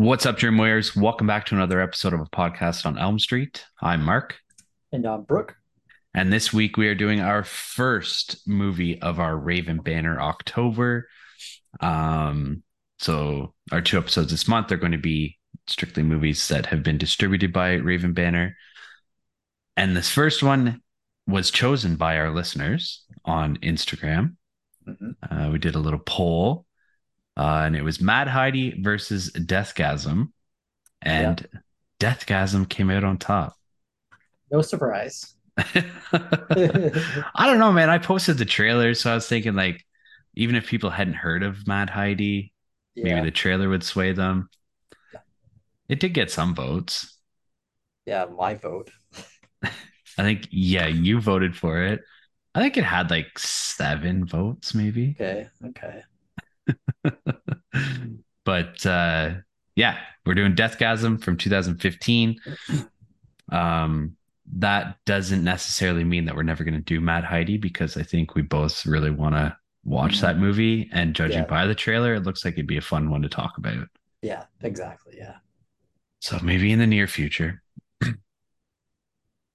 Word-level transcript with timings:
What's 0.00 0.24
up, 0.24 0.38
Dream 0.38 0.56
Warriors? 0.56 0.96
Welcome 0.96 1.26
back 1.26 1.44
to 1.46 1.54
another 1.54 1.78
episode 1.78 2.14
of 2.14 2.20
a 2.20 2.24
podcast 2.24 2.86
on 2.86 2.96
Elm 2.98 3.18
Street. 3.18 3.66
I'm 3.82 4.02
Mark, 4.02 4.38
And 4.92 5.04
I'm 5.04 5.24
Brooke. 5.24 5.56
and 6.14 6.32
this 6.32 6.54
week 6.54 6.78
we 6.78 6.88
are 6.88 6.94
doing 6.94 7.20
our 7.20 7.44
first 7.44 8.48
movie 8.48 8.98
of 9.02 9.20
our 9.20 9.36
Raven 9.36 9.76
Banner 9.82 10.18
October. 10.18 11.06
Um, 11.80 12.62
so 12.98 13.52
our 13.72 13.82
two 13.82 13.98
episodes 13.98 14.30
this 14.30 14.48
month 14.48 14.72
are 14.72 14.78
going 14.78 14.92
to 14.92 14.96
be 14.98 15.36
strictly 15.66 16.02
movies 16.02 16.48
that 16.48 16.64
have 16.64 16.82
been 16.82 16.96
distributed 16.96 17.52
by 17.52 17.74
Raven 17.74 18.14
Banner. 18.14 18.56
And 19.76 19.94
this 19.94 20.08
first 20.08 20.42
one 20.42 20.80
was 21.26 21.50
chosen 21.50 21.96
by 21.96 22.16
our 22.16 22.30
listeners 22.30 23.04
on 23.26 23.58
Instagram. 23.58 24.36
Mhm. 24.88 25.16
Uh, 25.30 25.50
we 25.52 25.58
did 25.58 25.74
a 25.74 25.78
little 25.78 26.00
poll, 26.00 26.64
uh, 27.40 27.62
and 27.66 27.76
it 27.76 27.82
was 27.82 28.00
Mad 28.02 28.28
Heidi 28.28 28.80
versus 28.82 29.30
Deathgasm, 29.32 30.32
and 31.02 31.48
Deathgasm 32.00 32.68
came 32.68 32.90
out 32.90 33.04
on 33.04 33.18
top. 33.18 33.56
No 34.50 34.62
surprise. 34.62 35.34
I 36.12 37.46
don't 37.46 37.58
know, 37.58 37.72
man. 37.72 37.90
I 37.90 37.98
posted 37.98 38.38
the 38.38 38.44
trailer, 38.44 38.94
so 38.94 39.10
I 39.12 39.14
was 39.14 39.28
thinking 39.28 39.54
like, 39.54 39.84
even 40.34 40.54
if 40.56 40.66
people 40.68 40.90
hadn't 40.90 41.14
heard 41.14 41.42
of 41.42 41.66
Mad 41.66 41.90
Heidi, 41.90 42.52
Yeah. 42.94 43.04
maybe 43.04 43.20
the 43.22 43.30
trailer 43.30 43.68
would 43.68 43.82
sway 43.84 44.12
them. 44.12 44.48
It 45.90 46.00
did 46.00 46.14
get 46.14 46.30
some 46.30 46.54
votes. 46.54 47.18
yeah, 48.06 48.24
my 48.26 48.54
vote. 48.54 48.90
I 49.62 49.70
think, 50.22 50.48
yeah, 50.50 50.86
you 50.86 51.20
voted 51.20 51.56
for 51.56 51.82
it. 51.82 52.02
I 52.54 52.60
think 52.60 52.76
it 52.76 52.84
had 52.84 53.10
like 53.10 53.38
seven 53.38 54.26
votes, 54.26 54.74
maybe. 54.74 55.20
Okay. 55.20 55.48
Okay. 55.64 56.02
but 58.44 58.84
uh 58.86 59.30
yeah, 59.76 59.98
we're 60.26 60.34
doing 60.34 60.54
Deathgasm 60.54 61.22
from 61.22 61.36
2015. 61.36 62.36
Um 63.52 64.16
that 64.52 64.96
doesn't 65.06 65.44
necessarily 65.44 66.02
mean 66.02 66.24
that 66.24 66.34
we're 66.34 66.42
never 66.42 66.64
going 66.64 66.74
to 66.74 66.80
do 66.80 67.00
Mad 67.00 67.22
Heidi 67.22 67.56
because 67.56 67.96
I 67.96 68.02
think 68.02 68.34
we 68.34 68.42
both 68.42 68.84
really 68.84 69.10
want 69.10 69.36
to 69.36 69.56
watch 69.84 70.20
that 70.20 70.38
movie 70.38 70.88
and 70.92 71.14
judging 71.14 71.38
Yeah. 71.38 71.46
by 71.46 71.66
the 71.66 71.74
trailer 71.74 72.14
it 72.14 72.24
looks 72.24 72.44
like 72.44 72.54
it'd 72.54 72.66
be 72.66 72.76
a 72.76 72.80
fun 72.82 73.10
one 73.10 73.22
to 73.22 73.28
talk 73.28 73.58
about. 73.58 73.86
Yeah, 74.22 74.44
exactly. 74.60 75.14
Yeah. 75.18 75.36
So 76.20 76.38
maybe 76.42 76.72
in 76.72 76.80
the 76.80 76.86
near 76.86 77.06
future. 77.06 77.62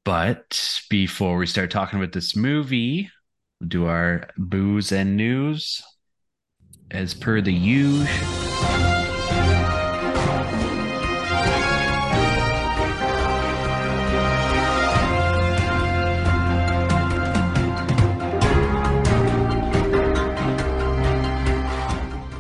but 0.06 0.82
before 0.90 1.38
we 1.38 1.46
start 1.46 1.72
talking 1.72 2.00
about 2.00 2.14
this 2.14 2.36
movie, 2.36 3.10
we'll 3.60 3.70
do 3.70 3.86
our 3.88 4.30
booze 4.38 4.92
and 4.92 5.18
news 5.18 5.84
as 6.92 7.14
per 7.14 7.42
the 7.42 7.54
usual. 7.54 8.06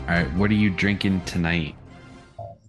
All 0.07 0.11
right, 0.21 0.31
what 0.35 0.51
are 0.51 0.55
you 0.55 0.69
drinking 0.69 1.21
tonight? 1.21 1.75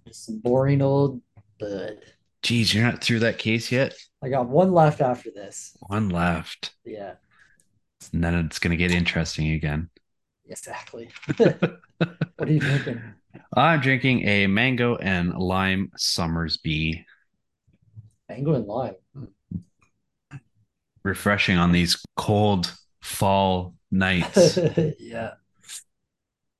Just 0.07 0.25
some 0.25 0.39
boring 0.39 0.81
old 0.81 1.21
bud. 1.59 1.99
Geez, 2.41 2.73
you're 2.73 2.83
not 2.83 3.03
through 3.03 3.19
that 3.19 3.37
case 3.37 3.71
yet? 3.71 3.93
I 4.23 4.29
got 4.29 4.49
one 4.49 4.73
left 4.73 5.01
after 5.01 5.29
this. 5.29 5.77
One 5.81 6.09
left. 6.09 6.73
Yeah, 6.83 7.13
And 8.11 8.23
then 8.23 8.33
it's 8.33 8.57
going 8.59 8.71
to 8.71 8.77
get 8.77 8.91
interesting 8.91 9.51
again. 9.51 9.89
Exactly. 10.49 11.09
what 11.37 11.79
are 12.39 12.51
you 12.51 12.59
drinking? 12.59 13.01
I'm 13.55 13.81
drinking 13.81 14.27
a 14.27 14.47
mango 14.47 14.95
and 14.95 15.33
lime 15.33 15.91
Somersby. 15.97 17.03
Mango 18.29 18.53
and 18.53 18.65
lime. 18.65 18.95
Hmm. 19.13 19.25
Refreshing 21.03 21.57
on 21.57 21.71
these 21.71 22.03
cold 22.17 22.73
fall 23.01 23.75
nights. 23.91 24.57
yeah. 24.99 25.31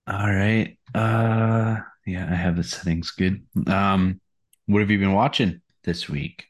All 0.08 0.34
right. 0.34 0.78
Uh 0.94 1.78
yeah, 2.06 2.28
I 2.32 2.36
have 2.36 2.56
the 2.56 2.64
settings 2.64 3.12
good. 3.12 3.46
Um 3.68 4.22
what 4.66 4.80
have 4.82 4.92
you 4.92 5.00
been 5.00 5.14
watching 5.14 5.62
this 5.84 6.10
week? 6.10 6.46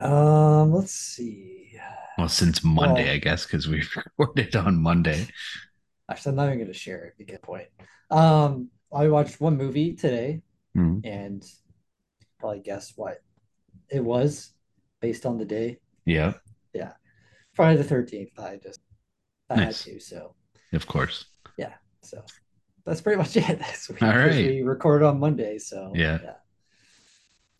Um, 0.00 0.72
let's 0.72 0.92
see. 0.92 1.78
Well, 2.18 2.28
since 2.28 2.64
Monday, 2.64 3.04
Well- 3.04 3.14
I 3.14 3.18
guess, 3.18 3.44
because 3.46 3.68
we 3.68 3.82
recorded 4.18 4.56
on 4.56 4.76
Monday. 4.82 5.26
Actually, 6.10 6.30
I'm 6.30 6.36
not 6.36 6.46
even 6.48 6.58
gonna 6.58 6.72
share 6.72 7.14
it. 7.18 7.26
Get 7.26 7.42
point. 7.42 7.68
Um, 8.10 8.68
I 8.92 9.08
watched 9.08 9.40
one 9.40 9.56
movie 9.56 9.94
today, 9.94 10.42
Hmm. 10.74 10.98
and 11.04 11.44
probably 12.38 12.60
guess 12.60 12.92
what 12.96 13.22
it 13.88 14.04
was 14.04 14.52
based 15.00 15.24
on 15.26 15.38
the 15.38 15.44
day. 15.44 15.78
Yeah, 16.04 16.34
Yeah. 16.74 16.92
Friday 17.52 17.76
the 17.80 17.84
13th. 17.84 18.38
I 18.38 18.56
just 18.56 18.80
I 19.48 19.56
Nice. 19.56 19.84
had 19.84 19.94
to, 19.94 20.00
so 20.00 20.34
of 20.72 20.86
course. 20.86 21.26
Yeah. 21.56 21.74
So 22.02 22.24
that's 22.84 23.00
pretty 23.00 23.18
much 23.18 23.36
it 23.36 23.58
this 23.58 23.88
week. 23.88 24.02
All 24.02 24.08
right. 24.10 24.34
We 24.46 24.62
recorded 24.62 25.04
on 25.06 25.20
Monday, 25.20 25.58
so 25.58 25.92
Yeah. 25.94 26.18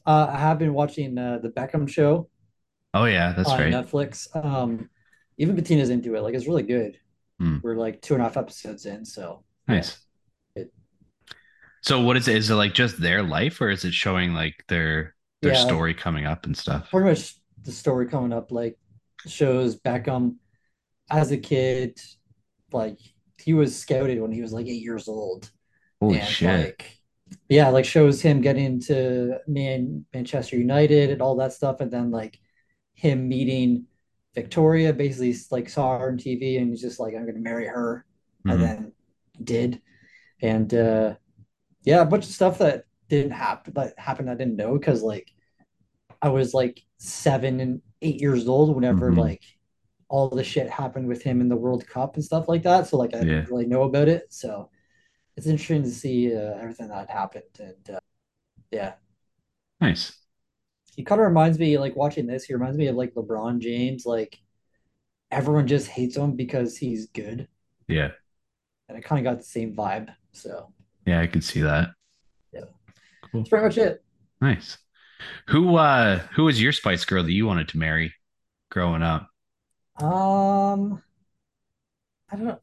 Uh, 0.06 0.27
I 0.33 0.39
have 0.39 0.59
been 0.59 0.72
watching 0.75 1.16
uh, 1.19 1.39
the 1.39 1.50
Beckham 1.50 1.89
show 1.89 2.28
Oh 2.94 3.05
yeah, 3.05 3.33
that's 3.33 3.49
on 3.49 3.59
right. 3.60 3.72
Netflix. 3.72 4.27
Um, 4.34 4.91
even 5.39 5.55
Bettina's 5.55 5.91
into 5.91 6.16
it. 6.16 6.22
Like 6.22 6.34
it's 6.34 6.47
really 6.47 6.65
good. 6.65 6.99
Hmm. 7.41 7.56
We're 7.62 7.75
like 7.77 8.03
two 8.03 8.15
and 8.15 8.21
a 8.23 8.25
half 8.27 8.37
episodes 8.37 8.84
in, 8.87 9.05
so 9.05 9.43
Nice. 9.67 9.99
It- 10.55 10.73
So 11.83 12.03
what 12.03 12.17
is 12.17 12.28
it? 12.28 12.37
Is 12.37 12.51
it 12.51 12.55
like 12.55 12.75
just 12.75 13.01
their 13.01 13.23
life 13.23 13.61
or 13.61 13.71
is 13.71 13.84
it 13.84 13.95
showing 13.95 14.34
like 14.34 14.62
their 14.69 15.15
their 15.43 15.55
Yeah. 15.55 15.65
story 15.65 15.95
coming 15.95 16.27
up 16.27 16.45
and 16.47 16.56
stuff? 16.56 16.91
pretty 16.91 17.09
much 17.09 17.34
the 17.62 17.73
story 17.73 18.06
coming 18.09 18.33
up 18.33 18.53
like 18.53 18.78
shows 19.27 19.81
Beckham 19.81 20.37
as 21.11 21.31
a 21.33 21.39
kid, 21.39 21.99
like 22.73 22.99
he 23.39 23.55
was 23.55 23.77
scouted 23.78 24.21
when 24.21 24.33
he 24.33 24.43
was 24.43 24.53
like 24.53 24.67
eight 24.67 24.83
years 24.83 25.09
old. 25.09 25.51
Holy 26.01 26.19
and 26.21 26.28
shit. 26.28 26.49
like 26.65 26.97
yeah 27.49 27.69
like 27.69 27.84
shows 27.84 28.21
him 28.21 28.41
getting 28.41 28.65
into 28.65 29.39
man 29.47 30.05
manchester 30.12 30.57
united 30.57 31.11
and 31.11 31.22
all 31.22 31.37
that 31.37 31.53
stuff 31.53 31.81
and 31.81 31.91
then 31.91 32.11
like 32.11 32.39
him 32.95 33.28
meeting 33.28 33.87
victoria 34.34 34.92
basically 34.92 35.34
like 35.50 35.68
saw 35.68 35.98
her 35.98 36.08
on 36.10 36.16
tv 36.18 36.58
and 36.60 36.70
he's 36.70 36.80
just 36.80 37.00
like 37.00 37.14
i'm 37.14 37.26
gonna 37.26 37.38
marry 37.38 37.66
her 37.66 38.04
Mhm. 38.46 38.52
and 38.52 38.62
then 38.62 38.92
did 39.42 39.82
and 40.42 40.74
uh 40.74 41.14
yeah 41.84 42.02
a 42.02 42.06
bunch 42.06 42.24
of 42.26 42.30
stuff 42.32 42.58
that 42.58 42.84
didn't 43.08 43.32
happen 43.32 43.72
that 43.74 43.98
happened 43.98 44.30
i 44.30 44.34
didn't 44.34 44.56
know 44.56 44.78
because 44.78 45.02
like 45.02 45.32
i 46.22 46.28
was 46.28 46.54
like 46.54 46.82
seven 46.98 47.60
and 47.60 47.82
eight 48.02 48.20
years 48.20 48.48
old 48.48 48.74
whenever 48.74 49.10
Mhm. 49.12 49.18
like 49.18 49.42
all 50.08 50.28
the 50.28 50.44
shit 50.44 50.68
happened 50.70 51.08
with 51.08 51.22
him 51.22 51.41
in 51.41 51.48
the 51.48 51.56
world 51.56 51.86
cup 51.86 52.14
and 52.16 52.24
stuff 52.24 52.48
like 52.48 52.62
that 52.62 52.86
so 52.86 52.97
like 52.98 53.14
i 53.14 53.18
Yeah. 53.18 53.24
didn't 53.24 53.50
really 53.50 53.66
know 53.66 53.82
about 53.84 54.08
it 54.08 54.32
so 54.32 54.70
it's 55.36 55.47
interesting 55.47 55.82
to 55.84 55.91
see 55.91 56.34
uh, 56.34 56.54
everything 56.60 56.88
that 56.88 57.10
happened 57.10 57.44
and 57.60 57.91
uh, 57.97 58.00
yeah 58.70 58.94
Nice. 59.80 60.19
He 61.00 61.05
kind 61.05 61.21
of 61.21 61.27
reminds 61.27 61.59
me 61.59 61.78
like 61.78 61.97
watching 61.97 62.27
this 62.27 62.44
he 62.44 62.53
reminds 62.55 62.77
me 62.77 62.87
of 62.87 62.97
like 62.97 63.15
lebron 63.15 63.59
james 63.59 64.05
like 64.06 64.38
everyone 65.31 65.66
just 65.66 65.88
hates 65.88 66.16
him 66.16 66.37
because 66.37 66.77
he's 66.77 67.06
good 67.09 67.49
Yeah. 67.88 68.12
and 68.88 68.99
i 68.99 69.00
kind 69.00 69.25
of 69.27 69.31
got 69.33 69.39
the 69.39 69.44
same 69.44 69.75
vibe 69.75 70.15
so 70.33 70.72
Yeah, 71.06 71.21
I 71.21 71.27
could 71.27 71.44
see 71.44 71.60
that. 71.62 71.91
Yeah. 72.53 72.65
Cool. 73.22 73.41
that's 73.43 73.49
pretty 73.50 73.65
much 73.65 73.78
it 73.78 74.05
Nice. 74.41 74.78
Who 75.49 75.77
uh 75.77 76.19
who 76.34 76.44
was 76.44 76.62
your 76.62 76.72
Spice 76.72 77.05
Girl 77.05 77.22
that 77.25 77.33
you 77.33 77.47
wanted 77.47 77.69
to 77.71 77.78
marry 77.78 78.15
growing 78.71 79.03
up? 79.03 79.28
um 80.00 81.03
i 82.31 82.37
don't 82.37 82.44
know 82.47 82.60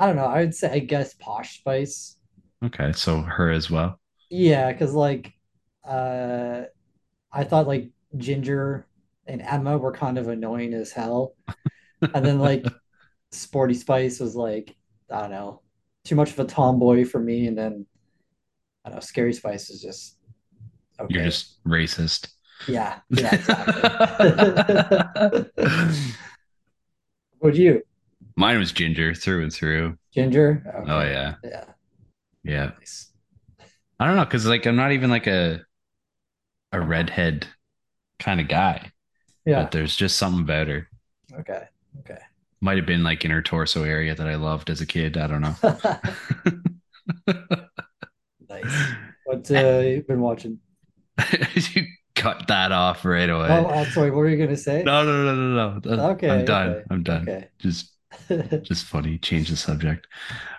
i 0.00 0.06
don't 0.06 0.16
know 0.16 0.24
i 0.24 0.40
would 0.40 0.54
say 0.54 0.68
i 0.72 0.78
guess 0.80 1.14
posh 1.14 1.58
spice 1.58 2.16
Okay, 2.64 2.92
so 2.92 3.20
her 3.22 3.50
as 3.50 3.70
well. 3.70 4.00
yeah 4.30 4.72
because 4.72 4.94
like 4.94 5.32
uh 5.84 6.62
i 7.32 7.44
thought 7.44 7.66
like 7.66 7.90
ginger 8.16 8.86
and 9.26 9.40
emma 9.42 9.78
were 9.78 9.92
kind 9.92 10.18
of 10.18 10.28
annoying 10.28 10.74
as 10.74 10.90
hell. 10.92 11.34
And 12.14 12.24
then 12.24 12.38
like 12.38 12.64
sporty 13.32 13.74
spice 13.74 14.18
was 14.20 14.34
like 14.34 14.74
i 15.10 15.20
don't 15.20 15.30
know 15.30 15.62
too 16.04 16.16
much 16.16 16.30
of 16.30 16.38
a 16.40 16.44
tomboy 16.44 17.04
for 17.04 17.20
me. 17.20 17.46
And 17.46 17.56
then 17.56 17.86
i 18.84 18.88
don't 18.88 18.96
know 18.96 19.00
scary 19.00 19.32
spice 19.32 19.70
is 19.70 19.80
just 19.80 20.16
okay. 20.98 21.14
You're 21.14 21.24
just 21.24 21.62
racist. 21.64 22.28
yeah 22.68 23.00
yeah 23.10 23.34
exactly. 23.34 23.74
Would 27.40 27.56
you? 27.56 27.82
Mine 28.36 28.58
was 28.58 28.72
ginger 28.72 29.14
through 29.14 29.42
and 29.44 29.52
through. 29.52 29.96
ginger? 30.12 30.62
Oh 30.88 31.00
yeah. 31.00 31.34
yeah. 31.44 31.64
Yeah. 32.44 32.70
nice. 32.78 33.10
I 33.98 34.06
don't 34.06 34.16
know, 34.16 34.24
because 34.24 34.46
like 34.46 34.66
I'm 34.66 34.76
not 34.76 34.92
even 34.92 35.10
like 35.10 35.26
a 35.26 35.60
a 36.72 36.80
redhead 36.80 37.46
kind 38.18 38.40
of 38.40 38.48
guy. 38.48 38.90
yeah 39.44 39.62
But 39.62 39.72
there's 39.72 39.96
just 39.96 40.18
something 40.18 40.42
about 40.42 40.68
her. 40.68 40.88
okay 41.40 41.64
okay 42.00 42.18
Might 42.60 42.76
have 42.78 42.86
been 42.86 43.02
like 43.02 43.24
in 43.24 43.30
her 43.30 43.42
torso 43.42 43.84
area 43.84 44.14
that 44.14 44.26
I 44.26 44.36
loved 44.36 44.70
as 44.70 44.80
a 44.80 44.86
kid. 44.86 45.16
I 45.16 45.26
don't 45.26 45.42
know. 45.42 45.56
nice 48.48 48.94
what 49.24 49.50
uh, 49.50 49.78
you 49.78 50.02
been 50.06 50.20
watching? 50.20 50.58
you 51.54 51.84
cut 52.16 52.48
that 52.48 52.72
off 52.72 53.04
right 53.04 53.28
away. 53.28 53.48
Oh, 53.48 53.66
uh, 53.66 53.84
sorry. 53.84 54.10
What 54.10 54.18
were 54.18 54.28
you 54.28 54.36
gonna 54.36 54.56
say? 54.56 54.82
No, 54.82 55.04
no, 55.04 55.24
no, 55.24 55.34
no, 55.34 55.80
no. 55.84 56.10
Okay, 56.10 56.28
I'm 56.30 56.44
done. 56.44 56.68
okay, 56.70 56.84
I'm 56.90 57.02
done. 57.02 57.22
okay. 57.22 57.48
Just 57.58 57.92
just 58.62 58.86
funny. 58.86 59.18
Change 59.18 59.50
the 59.50 59.56
subject. 59.56 60.06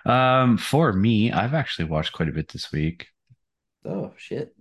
Um, 0.06 0.56
for 0.56 0.92
me, 0.92 1.32
I've 1.32 1.54
actually 1.54 1.86
watched 1.86 2.12
quite 2.12 2.28
a 2.28 2.32
bit 2.32 2.48
this 2.48 2.72
week. 2.72 3.08
Oh 3.84 4.12
shit. 4.16 4.54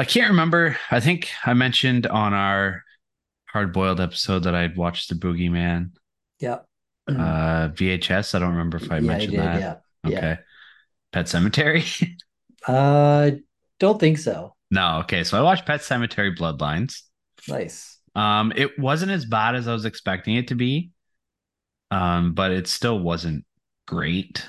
I 0.00 0.04
can't 0.04 0.30
remember. 0.30 0.76
I 0.90 1.00
think 1.00 1.28
I 1.44 1.54
mentioned 1.54 2.06
on 2.06 2.32
our 2.32 2.82
hard 3.46 3.72
boiled 3.72 4.00
episode 4.00 4.44
that 4.44 4.54
I'd 4.54 4.76
watched 4.76 5.08
the 5.08 5.14
Boogeyman 5.14 5.90
Yeah. 6.38 6.58
uh 7.08 7.68
VHS. 7.68 8.34
I 8.34 8.38
don't 8.38 8.50
remember 8.52 8.78
if 8.78 8.90
I 8.90 8.96
yeah, 8.96 9.00
mentioned 9.00 9.32
did, 9.32 9.40
that. 9.40 9.60
Yeah. 9.60 9.76
Okay. 10.06 10.16
Yeah. 10.28 10.36
Pet 11.12 11.26
Sematary. 11.26 12.08
Uh, 12.68 13.30
don't 13.78 13.98
think 13.98 14.18
so. 14.18 14.54
no, 14.70 14.98
okay. 14.98 15.24
So 15.24 15.38
I 15.38 15.40
watched 15.40 15.64
Pet 15.64 15.80
Sematary 15.80 16.36
Bloodlines. 16.36 17.00
Nice. 17.48 17.98
Um, 18.14 18.52
it 18.54 18.78
wasn't 18.78 19.12
as 19.12 19.24
bad 19.24 19.54
as 19.54 19.66
I 19.66 19.72
was 19.72 19.86
expecting 19.86 20.36
it 20.36 20.48
to 20.48 20.54
be. 20.54 20.90
Um, 21.90 22.34
but 22.34 22.50
it 22.52 22.66
still 22.66 22.98
wasn't 22.98 23.46
great. 23.88 24.46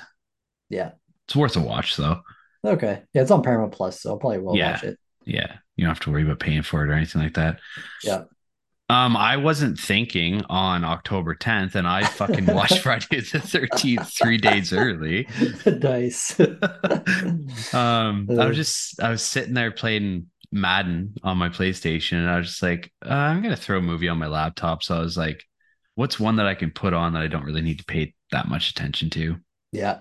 Yeah. 0.68 0.90
It's 1.26 1.34
worth 1.34 1.56
a 1.56 1.60
watch 1.60 1.96
though. 1.96 2.20
Okay. 2.62 3.00
Yeah, 3.14 3.22
it's 3.22 3.30
on 3.30 3.42
Paramount 3.42 3.72
Plus, 3.72 4.02
so 4.02 4.10
I'll 4.10 4.18
probably 4.18 4.40
will 4.40 4.58
Yeah. 4.58 4.72
watch 4.72 4.84
it. 4.84 4.98
Yeah, 5.24 5.56
you 5.76 5.84
don't 5.84 5.94
have 5.94 6.00
to 6.00 6.10
worry 6.10 6.22
about 6.24 6.40
paying 6.40 6.62
for 6.62 6.84
it 6.84 6.90
or 6.90 6.94
anything 6.94 7.22
like 7.22 7.34
that. 7.34 7.60
Yeah. 8.02 8.24
Um, 8.88 9.16
I 9.16 9.38
wasn't 9.38 9.78
thinking 9.78 10.42
on 10.50 10.84
October 10.84 11.34
10th, 11.34 11.76
and 11.76 11.88
I 11.88 12.04
fucking 12.04 12.44
watched 12.46 12.78
Friday 12.82 13.20
the 13.20 13.38
13th 13.38 14.12
three 14.18 14.36
days 14.36 14.72
early. 14.72 15.26
nice. 15.66 16.38
Um, 17.74 18.28
I 18.30 18.46
was 18.46 18.56
just 18.56 19.00
I 19.00 19.10
was 19.10 19.22
sitting 19.22 19.54
there 19.54 19.70
playing 19.70 20.26
Madden 20.50 21.14
on 21.22 21.38
my 21.38 21.48
PlayStation, 21.48 22.18
and 22.18 22.28
I 22.28 22.36
was 22.36 22.48
just 22.48 22.62
like, 22.62 22.92
uh, 23.04 23.12
I'm 23.12 23.42
gonna 23.42 23.56
throw 23.56 23.78
a 23.78 23.82
movie 23.82 24.08
on 24.08 24.18
my 24.18 24.26
laptop. 24.26 24.82
So 24.82 24.94
I 24.96 25.00
was 25.00 25.16
like, 25.16 25.42
what's 25.94 26.20
one 26.20 26.36
that 26.36 26.46
I 26.46 26.54
can 26.54 26.70
put 26.70 26.92
on 26.92 27.14
that 27.14 27.22
I 27.22 27.28
don't 27.28 27.44
really 27.44 27.62
need 27.62 27.78
to 27.78 27.84
pay 27.84 28.14
that 28.30 28.48
much 28.48 28.70
attention 28.70 29.08
to? 29.10 29.36
yeah. 29.72 30.00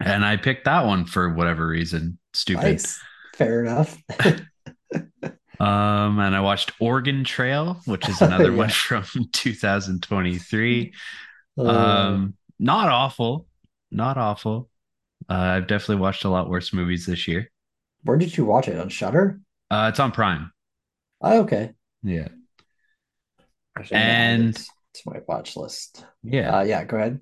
And 0.00 0.24
I 0.24 0.36
picked 0.36 0.66
that 0.66 0.84
one 0.84 1.06
for 1.06 1.32
whatever 1.32 1.66
reason. 1.66 2.18
Stupid. 2.34 2.62
Nice. 2.64 3.00
Fair 3.36 3.64
enough. 3.64 3.96
Um, 5.58 6.18
and 6.20 6.36
I 6.36 6.40
watched 6.40 6.72
Oregon 6.80 7.24
Trail, 7.24 7.80
which 7.86 8.06
is 8.10 8.20
another 8.20 8.52
one 8.62 8.68
from 8.68 9.04
2023. 9.32 10.92
Uh, 11.58 11.62
Um, 11.66 12.34
not 12.58 12.90
awful, 12.90 13.46
not 13.90 14.18
awful. 14.18 14.68
Uh, 15.30 15.32
I've 15.32 15.66
definitely 15.66 15.96
watched 16.02 16.26
a 16.26 16.28
lot 16.28 16.50
worse 16.50 16.74
movies 16.74 17.06
this 17.06 17.26
year. 17.26 17.50
where 18.02 18.18
did 18.18 18.36
you 18.36 18.44
watch 18.44 18.68
it? 18.68 18.78
On 18.78 18.90
Shudder? 18.90 19.40
Uh, 19.70 19.86
it's 19.90 19.98
on 19.98 20.12
Prime. 20.12 20.52
Oh, 21.22 21.40
okay. 21.44 21.72
Yeah, 22.02 22.28
Actually, 23.78 23.96
I'm 23.96 24.02
gonna 24.02 24.12
add 24.12 24.40
And- 24.40 24.56
it 24.56 24.62
to 24.96 25.02
my 25.06 25.20
watch 25.26 25.56
list. 25.56 26.04
yeah. 26.22 26.58
Uh, 26.58 26.62
yeah, 26.64 26.84
go 26.84 26.98
ahead. 26.98 27.18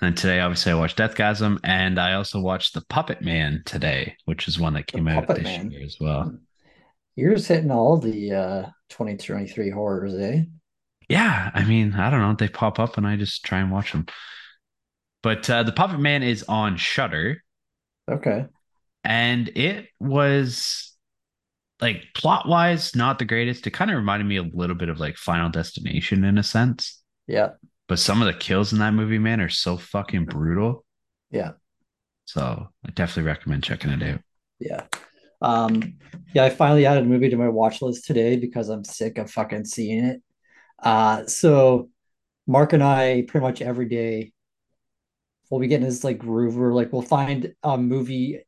And 0.00 0.16
today, 0.16 0.40
obviously, 0.40 0.72
I 0.72 0.76
watched 0.76 0.98
Deathgasm, 0.98 1.58
and 1.64 1.98
I 1.98 2.14
also 2.14 2.40
watched 2.40 2.74
The 2.74 2.82
Puppet 2.82 3.22
Man 3.22 3.62
today, 3.66 4.16
which 4.24 4.48
is 4.48 4.58
one 4.58 4.74
that 4.74 4.86
came 4.86 5.08
out 5.08 5.26
Puppet 5.26 5.44
this 5.44 5.58
Man. 5.58 5.70
year 5.70 5.84
as 5.84 5.96
well. 6.00 6.34
You're 7.16 7.34
just 7.34 7.48
hitting 7.48 7.70
all 7.70 7.98
the 7.98 8.32
uh 8.32 8.62
2023 8.90 9.70
horrors, 9.70 10.14
eh? 10.14 10.42
Yeah, 11.08 11.50
I 11.54 11.64
mean, 11.64 11.92
I 11.94 12.08
don't 12.10 12.20
know. 12.20 12.34
They 12.34 12.48
pop 12.48 12.78
up, 12.78 12.96
and 12.96 13.06
I 13.06 13.16
just 13.16 13.44
try 13.44 13.58
and 13.60 13.70
watch 13.70 13.92
them. 13.92 14.06
But 15.22 15.48
uh, 15.50 15.64
The 15.64 15.72
Puppet 15.72 16.00
Man 16.00 16.22
is 16.22 16.44
on 16.44 16.76
Shudder. 16.76 17.42
Okay. 18.10 18.46
and 19.04 19.48
it 19.56 19.86
was 20.00 20.96
like 21.80 22.02
plot 22.14 22.46
wise 22.48 22.94
not 22.96 23.18
the 23.18 23.24
greatest 23.24 23.66
it 23.66 23.70
kind 23.70 23.90
of 23.90 23.96
reminded 23.96 24.26
me 24.26 24.36
a 24.36 24.42
little 24.42 24.74
bit 24.76 24.88
of 24.90 24.98
like 25.00 25.16
final 25.16 25.48
destination 25.48 26.24
in 26.24 26.36
a 26.36 26.42
sense 26.42 27.00
Yeah. 27.26 27.50
But 27.90 27.98
some 27.98 28.22
of 28.22 28.26
the 28.26 28.32
kills 28.38 28.72
in 28.72 28.78
that 28.78 28.94
movie 28.94 29.18
man 29.18 29.40
are 29.40 29.48
so 29.50 29.76
fucking 29.76 30.24
brutal 30.24 30.84
Yeah. 31.30 31.52
so 32.24 32.68
i 32.86 32.90
definitely 32.92 33.24
recommend 33.24 33.64
checking 33.64 33.90
it 33.90 34.02
out 34.02 34.20
Yeah. 34.60 34.84
Um, 35.42 35.94
yeah, 36.34 36.44
I 36.44 36.50
finally 36.50 36.84
added 36.84 37.04
a 37.04 37.06
movie 37.06 37.30
to 37.30 37.36
my 37.36 37.48
watch 37.48 37.80
list 37.80 38.04
today 38.06 38.36
because 38.36 38.68
I'm 38.68 38.84
sick 38.84 39.16
of 39.16 39.30
fucking 39.30 39.64
seeing 39.64 40.04
it. 40.04 40.22
Uh, 40.82 41.24
so 41.26 41.88
Mark 42.46 42.74
and 42.74 42.82
I 42.82 43.24
pretty 43.26 43.46
much 43.46 43.62
every 43.62 43.88
day 43.88 44.32
we'll 45.48 45.60
be 45.60 45.66
getting 45.66 45.86
this 45.86 46.04
like 46.04 46.18
groove 46.18 46.56
where 46.58 46.72
like 46.74 46.92
we'll 46.92 47.00
find 47.02 47.54
a 47.62 47.78
movie 47.78 48.42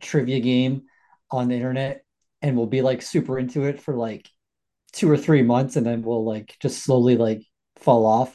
trivia 0.00 0.40
game 0.40 0.84
on 1.30 1.48
the 1.48 1.54
internet 1.56 2.04
and 2.40 2.56
we'll 2.56 2.66
be 2.66 2.80
like 2.80 3.02
super 3.02 3.38
into 3.38 3.64
it 3.64 3.80
for 3.82 3.94
like 3.94 4.26
two 4.92 5.10
or 5.10 5.18
three 5.18 5.42
months 5.42 5.76
and 5.76 5.86
then 5.86 6.00
we'll 6.00 6.24
like 6.24 6.56
just 6.60 6.82
slowly 6.82 7.18
like 7.18 7.42
fall 7.76 8.06
off. 8.06 8.34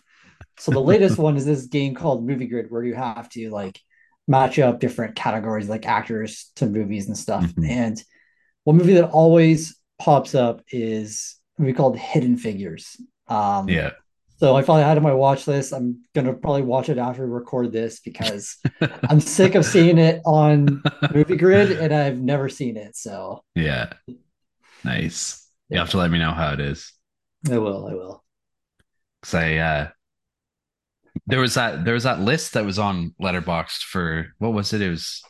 So 0.58 0.72
the 0.72 0.80
latest 0.80 1.18
one 1.18 1.38
is 1.38 1.46
this 1.46 1.66
game 1.66 1.96
called 1.96 2.26
Movie 2.26 2.48
Grid 2.48 2.68
where 2.70 2.84
you 2.84 2.96
have 2.96 3.30
to 3.30 3.50
like 3.50 3.80
match 4.28 4.58
up 4.60 4.80
different 4.80 5.16
categories 5.16 5.70
like 5.70 5.86
actors 5.86 6.52
to 6.56 6.66
movies 6.66 7.08
and 7.08 7.18
stuff. 7.18 7.46
Mhm. 7.46 7.70
And 7.70 8.04
one 8.64 8.78
movie 8.78 8.94
that 8.94 9.10
always 9.10 9.78
pops 10.00 10.34
up 10.34 10.62
is 10.70 11.38
a 11.58 11.62
movie 11.62 11.74
called 11.74 11.98
Hidden 11.98 12.38
Figures. 12.38 12.98
Um, 13.28 13.70
yeah 13.70 13.92
so 14.38 14.56
I 14.56 14.64
finally 14.64 14.84
on 14.84 15.02
my 15.02 15.14
watch 15.14 15.48
list. 15.48 15.72
I'm 15.74 16.04
gonna 16.14 16.34
probably 16.34 16.64
watch 16.64 16.90
it 16.90 16.98
after 16.98 17.26
we 17.26 17.32
record 17.32 17.72
this 17.72 18.00
because 18.02 18.58
I'm 19.10 19.22
sick 19.22 19.56
of 19.56 19.66
seeing 19.66 19.98
it 19.98 20.22
on 20.26 20.84
Movie 21.14 21.38
Grid 21.38 21.72
and 21.72 21.94
I've 21.94 22.20
never 22.20 22.50
seen 22.50 22.76
it. 22.76 22.96
So 22.98 23.44
yeah 23.56 23.94
nice 24.84 25.50
you 25.70 25.80
have 25.80 25.90
to 25.90 25.98
let 25.98 26.12
me 26.12 26.20
know 26.20 26.32
how 26.32 26.54
it 26.54 26.60
is 26.60 26.92
I 27.50 27.58
will. 27.58 27.88
I 27.88 27.94
will. 27.94 28.24
because 29.22 29.34
i 29.36 29.56
uh 29.58 29.88
there 31.28 31.40
was 31.40 31.56
that 31.56 31.86
there 31.86 31.94
was 31.96 32.04
that 32.04 32.20
list 32.20 32.54
that 32.54 32.66
was 32.66 32.78
on 32.80 33.14
letterboxd 33.22 33.84
for 33.84 34.28
what 34.38 34.54
was 34.54 34.74
it 34.74 34.82
it 34.82 34.90
was 34.90 35.22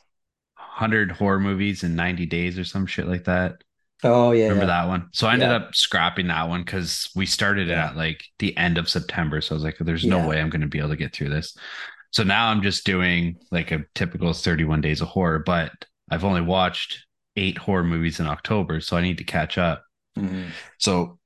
100 0.57 1.11
horror 1.11 1.39
movies 1.39 1.83
in 1.83 1.95
90 1.95 2.25
days 2.25 2.57
or 2.59 2.63
some 2.63 2.85
shit 2.85 3.07
like 3.07 3.25
that 3.25 3.55
Oh 4.03 4.33
yeah. 4.33 4.43
Remember 4.49 4.65
yeah. 4.65 4.83
that 4.83 4.87
one? 4.89 5.07
So 5.13 5.25
I 5.25 5.33
ended 5.33 5.49
Yeah. 5.49 5.55
up 5.55 5.73
scrapping 5.73 6.27
that 6.27 6.47
one 6.49 6.63
because 6.63 7.09
we 7.15 7.25
started 7.25 7.69
it 7.69 7.71
Yeah. 7.71 7.87
at 7.87 7.95
like 7.95 8.23
the 8.39 8.55
end 8.55 8.77
of 8.77 8.89
September. 8.89 9.39
So 9.41 9.55
I 9.55 9.55
was 9.55 9.63
like, 9.63 9.77
there's 9.79 10.05
no 10.05 10.27
way 10.27 10.39
I'm 10.39 10.49
going 10.49 10.61
to 10.61 10.67
be 10.67 10.77
able 10.79 10.89
to 10.89 10.95
get 10.97 11.13
through 11.13 11.29
this. 11.29 11.57
So 12.11 12.23
now 12.23 12.49
I'm 12.49 12.61
just 12.61 12.85
doing 12.85 13.37
like 13.51 13.71
a 13.71 13.85
typical 13.95 14.31
31 14.33 14.81
days 14.81 15.01
of 15.01 15.07
horror, 15.07 15.39
but 15.39 15.71
I've 16.11 16.25
only 16.25 16.41
watched 16.41 17.05
eight 17.37 17.57
horror 17.57 17.85
movies 17.85 18.19
in 18.19 18.27
October. 18.27 18.79
So 18.81 18.95
I 18.97 19.01
need 19.01 19.17
to 19.19 19.23
catch 19.23 19.57
up. 19.57 19.83
Mhm. 20.19 20.49
So, 20.77 21.17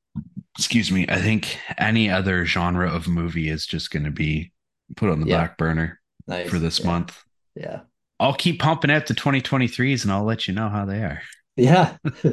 excuse 0.58 0.92
me, 0.92 1.06
I 1.10 1.20
think 1.20 1.60
any 1.78 2.10
other 2.10 2.46
genre 2.46 2.90
of 2.90 3.08
movie 3.08 3.50
is 3.50 3.66
just 3.66 3.92
going 3.92 4.06
to 4.06 4.12
be 4.12 4.54
put 4.96 5.10
on 5.10 5.22
the 5.22 5.28
Yeah. 5.28 5.38
back 5.38 5.58
burner 5.58 6.00
Nice. 6.28 6.50
for 6.50 6.60
this 6.60 6.80
yeah. 6.80 6.86
month. 6.88 7.24
Yeah. 7.56 7.82
I'll 8.20 8.34
keep 8.34 8.60
pumping 8.60 8.92
out 8.92 9.08
the 9.08 9.14
2023s 9.14 10.04
and 10.04 10.12
I'll 10.12 10.24
let 10.26 10.48
you 10.48 10.54
know 10.54 10.70
how 10.70 10.86
they 10.86 11.04
are. 11.04 11.22
Yeah. 11.56 11.98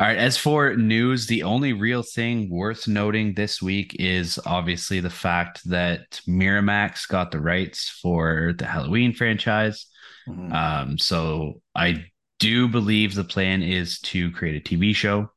All 0.00 0.06
right. 0.06 0.16
As 0.16 0.36
for 0.36 0.76
news, 0.76 1.26
the 1.26 1.42
only 1.42 1.72
real 1.72 2.02
thing 2.02 2.48
worth 2.50 2.86
noting 2.86 3.34
this 3.34 3.60
week 3.60 3.96
is 3.98 4.38
obviously 4.46 5.00
the 5.00 5.10
fact 5.10 5.68
that 5.68 6.20
Miramax 6.28 7.08
got 7.08 7.32
the 7.32 7.40
rights 7.40 7.88
for 8.00 8.54
the 8.56 8.66
Halloween 8.66 9.12
franchise. 9.12 9.86
Mhm. 10.28 10.52
Um, 10.52 10.98
so 10.98 11.60
I 11.74 12.04
do 12.38 12.68
believe 12.68 13.14
the 13.14 13.24
plan 13.24 13.62
is 13.62 13.98
to 14.00 14.30
create 14.30 14.56
a 14.56 14.60
TV 14.74 14.94
show, 14.94 15.32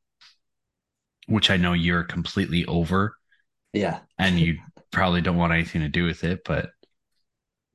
which 1.26 1.50
I 1.50 1.56
know 1.56 1.72
you're 1.72 2.04
completely 2.04 2.64
over 2.66 3.16
yeah. 3.72 4.00
and 4.18 4.38
you 4.38 4.58
probably 4.92 5.20
don't 5.20 5.36
want 5.36 5.52
anything 5.52 5.80
to 5.82 5.88
do 5.88 6.04
with 6.04 6.22
it. 6.24 6.42
But 6.44 6.70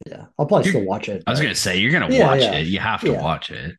Yeah. 0.06 0.26
I'll 0.38 0.46
probably 0.46 0.70
still 0.70 0.86
watch 0.86 1.10
it. 1.10 1.24
I 1.28 1.32
was 1.32 1.40
to 1.54 1.60
say, 1.60 1.78
you're 1.80 1.92
to 2.10 2.16
Yeah, 2.16 2.28
watch 2.28 2.42
yeah. 2.42 2.54
it. 2.56 2.68
You 2.68 2.80
have 2.80 3.02
to 3.02 3.12
Yeah. 3.12 3.22
watch 3.22 3.52
it. 3.52 3.76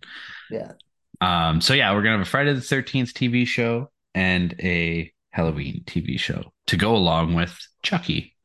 Yeah. 0.51 0.73
Um, 1.21 1.61
so 1.61 1.75
yeah, 1.75 1.93
we're 1.95 2.03
gonna 2.03 2.19
have 2.19 2.27
a 2.27 2.31
Friday 2.31 2.53
the 2.53 2.61
Thirteenth 2.61 3.15
TV 3.15 3.47
show 3.47 3.91
and 4.15 4.55
a 4.61 5.13
Halloween 5.33 5.85
TV 5.87 6.19
show 6.19 6.53
to 6.67 6.77
go 6.77 6.95
along 6.97 7.35
with 7.35 7.57
Chucky. 7.83 8.37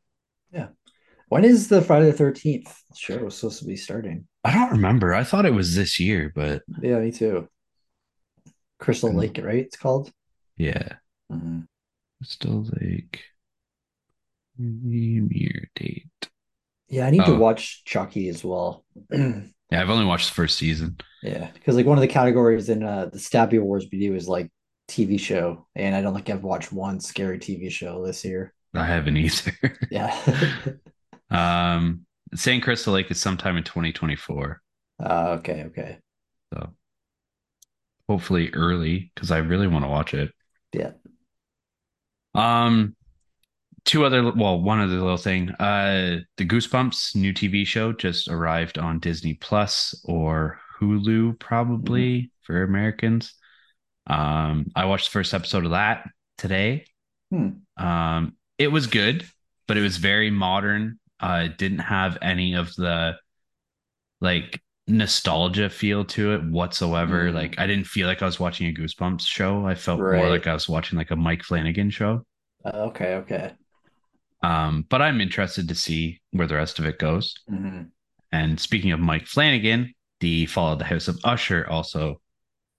Yeah. 0.51 0.67
When 1.29 1.43
is 1.45 1.67
the 1.67 1.81
Friday 1.81 2.11
the 2.11 2.17
13th 2.17 2.71
show 2.95 3.27
supposed 3.29 3.59
to 3.59 3.65
be 3.65 3.75
starting? 3.75 4.27
I 4.43 4.53
don't 4.53 4.71
remember. 4.71 5.13
I 5.15 5.23
thought 5.23 5.45
it 5.45 5.53
was 5.53 5.75
this 5.75 5.99
year, 5.99 6.31
but 6.35 6.61
Yeah, 6.81 6.99
me 6.99 7.11
too. 7.11 7.49
Crystal. 8.79 9.11
Lake, 9.13 9.39
right? 9.41 9.65
It's 9.65 9.77
called. 9.77 10.11
yeah, 10.57 10.97
Mhm. 11.31 11.67
still 12.23 12.63
premiere 14.57 15.69
date. 15.75 16.07
Yeah, 16.89 17.07
I 17.07 17.09
need 17.11 17.25
to 17.25 17.33
Oh. 17.33 17.37
watch 17.39 17.83
Chucky 17.85 18.29
as 18.29 18.43
well. 18.43 18.85
yeah, 19.11 19.41
I've 19.71 19.89
only 19.89 20.05
watched 20.05 20.29
the 20.29 20.35
first 20.35 20.57
season. 20.57 20.97
Yeah, 21.21 21.49
because 21.53 21.75
like 21.75 21.85
one 21.85 21.97
of 21.97 22.01
the 22.01 22.07
categories 22.07 22.69
in 22.69 22.83
uh, 22.83 23.05
the 23.07 23.17
Stabby 23.17 23.59
Awards 23.59 23.87
we 23.91 23.99
do 23.99 24.15
is 24.15 24.27
like 24.27 24.51
TV 24.87 25.17
show, 25.19 25.67
and 25.75 25.95
I 25.95 26.01
don't 26.01 26.13
think 26.13 26.29
I've 26.29 26.43
watched 26.43 26.71
one 26.71 26.99
scary 26.99 27.39
TV 27.39 27.69
show 27.71 28.05
this 28.05 28.23
year. 28.25 28.53
I 28.75 28.85
haven't 28.85 29.17
either. 29.17 29.53
Yeah. 29.91 30.15
um, 31.29 32.05
saying 32.35 32.61
Crystal 32.61 32.93
Lake 32.93 33.09
is 33.11 33.19
sometime 33.19 33.57
in 33.57 33.63
2024. 33.63 34.61
uh, 35.03 35.37
okay, 35.39 35.63
okay. 35.65 35.99
So 36.53 36.73
hopefully 38.07 38.49
early 38.53 39.11
because 39.15 39.31
I 39.31 39.37
really 39.39 39.67
want 39.67 39.85
to 39.85 39.89
watch 39.89 40.13
it. 40.13 40.31
Yeah. 40.73 40.91
Um, 42.35 42.95
two 43.85 44.05
other 44.05 44.31
well, 44.31 44.61
one 44.61 44.79
other 44.79 44.93
little 44.93 45.17
thing. 45.17 45.49
Uh, 45.51 46.19
the 46.37 46.45
Goosebumps 46.45 47.15
new 47.15 47.33
TV 47.33 47.65
show 47.65 47.93
just 47.93 48.27
arrived 48.27 48.77
on 48.77 48.99
Disney 48.99 49.35
Plus 49.35 49.99
or 50.05 50.59
Hulu, 50.79 51.39
probably 51.39 52.31
for 52.43 52.63
Americans. 52.63 53.33
Um, 54.07 54.67
I 54.75 54.85
watched 54.85 55.07
the 55.07 55.11
first 55.11 55.33
episode 55.33 55.65
of 55.65 55.71
that 55.71 56.09
today. 56.37 56.85
Hmm. 57.31 57.49
Um, 57.77 58.35
it 58.57 58.67
was 58.67 58.87
good, 58.87 59.25
but 59.67 59.77
it 59.77 59.81
was 59.81 59.97
very 59.97 60.29
modern. 60.29 60.99
Uh, 61.19 61.43
it 61.45 61.57
didn't 61.57 61.79
have 61.79 62.17
any 62.21 62.53
of 62.53 62.73
the 62.75 63.15
like 64.21 64.61
nostalgia 64.87 65.69
feel 65.69 66.05
to 66.05 66.33
it 66.33 66.43
whatsoever. 66.43 67.29
Mm. 67.29 67.33
Like 67.33 67.59
I 67.59 67.67
didn't 67.67 67.87
feel 67.87 68.07
like 68.07 68.21
I 68.21 68.25
was 68.25 68.39
watching 68.39 68.67
a 68.67 68.73
Goosebumps 68.73 69.25
show. 69.25 69.65
I 69.65 69.75
felt 69.75 69.99
more 69.99 70.29
like 70.29 70.47
I 70.47 70.53
was 70.53 70.67
watching 70.67 70.97
like 70.97 71.11
a 71.11 71.15
Mike 71.15 71.43
Flanagan 71.43 71.89
show. 71.89 72.25
Uh, 72.65 72.87
okay. 72.87 73.15
Okay. 73.15 73.53
Um, 74.43 74.85
but 74.89 75.01
I'm 75.01 75.21
interested 75.21 75.69
to 75.69 75.75
see 75.75 76.21
where 76.31 76.47
the 76.47 76.55
rest 76.55 76.77
of 76.77 76.85
it 76.85 76.99
goes. 76.99 77.33
Mhm. 77.49 77.89
And 78.31 78.59
speaking 78.59 78.91
of 78.91 78.99
Mike 78.99 79.25
Flanagan, 79.25 79.93
the 80.19 80.45
Fall 80.47 80.73
of 80.73 80.79
the 80.79 80.85
House 80.85 81.07
of 81.07 81.19
Usher 81.23 81.67
also 81.69 82.21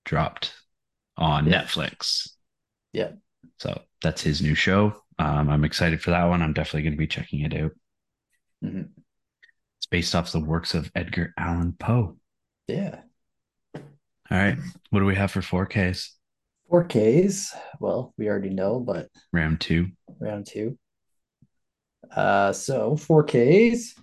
dropped 0.05 0.55
on 1.17 1.47
Yeah. 1.47 1.63
Netflix. 1.63 2.29
Yeah. 2.93 3.13
So 3.59 3.83
that's 4.03 4.21
his 4.23 4.43
new 4.43 4.55
show. 4.55 5.03
Um, 5.19 5.49
I'm 5.49 5.65
excited 5.65 6.03
for 6.03 6.11
that 6.11 6.25
one. 6.25 6.43
I'm 6.43 6.53
definitely 6.53 6.83
going 6.83 6.93
to 6.95 6.99
be 6.99 7.07
checking 7.07 7.41
it 7.41 7.55
out. 7.55 7.73
Mhm. 8.63 8.91
It's 9.79 9.87
based 9.87 10.15
off 10.15 10.33
the 10.33 10.41
works 10.41 10.75
of 10.75 10.91
Edgar 10.95 11.33
Allan 11.39 11.73
Poe. 11.73 12.19
Yeah. 12.69 13.03
All 13.75 13.83
right. 14.31 14.59
What 14.91 15.01
do 15.01 15.07
we 15.07 15.15
have 15.15 15.31
for 15.31 15.41
4Ks? 15.43 16.11
4Ks. 16.71 17.55
Well, 17.79 18.13
we 18.17 18.29
already 18.29 18.51
know, 18.51 18.81
but 18.81 19.09
Round 19.33 19.61
two. 19.61 19.93
round 20.19 20.47
two. 20.47 20.79
Uh, 22.15 22.53
so 22.53 22.97
4Ks. 22.97 23.95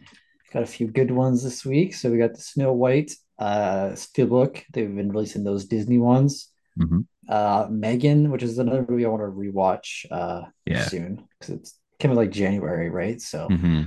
Got 0.53 0.63
a 0.63 0.67
few 0.67 0.88
good 0.88 1.12
ones 1.12 1.43
this 1.43 1.65
week. 1.65 1.93
So 1.93 2.12
we 2.12 2.17
got 2.17 2.34
the 2.34 2.41
Snow 2.41 2.74
White 2.74 3.15
uh 3.39 3.91
Steelbook. 3.96 4.63
They've 4.72 4.93
been 4.93 5.12
releasing 5.12 5.43
those 5.43 5.65
Disney 5.65 5.98
ones. 5.98 6.50
Mhm. 6.79 7.05
Uh, 7.27 7.67
Megan, 7.70 8.31
which 8.31 8.43
is 8.43 8.58
another 8.58 8.86
movie 8.88 9.05
I 9.05 9.10
want 9.10 9.22
to 9.22 9.27
rewatch 9.27 10.05
uh 10.12 10.43
Yeah. 10.65 10.88
soon 10.88 11.27
because 11.39 11.55
it's 11.55 11.79
out 12.03 12.15
like 12.15 12.31
January, 12.31 12.89
right? 12.89 13.22
So 13.22 13.48
hmm 13.48 13.84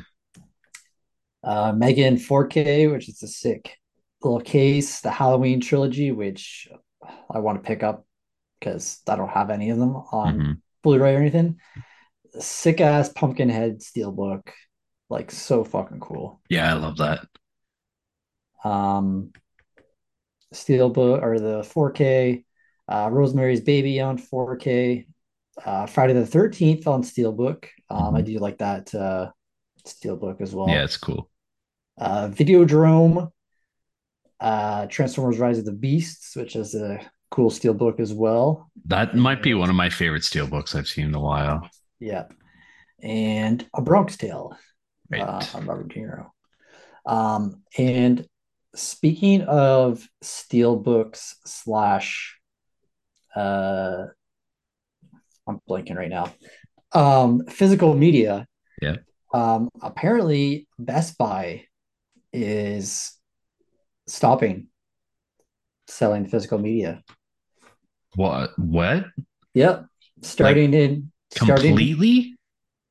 uh 1.42 1.72
Megan 1.72 2.16
4K, 2.16 2.90
which 2.90 3.08
is 3.08 3.22
a 3.22 3.28
sick 3.28 3.76
little 4.22 4.40
case, 4.40 5.00
the 5.00 5.10
Halloween 5.10 5.60
trilogy, 5.60 6.10
which 6.12 6.66
I 7.30 7.40
want 7.40 7.62
to 7.62 7.66
pick 7.66 7.82
up 7.82 8.06
because 8.58 9.00
I 9.06 9.16
don't 9.16 9.28
have 9.28 9.50
any 9.50 9.70
of 9.70 9.78
them 9.78 9.96
on 10.12 10.40
hmm 10.40 10.52
Blu-ray 10.82 11.14
or 11.14 11.18
anything. 11.18 11.58
Sick 12.38 12.80
ass 12.80 13.08
Pumpkinhead 13.10 13.80
Steelbook, 13.80 14.48
like 15.08 15.30
so 15.30 15.64
fucking 15.64 16.00
cool. 16.00 16.40
Yeah, 16.48 16.70
I 16.70 16.76
love 16.76 16.96
that. 16.98 17.26
Um, 18.64 19.32
Steelbook 20.52 21.22
or 21.22 21.38
the 21.38 21.62
4K, 21.62 22.44
uh, 22.88 23.08
Rosemary's 23.10 23.60
Baby 23.60 24.00
on 24.00 24.18
4K, 24.18 25.06
uh, 25.64 25.86
Friday 25.86 26.14
the 26.14 26.22
13th 26.22 26.86
on 26.86 27.02
Steelbook. 27.02 27.66
Um, 27.90 28.14
I 28.14 28.22
do 28.22 28.38
like 28.38 28.58
that 28.58 28.94
uh, 28.94 29.30
Steelbook 29.86 30.40
as 30.40 30.54
well. 30.54 30.68
Yeah, 30.68 30.84
it's 30.84 30.96
cool. 30.96 31.30
Uh, 31.98 32.28
Videodrome, 32.28 33.30
uh, 34.40 34.86
Transformers: 34.86 35.38
Rise 35.38 35.58
of 35.58 35.64
the 35.64 35.72
Beasts, 35.72 36.34
which 36.34 36.56
is 36.56 36.74
a 36.74 37.00
cool 37.30 37.50
Steelbook 37.50 38.00
as 38.00 38.12
well. 38.12 38.70
That 38.86 39.14
might 39.14 39.42
be 39.42 39.54
one 39.54 39.70
of 39.70 39.76
my 39.76 39.90
favorite 39.90 40.22
steelbooks 40.22 40.74
I've 40.74 40.88
seen 40.88 41.06
in 41.06 41.14
a 41.14 41.20
while. 41.20 41.68
Yeah, 42.00 42.26
and 43.02 43.66
A 43.74 43.82
Bronx 43.82 44.16
Tale. 44.16 44.56
Right. 45.10 45.20
uh, 45.20 45.44
on 45.54 45.66
Robert 45.66 45.88
De 45.88 46.00
Niro. 46.00 46.30
Um, 47.06 47.62
and 47.76 48.26
speaking 48.74 49.42
of 49.42 50.06
steel 50.22 50.76
books 50.76 51.36
slash, 51.44 52.38
uh, 53.36 54.06
I'm 55.46 55.60
blanking 55.68 55.96
right 55.96 56.08
now. 56.08 56.32
Um, 56.92 57.44
physical 57.46 57.94
media. 57.94 58.46
Yeah. 58.80 58.96
Um, 59.32 59.68
apparently, 59.82 60.66
Best 60.78 61.18
Buy 61.18 61.64
is 62.32 63.12
stopping 64.06 64.68
selling 65.86 66.26
physical 66.26 66.58
media. 66.58 67.02
what? 68.16 68.58
What? 68.58 69.04
Yep. 69.54 69.86
Starting 70.22 70.72
in 70.72 71.12
Completely? 71.30 72.36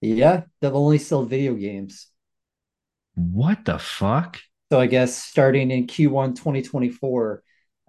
Yeah, 0.02 0.44
they'll 0.60 0.78
only 0.78 0.98
sell 0.98 1.24
video 1.24 1.56
games. 1.56 2.08
What 3.16 3.66
the 3.66 3.80
fuck? 3.80 4.40
So 4.72 4.80
I 4.80 4.88
guess 4.88 5.16
starting 5.16 5.72
in 5.72 5.88
Q1 5.88 6.34
2024, 6.34 7.44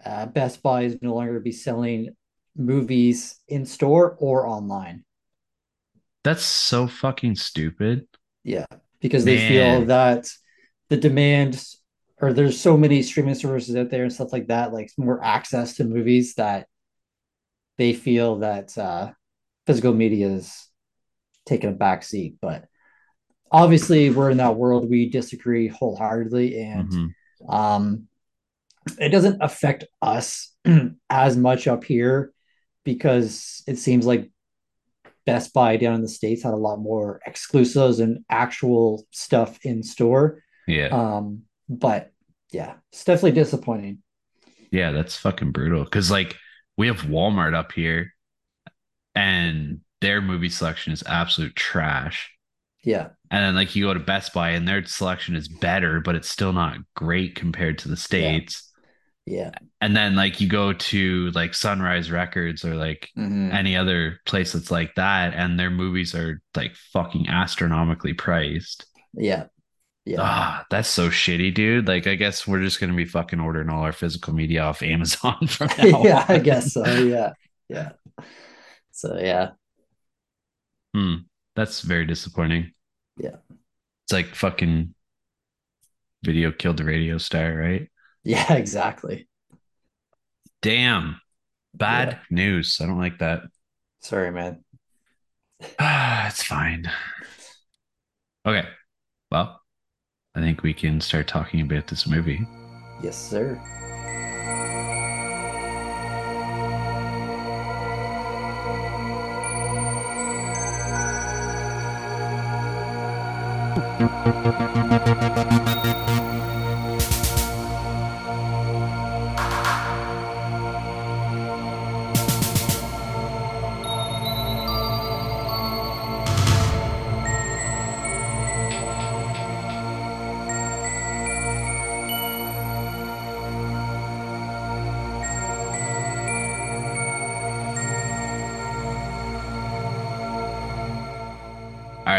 uh, 0.04 0.26
Best 0.26 0.62
Buy 0.62 0.82
is 0.82 0.98
no 1.00 1.14
longer 1.14 1.40
be 1.40 1.52
selling 1.52 2.10
movies 2.56 3.40
in 3.48 3.64
store 3.66 4.16
or 4.18 4.46
online. 4.46 5.04
That's 6.22 6.42
so 6.42 6.86
fucking 6.86 7.36
stupid. 7.36 8.06
Yeah, 8.44 8.66
because 9.00 9.24
they 9.24 9.38
feel 9.38 9.84
that 9.86 10.30
the 10.88 10.96
demand 10.96 11.62
or 12.20 12.32
there's 12.32 12.60
so 12.60 12.76
many 12.76 13.02
streaming 13.02 13.34
services 13.34 13.76
out 13.76 13.90
there 13.90 14.04
and 14.04 14.12
stuff 14.12 14.32
like 14.32 14.46
that, 14.46 14.72
like 14.72 14.90
more 14.96 15.22
access 15.22 15.76
to 15.76 15.84
movies 15.84 16.34
that 16.34 16.68
they 17.76 17.92
feel 17.92 18.36
that 18.38 18.76
uh, 18.78 19.10
physical 19.66 19.92
media 19.94 20.28
is 20.28 20.68
taking 21.46 21.70
a 21.70 21.74
back 21.74 22.02
seat. 22.02 22.36
But 22.40 22.66
obviously, 23.50 24.10
we're 24.10 24.30
in 24.30 24.38
that 24.38 24.56
world. 24.56 24.88
We 24.88 25.08
disagree 25.08 25.68
wholeheartedly, 25.68 26.58
and 26.58 26.90
Mhm. 26.90 27.52
um, 27.52 28.08
it 28.98 29.10
doesn't 29.10 29.42
affect 29.42 29.84
us 30.02 30.54
as 31.10 31.36
much 31.36 31.66
up 31.66 31.84
here 31.84 32.32
because 32.84 33.62
it 33.66 33.78
seems 33.78 34.06
like 34.06 34.30
Best 35.26 35.54
Buy 35.54 35.76
down 35.78 35.94
in 35.94 36.02
the 36.02 36.08
States 36.08 36.42
had 36.42 36.52
a 36.52 36.56
lot 36.56 36.78
more 36.78 37.20
exclusives 37.26 37.98
and 38.00 38.24
actual 38.28 39.06
stuff 39.10 39.58
in 39.64 39.82
store. 39.82 40.42
Yeah. 40.66 40.88
Um, 40.88 41.42
but 41.68 42.12
yeah, 42.52 42.74
it's 42.92 43.04
definitely 43.04 43.32
disappointing. 43.32 44.02
Yeah, 44.70 44.92
that's 44.92 45.16
fucking 45.16 45.52
brutal. 45.52 45.86
Cause 45.86 46.10
like 46.10 46.36
we 46.76 46.88
have 46.88 47.02
Walmart 47.02 47.54
up 47.54 47.72
here 47.72 48.12
and 49.14 49.80
their 50.00 50.20
movie 50.20 50.48
selection 50.50 50.92
is 50.92 51.02
absolute 51.06 51.56
trash. 51.56 52.30
Yeah, 52.84 53.10
And 53.30 53.42
then 53.44 53.54
like 53.54 53.74
you 53.74 53.84
go 53.84 53.94
to 53.94 54.00
Best 54.00 54.32
Buy 54.34 54.50
and 54.50 54.68
their 54.68 54.84
selection 54.84 55.34
is 55.36 55.48
better, 55.48 56.00
but 56.00 56.14
it's 56.14 56.28
still 56.28 56.52
not 56.52 56.78
great 56.94 57.34
compared 57.34 57.78
to 57.78 57.88
the 57.88 57.96
States. 57.96 58.70
yeah, 59.26 59.50
And 59.80 59.94
then 59.96 60.16
like 60.16 60.40
you 60.40 60.48
go 60.48 60.72
to 60.72 61.30
like 61.32 61.54
Sunrise 61.54 62.10
Records 62.10 62.64
or 62.64 62.74
like 62.74 63.08
Mhm. 63.16 63.52
any 63.52 63.76
other 63.76 64.20
place 64.24 64.52
that's 64.52 64.70
like 64.70 64.94
that, 64.94 65.34
and 65.34 65.58
their 65.58 65.70
movies 65.70 66.14
are 66.14 66.40
like 66.56 66.74
fucking 66.92 67.28
astronomically 67.28 68.14
priced. 68.14 68.86
yeah, 69.14 69.46
yeah, 70.04 70.18
Ah, 70.22 70.64
that's 70.70 70.88
so 70.88 71.08
shitty, 71.10 71.52
dude. 71.52 71.88
Like, 71.88 72.06
I 72.06 72.14
guess 72.14 72.46
we're 72.46 72.62
just 72.62 72.78
gonna 72.80 72.94
be 72.94 73.04
fucking 73.04 73.40
ordering 73.40 73.68
all 73.68 73.82
our 73.82 73.92
physical 73.92 74.32
media 74.32 74.62
off 74.62 74.82
Amazon 74.84 75.46
from 75.48 75.68
now 75.78 76.02
yeah. 76.04 76.24
I 76.28 76.38
guess 76.38 76.72
so. 76.72 76.84
Yeah, 76.84 77.32
yeah. 77.68 77.90
So 78.94 79.18
yeah, 79.18 79.52
Hmm, 80.94 81.14
that's 81.56 81.80
very 81.82 82.06
disappointing. 82.06 82.72
Yeah. 83.16 83.36
It's 84.04 84.12
like 84.12 84.34
fucking 84.34 84.94
video 86.22 86.50
killed 86.52 86.78
the 86.78 86.84
radio 86.84 87.18
star, 87.18 87.54
right? 87.54 87.88
yeah, 88.24 88.54
exactly. 88.58 89.28
Damn. 90.62 91.20
Bad 91.74 92.10
Yeah. 92.10 92.18
news. 92.30 92.78
I 92.80 92.86
don't 92.86 92.98
like 92.98 93.18
that. 93.18 93.42
Sorry, 94.00 94.30
man. 94.30 94.64
Ah, 95.78 96.26
it's 96.28 96.42
fine. 96.42 96.90
Okay. 98.46 98.68
Well, 99.30 99.60
I 100.34 100.40
think 100.40 100.62
we 100.62 100.74
can 100.74 101.00
start 101.00 101.28
talking 101.28 101.60
about 101.60 101.88
this 101.88 102.06
movie. 102.08 102.46
Yes, 103.02 103.16
sir. 103.16 103.60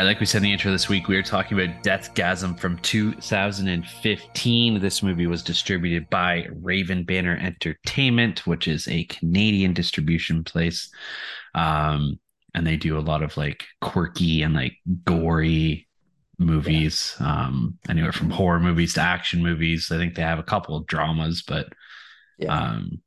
Like 0.06 0.20
we 0.20 0.26
said 0.26 0.38
in 0.38 0.44
the 0.44 0.54
intro 0.54 0.72
this 0.72 0.88
week, 0.88 1.08
we 1.08 1.18
are 1.18 1.24
talking 1.24 1.60
about 1.60 1.84
Deathgasm 1.84 2.60
from 2.60 2.78
2015. 2.80 4.80
This 4.80 5.02
movie 5.02 5.26
was 5.26 5.42
distributed 5.42 6.10
by 6.10 6.48
Raven 6.62 7.04
Banner 7.04 7.38
Entertainment, 7.38 8.46
which 8.46 8.68
is 8.68 8.88
a 8.88 9.06
Canadian 9.06 9.74
distribution 9.74 10.44
place. 10.44 10.92
Um, 11.56 12.20
and 12.54 12.68
they 12.68 12.78
do 12.78 12.98
a 12.98 13.02
lot 13.02 13.24
of 13.24 13.36
like 13.36 13.66
quirky 13.82 14.44
and 14.44 14.54
like 14.54 14.78
gory 15.04 15.88
movies, 16.38 17.16
yeah. 17.20 17.46
um, 17.46 17.80
anywhere 17.90 18.14
from 18.14 18.30
horror 18.30 18.60
movies 18.60 18.94
to 18.94 19.02
action 19.02 19.42
movies. 19.42 19.92
I 19.92 19.98
think 19.98 20.16
they 20.16 20.22
have 20.22 20.40
a 20.40 20.44
couple 20.44 20.78
of 20.78 20.86
dramas, 20.86 21.42
but 21.42 21.70
yeah, 22.38 22.56
um, 22.56 23.02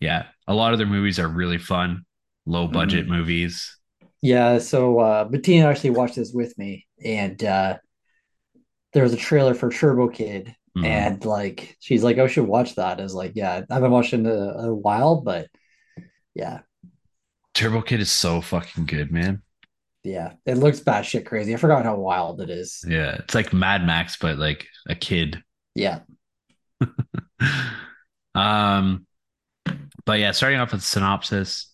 yeah, 0.00 0.26
a 0.48 0.54
lot 0.54 0.72
of 0.72 0.78
their 0.78 0.86
movies 0.86 1.18
are 1.18 1.28
really 1.28 1.58
fun, 1.58 2.04
low 2.46 2.66
budget 2.66 3.04
mm-hmm. 3.04 3.14
movies. 3.14 3.76
Yeah, 4.22 4.58
so 4.58 5.00
uh, 5.00 5.24
Bettina 5.24 5.66
actually 5.66 5.90
watched 5.90 6.14
this 6.14 6.32
with 6.32 6.56
me, 6.56 6.86
and 7.04 7.42
uh, 7.42 7.78
there 8.92 9.02
was 9.02 9.12
a 9.12 9.16
trailer 9.16 9.52
for 9.52 9.68
Turbo 9.68 10.08
Kid, 10.08 10.54
mm-hmm. 10.76 10.84
and 10.84 11.24
like 11.24 11.76
she's 11.80 12.04
like, 12.04 12.18
"I 12.18 12.28
should 12.28 12.46
watch 12.46 12.76
that." 12.76 13.00
I 13.00 13.02
was 13.02 13.14
like, 13.14 13.32
"Yeah, 13.34 13.62
I 13.68 13.74
haven't 13.74 13.90
watched 13.90 14.12
it 14.12 14.20
in 14.20 14.26
a, 14.26 14.68
a 14.68 14.74
while, 14.74 15.20
but 15.20 15.48
yeah." 16.34 16.60
Turbo 17.52 17.82
Kid 17.82 18.00
is 18.00 18.12
so 18.12 18.40
fucking 18.40 18.86
good, 18.86 19.10
man. 19.10 19.42
Yeah, 20.04 20.34
it 20.46 20.56
looks 20.56 20.80
batshit 20.80 21.26
crazy. 21.26 21.52
I 21.52 21.56
forgot 21.56 21.84
how 21.84 21.96
wild 21.96 22.40
it 22.40 22.48
is. 22.48 22.84
Yeah, 22.86 23.16
it's 23.16 23.34
like 23.34 23.52
Mad 23.52 23.84
Max, 23.84 24.16
but 24.16 24.38
like 24.38 24.68
a 24.88 24.94
kid. 24.94 25.42
Yeah. 25.74 26.00
um, 28.34 29.06
but 30.04 30.20
yeah, 30.20 30.30
starting 30.30 30.60
off 30.60 30.72
with 30.72 30.82
synopsis 30.82 31.71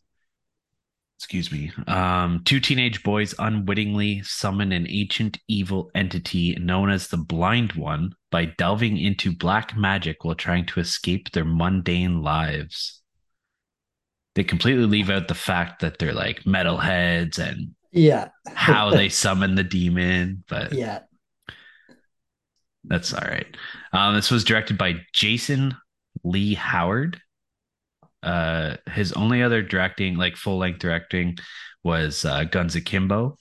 excuse 1.18 1.50
me, 1.50 1.72
um, 1.88 2.42
two 2.44 2.60
teenage 2.60 3.02
boys 3.02 3.34
unwittingly 3.40 4.22
summon 4.22 4.70
an 4.70 4.86
ancient 4.88 5.36
evil 5.48 5.90
entity 5.92 6.54
known 6.60 6.90
as 6.90 7.08
the 7.08 7.16
Blind 7.16 7.72
One 7.72 8.14
by 8.30 8.44
delving 8.44 8.96
into 8.96 9.34
black 9.34 9.76
magic 9.76 10.22
while 10.22 10.36
trying 10.36 10.64
to 10.66 10.78
escape 10.78 11.32
their 11.32 11.44
mundane 11.44 12.22
lives. 12.22 13.02
They 14.36 14.44
completely 14.44 14.86
leave 14.86 15.10
out 15.10 15.26
the 15.26 15.34
fact 15.34 15.80
that 15.80 15.98
they're 15.98 16.14
like 16.14 16.44
metalheads 16.44 17.40
and 17.40 17.74
yeah, 17.90 18.28
how 18.54 18.90
they 18.94 19.08
summon 19.08 19.56
the 19.56 19.64
demon, 19.64 20.44
but 20.48 20.72
yeah, 20.72 21.00
that's 22.84 23.12
all 23.12 23.26
right. 23.28 23.56
Um, 23.92 24.14
this 24.14 24.30
was 24.30 24.44
directed 24.44 24.78
by 24.78 25.00
Jason 25.12 25.74
Lei 26.22 26.54
Howden 26.54 27.20
uh 28.22 28.76
his 28.90 29.12
only 29.12 29.42
other 29.42 29.62
directing 29.62 30.16
like 30.16 30.36
full 30.36 30.58
length 30.58 30.80
directing 30.80 31.38
was 31.84 32.24
uh 32.24 32.44
guns 32.44 32.74
akimbo 32.74 33.36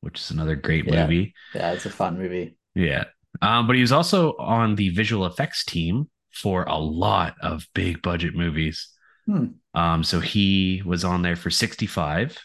which 0.00 0.20
is 0.20 0.30
another 0.30 0.54
great 0.54 0.86
yeah. 0.86 1.02
movie. 1.02 1.34
Yeah 1.54 1.72
it's 1.72 1.86
a 1.86 1.90
fun 1.90 2.18
movie. 2.18 2.56
Yeah. 2.74 3.04
Um 3.42 3.66
but 3.66 3.76
he 3.76 3.82
was 3.82 3.92
also 3.92 4.36
on 4.36 4.76
the 4.76 4.90
visual 4.90 5.26
effects 5.26 5.64
team 5.64 6.08
for 6.30 6.62
a 6.64 6.78
lot 6.78 7.34
of 7.42 7.66
big 7.74 8.00
budget 8.02 8.34
movies. 8.34 8.88
Hmm. 9.26 9.46
um 9.74 10.04
so 10.04 10.20
he 10.20 10.82
was 10.86 11.04
on 11.04 11.22
there 11.22 11.36
for 11.36 11.50
65 11.50 12.38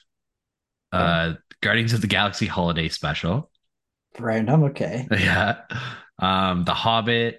yeah. 0.92 1.00
uh 1.00 1.34
guardians 1.62 1.94
of 1.94 2.02
the 2.02 2.08
galaxy 2.08 2.48
holiday 2.48 2.90
special. 2.90 3.52
Random 4.20 4.64
okay. 4.66 5.08
Yeah. 5.12 5.62
Um 6.18 6.64
the 6.64 6.74
hobbit 6.74 7.38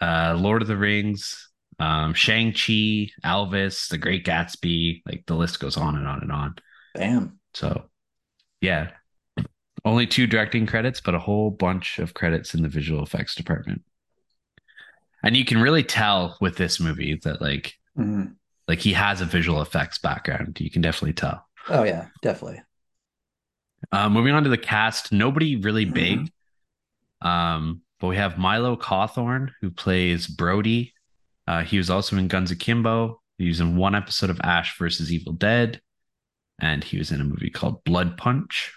uh 0.00 0.36
lord 0.36 0.62
of 0.62 0.68
the 0.68 0.76
rings 0.76 1.51
um, 1.82 2.14
Shang-Chi, 2.14 3.10
Elvis, 3.24 3.88
The 3.88 3.98
Great 3.98 4.24
Gatsby, 4.24 5.02
like 5.04 5.24
the 5.26 5.34
list 5.34 5.58
goes 5.58 5.76
on 5.76 5.96
and 5.96 6.06
on 6.06 6.20
and 6.20 6.30
on. 6.30 6.54
Damn. 6.94 7.40
So, 7.54 7.90
yeah. 8.60 8.90
Only 9.84 10.06
two 10.06 10.28
directing 10.28 10.66
credits, 10.66 11.00
but 11.00 11.16
a 11.16 11.18
whole 11.18 11.50
bunch 11.50 11.98
of 11.98 12.14
credits 12.14 12.54
in 12.54 12.62
the 12.62 12.68
visual 12.68 13.02
effects 13.02 13.34
department. 13.34 13.82
And 15.24 15.36
you 15.36 15.44
can 15.44 15.60
really 15.60 15.82
tell 15.82 16.36
with 16.40 16.56
this 16.56 16.78
movie 16.78 17.18
that 17.24 17.40
like 17.40 17.74
mm-hmm. 17.98 18.32
like 18.68 18.78
he 18.78 18.92
has 18.92 19.20
a 19.20 19.24
visual 19.24 19.60
effects 19.60 19.98
background. 19.98 20.60
You 20.60 20.70
can 20.70 20.82
definitely 20.82 21.14
tell. 21.14 21.44
Oh 21.68 21.82
yeah, 21.82 22.06
definitely. 22.22 22.62
Uh, 23.90 24.08
moving 24.08 24.34
on 24.34 24.44
to 24.44 24.50
the 24.50 24.58
cast, 24.58 25.10
nobody 25.10 25.56
really 25.56 25.84
big. 25.84 26.30
Um, 27.20 27.82
but 27.98 28.06
we 28.06 28.16
have 28.16 28.38
Milo 28.38 28.76
Cawthorne 28.76 29.50
who 29.60 29.70
plays 29.70 30.28
Brody 30.28 30.92
uh, 31.52 31.64
he 31.64 31.76
was 31.76 31.90
also 31.90 32.16
in 32.16 32.28
Guns 32.28 32.50
Akimbo. 32.50 33.20
He 33.36 33.48
was 33.48 33.60
in 33.60 33.76
one 33.76 33.94
episode 33.94 34.30
of 34.30 34.40
Ash 34.42 34.78
versus 34.78 35.12
Evil 35.12 35.34
Dead, 35.34 35.80
and 36.58 36.82
he 36.82 36.96
was 36.96 37.10
in 37.10 37.20
a 37.20 37.24
movie 37.24 37.50
called 37.50 37.84
Blood 37.84 38.16
Punch. 38.16 38.72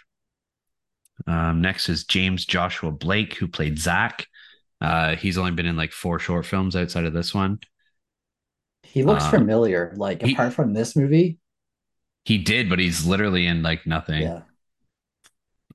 Um, 1.26 1.62
next 1.62 1.88
is 1.88 2.04
James 2.04 2.46
Joshua 2.46 2.92
Blake, 2.92 3.36
who 3.36 3.48
played 3.48 3.80
Zach. 3.80 4.28
Uh, 4.82 5.16
he's 5.16 5.38
only 5.38 5.52
been 5.52 5.66
in 5.66 5.78
like 5.78 5.94
four 5.94 6.20
short 6.20 6.46
films 6.46 6.76
outside 6.76 7.06
of 7.06 7.14
this 7.14 7.34
one. 7.34 7.60
He 8.84 9.04
looks 9.04 9.24
um, 9.24 9.32
familiar. 9.32 9.94
Like 9.96 10.22
he, 10.22 10.34
apart 10.34 10.54
from 10.54 10.74
this 10.74 10.98
movie, 10.98 11.40
he 12.26 12.40
did, 12.40 12.70
but 12.70 12.80
he's 12.80 13.06
literally 13.06 13.48
in 13.48 13.64
like 13.64 13.88
nothing. 13.88 14.24
Yeah. 14.24 14.42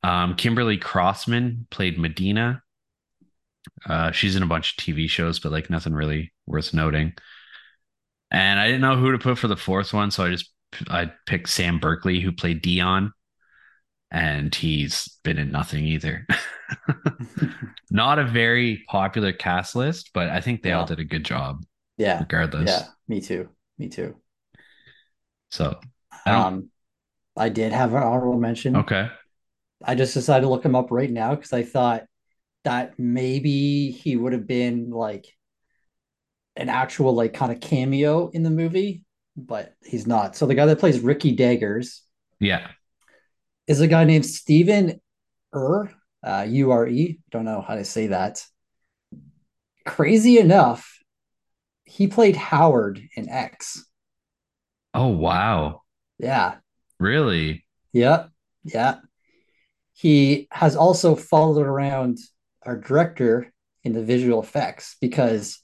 Um, 0.03 0.35
Kimberley 0.35 0.77
Crossman 0.77 1.67
played 1.71 1.99
Medina. 1.99 2.63
Uh, 3.89 4.11
she's 4.11 4.37
in 4.37 4.43
a 4.43 4.47
bunch 4.47 4.73
of 4.73 4.85
TV 4.85 5.09
shows, 5.09 5.39
but 5.39 5.53
like 5.53 5.71
nothing 5.71 5.93
really 5.93 6.33
worth 6.47 6.75
noting. 6.75 7.13
And 8.31 8.61
I 8.61 8.67
didn't 8.67 8.81
know 8.83 8.97
who 8.97 9.13
to 9.13 9.19
put 9.19 9.39
for 9.39 9.49
the 9.49 9.57
fourth 9.57 9.93
one, 9.93 10.11
so 10.11 10.25
I 10.25 10.31
just 10.31 10.51
I 10.89 11.11
picked 11.27 11.49
Sam 11.49 11.79
Berkley, 11.79 12.21
who 12.21 12.33
played 12.33 12.63
Dion, 12.63 13.13
and 14.11 14.55
he's 14.55 15.19
been 15.25 15.39
in 15.39 15.51
nothing 15.51 15.85
either. 15.85 16.27
Not 17.91 18.19
a 18.19 18.25
very 18.25 18.85
popular 18.89 19.33
cast 19.33 19.75
list, 19.75 20.11
but 20.15 20.29
I 20.29 20.41
think 20.41 20.63
they 20.63 20.71
yeah. 20.71 20.81
all 20.81 20.87
did 20.87 21.01
a 21.01 21.05
good 21.05 21.25
job. 21.25 21.65
Yeah. 21.97 22.21
Regardless. 22.21 22.71
Yeah. 22.71 22.85
Me 23.09 23.21
too. 23.21 23.49
Me 23.79 23.89
too. 23.89 24.17
So, 25.51 25.81
I 26.25 26.31
um, 26.31 26.71
I 27.37 27.49
did 27.49 27.73
have 27.73 27.95
an 27.95 28.03
honorable 28.03 28.39
mention. 28.39 28.77
Okay. 28.77 29.11
I 29.85 29.95
just 29.95 30.15
decided 30.15 30.43
to 30.43 30.49
look 30.49 30.65
him 30.65 30.77
up 30.77 30.91
right 30.91 31.11
now 31.11 31.35
because 31.35 31.53
I 31.53 31.63
thought 31.63 32.05
that 32.65 32.99
maybe 32.99 33.91
he 33.91 34.17
would 34.17 34.33
have 34.33 34.47
been 34.47 34.91
like 34.91 35.27
an 36.57 36.69
actual 36.69 37.15
like 37.15 37.33
kind 37.33 37.53
of 37.53 37.61
cameo 37.61 38.29
in 38.29 38.43
the 38.43 38.51
movie, 38.51 39.05
but 39.37 39.75
he's 39.85 40.07
not. 40.07 40.37
So 40.37 40.47
the 40.47 40.55
guy 40.55 40.67
that 40.67 40.79
plays 40.79 41.01
Ricky 41.01 41.33
Daggers, 41.33 42.03
yeah, 42.39 42.69
is 43.67 43.81
a 43.81 43.87
guy 43.87 44.05
named 44.05 44.27
Stephen 44.27 45.01
Ure, 45.55 45.91
uh, 46.23 46.47
U 46.49 46.71
R 46.71 46.87
E. 46.87 47.21
Don't 47.31 47.45
know 47.45 47.61
how 47.61 47.77
to 47.77 47.85
say 47.85 48.09
that. 48.09 48.45
Crazy 49.87 50.39
enough, 50.39 50.99
he 51.85 52.07
played 52.07 52.37
Howard 52.37 53.01
in 53.17 53.29
X. 53.29 53.85
Oh 54.93 55.09
wow! 55.09 55.83
Yeah. 56.19 56.57
Really? 56.99 57.65
Yeah. 57.95 58.27
Yeah. 58.63 58.99
He 59.95 60.49
has 60.51 60.77
also 60.77 61.17
followed 61.17 61.67
around 61.67 62.19
our 62.65 62.77
director 62.77 63.53
in 63.85 63.93
the 63.93 64.03
visual 64.03 64.43
effects 64.43 64.97
because 65.01 65.61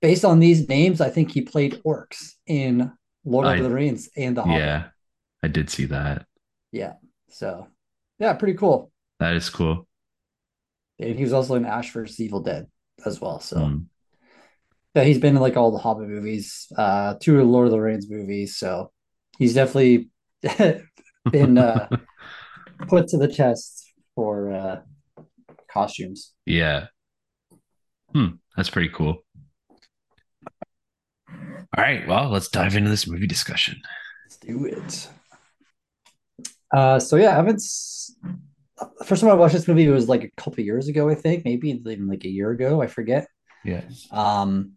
based 0.00 0.24
on 0.24 0.38
these 0.38 0.68
names, 0.68 1.00
I 1.00 1.10
think 1.10 1.30
he 1.30 1.42
played 1.42 1.80
orcs 1.84 2.32
in 2.46 2.92
Lord 3.24 3.46
I, 3.46 3.56
of 3.56 3.64
the 3.64 3.70
Rings 3.70 4.08
and 4.16 4.36
the 4.36 4.42
Hobbit. 4.42 4.60
Yeah, 4.60 4.84
I 5.42 5.48
did 5.48 5.70
see 5.70 5.86
that. 5.86 6.26
Yeah. 6.72 6.94
So 7.30 7.68
yeah, 8.18 8.34
pretty 8.34 8.54
cool. 8.54 8.90
That 9.20 9.34
is 9.34 9.50
cool. 9.50 9.86
And 10.98 11.16
he 11.16 11.22
was 11.22 11.32
also 11.32 11.54
in 11.54 11.64
Ash 11.64 11.92
vs. 11.92 12.20
Evil 12.20 12.40
Dead 12.40 12.66
as 13.04 13.20
well. 13.20 13.40
So 13.40 13.56
mm. 13.56 13.84
yeah, 14.94 15.04
he's 15.04 15.18
been 15.18 15.36
in 15.36 15.42
like 15.42 15.56
all 15.56 15.70
the 15.70 15.78
Hobbit 15.78 16.08
movies, 16.08 16.66
uh, 16.76 17.14
two 17.20 17.42
Lord 17.44 17.66
of 17.66 17.72
the 17.72 17.80
Rings 17.80 18.10
movies. 18.10 18.56
So 18.56 18.92
he's 19.38 19.54
definitely 19.54 20.10
been 21.30 21.58
uh, 21.58 21.88
put 22.88 23.08
to 23.08 23.18
the 23.18 23.28
test 23.28 23.92
for 24.14 24.52
uh, 24.52 24.80
costumes. 25.72 26.32
Yeah. 26.46 26.86
Hmm. 28.12 28.36
That's 28.56 28.70
pretty 28.70 28.88
cool. 28.88 29.18
All 31.28 31.84
right. 31.84 32.06
Well, 32.08 32.30
let's 32.30 32.48
dive 32.48 32.76
into 32.76 32.90
this 32.90 33.06
movie 33.06 33.26
discussion. 33.26 33.80
Let's 34.24 34.36
do 34.38 34.64
it. 34.64 35.08
Uh, 36.74 36.98
so 36.98 37.16
yeah, 37.16 37.30
I 37.30 37.34
haven't. 37.34 37.62
First 39.04 39.22
time 39.22 39.30
I 39.30 39.34
watched 39.34 39.54
this 39.54 39.68
movie 39.68 39.88
was 39.88 40.08
like 40.08 40.24
a 40.24 40.30
couple 40.40 40.64
years 40.64 40.88
ago, 40.88 41.08
I 41.08 41.14
think, 41.14 41.44
maybe 41.44 41.70
even 41.70 42.08
like 42.08 42.24
a 42.24 42.28
year 42.28 42.50
ago. 42.50 42.82
I 42.82 42.86
forget. 42.86 43.28
Yeah. 43.64 43.82
Um, 44.10 44.72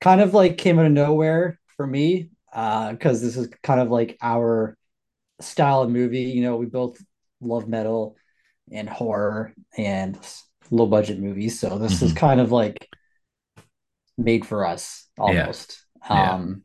kind 0.00 0.20
of 0.20 0.34
like 0.34 0.58
came 0.58 0.78
out 0.78 0.86
of 0.86 0.92
nowhere 0.92 1.60
for 1.76 1.86
me, 1.86 2.30
uh, 2.52 2.92
because 2.92 3.22
this 3.22 3.36
is 3.36 3.48
kind 3.62 3.80
of 3.80 3.90
like 3.90 4.18
our 4.20 4.76
style 5.40 5.82
of 5.82 5.90
movie. 5.90 6.22
You 6.22 6.42
know, 6.42 6.56
we 6.56 6.66
both 6.66 7.02
love 7.40 7.68
metal 7.68 8.16
and 8.72 8.88
horror 8.88 9.52
and 9.76 10.18
low 10.70 10.86
budget 10.86 11.18
movies. 11.18 11.60
So 11.60 11.78
this 11.78 11.94
mm-hmm. 11.96 12.06
is 12.06 12.12
kind 12.12 12.40
of 12.40 12.50
like 12.52 12.88
made 14.18 14.46
for 14.46 14.66
us 14.66 15.08
almost. 15.18 15.84
Yeah. 16.08 16.32
Um 16.34 16.62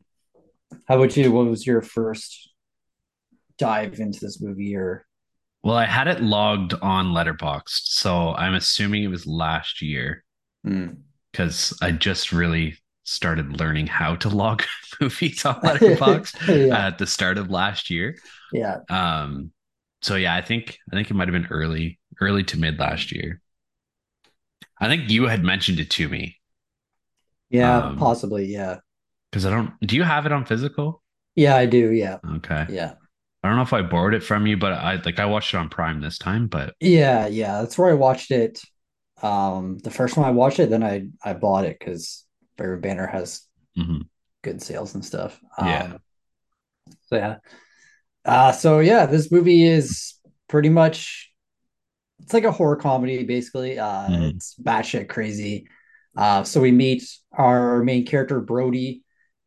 how 0.86 0.96
about 0.96 1.16
you? 1.16 1.32
What 1.32 1.46
was 1.46 1.66
your 1.66 1.80
first 1.82 2.50
dive 3.58 4.00
into 4.00 4.20
this 4.20 4.40
movie 4.40 4.76
or 4.76 5.06
Well, 5.62 5.76
I 5.76 5.86
had 5.86 6.08
it 6.08 6.20
logged 6.22 6.74
on 6.74 7.06
Letterboxd, 7.06 7.86
so 7.86 8.34
I'm 8.34 8.54
assuming 8.54 9.02
it 9.04 9.08
was 9.08 9.26
last 9.26 9.82
year 9.82 10.24
Mm. 10.66 10.98
because 11.30 11.76
I 11.80 11.92
just 11.92 12.32
really 12.32 12.76
started 13.04 13.60
learning 13.60 13.86
how 13.86 14.16
to 14.16 14.28
log 14.28 14.64
movies 15.00 15.44
on 15.44 15.54
Letterboxd 15.62 16.68
yeah, 16.68 16.88
at 16.88 16.98
the 16.98 17.06
start 17.06 17.38
of 17.38 17.50
last 17.50 17.90
year. 17.90 18.16
yeah, 18.52 18.78
Um, 18.90 19.52
so 20.02 20.16
yeah, 20.16 20.34
I 20.34 20.42
think 20.42 20.78
I 20.92 20.96
think 20.96 21.10
it 21.10 21.14
might 21.14 21.28
have 21.28 21.32
been 21.40 21.50
early, 21.52 21.98
early 22.20 22.44
to 22.44 22.58
mid 22.58 22.78
last 22.78 23.12
year. 23.12 23.40
I 24.80 24.88
think 24.88 25.08
you 25.08 25.28
had 25.28 25.44
mentioned 25.44 25.78
it 25.78 25.88
to 25.90 26.08
me 26.08 26.40
yeah, 27.50 27.82
Um, 27.82 27.96
possibly. 27.96 28.46
Yeah, 28.46 28.80
because 29.30 29.46
I 29.46 29.50
don't. 29.50 29.78
Do 29.80 29.96
you 29.96 30.02
have 30.04 30.26
it 30.26 30.32
on 30.32 30.44
physical? 30.44 31.02
yeah, 31.34 31.56
I 31.56 31.66
do. 31.66 31.90
Yeah, 31.92 32.18
Okay. 32.24 32.66
yeah, 32.66 32.94
I 33.44 33.48
don't 33.48 33.56
know 33.56 33.62
if 33.62 33.72
I 33.74 33.82
borrowed 33.82 34.14
it 34.14 34.24
from 34.24 34.46
you, 34.46 34.56
but 34.56 34.72
I 34.74 34.96
like 34.96 35.18
I 35.20 35.26
watched 35.26 35.54
it 35.54 35.58
on 35.58 35.70
Prime 35.70 36.00
this 36.00 36.18
time. 36.18 36.48
But 36.48 36.74
yeah, 36.80 37.26
yeah. 37.26 37.60
That's 37.60 37.78
where 37.78 37.90
I 37.90 37.94
watched 37.94 38.30
it. 38.30 38.60
Um, 39.22 39.78
the 39.78 39.90
first 39.90 40.16
one 40.16 40.26
I 40.26 40.30
watched 40.32 40.60
it, 40.60 40.70
then 40.70 40.82
I 40.84 41.08
I 41.24 41.34
bought 41.34 41.64
it 41.64 41.78
because 41.78 42.26
Raven 42.58 42.80
Banner 42.80 43.06
has 43.06 43.42
mhm. 43.76 44.08
good 44.42 44.62
sales 44.62 44.94
and 44.94 45.04
stuff. 45.04 45.40
Yeah. 45.60 45.88
Um, 45.88 45.98
so 47.08 47.16
yeah. 47.16 47.36
Uh, 48.24 48.52
so 48.52 48.80
yeah, 48.80 49.06
this 49.06 49.30
movie 49.32 49.64
is 49.64 50.14
pretty 50.48 50.68
much 50.68 51.30
it's 52.20 52.34
like 52.34 52.44
a 52.44 52.52
horror 52.52 52.76
comedy, 52.76 53.24
basically. 53.24 53.78
Uh, 53.78 54.08
Mhm. 54.08 54.34
it's 54.34 54.54
batshit 54.62 55.08
crazy. 55.08 55.66
Uh, 56.16 56.42
so 56.42 56.60
we 56.60 56.72
meet 56.72 57.04
our 57.32 57.82
main 57.84 58.04
character, 58.04 58.40
Brody. 58.40 59.02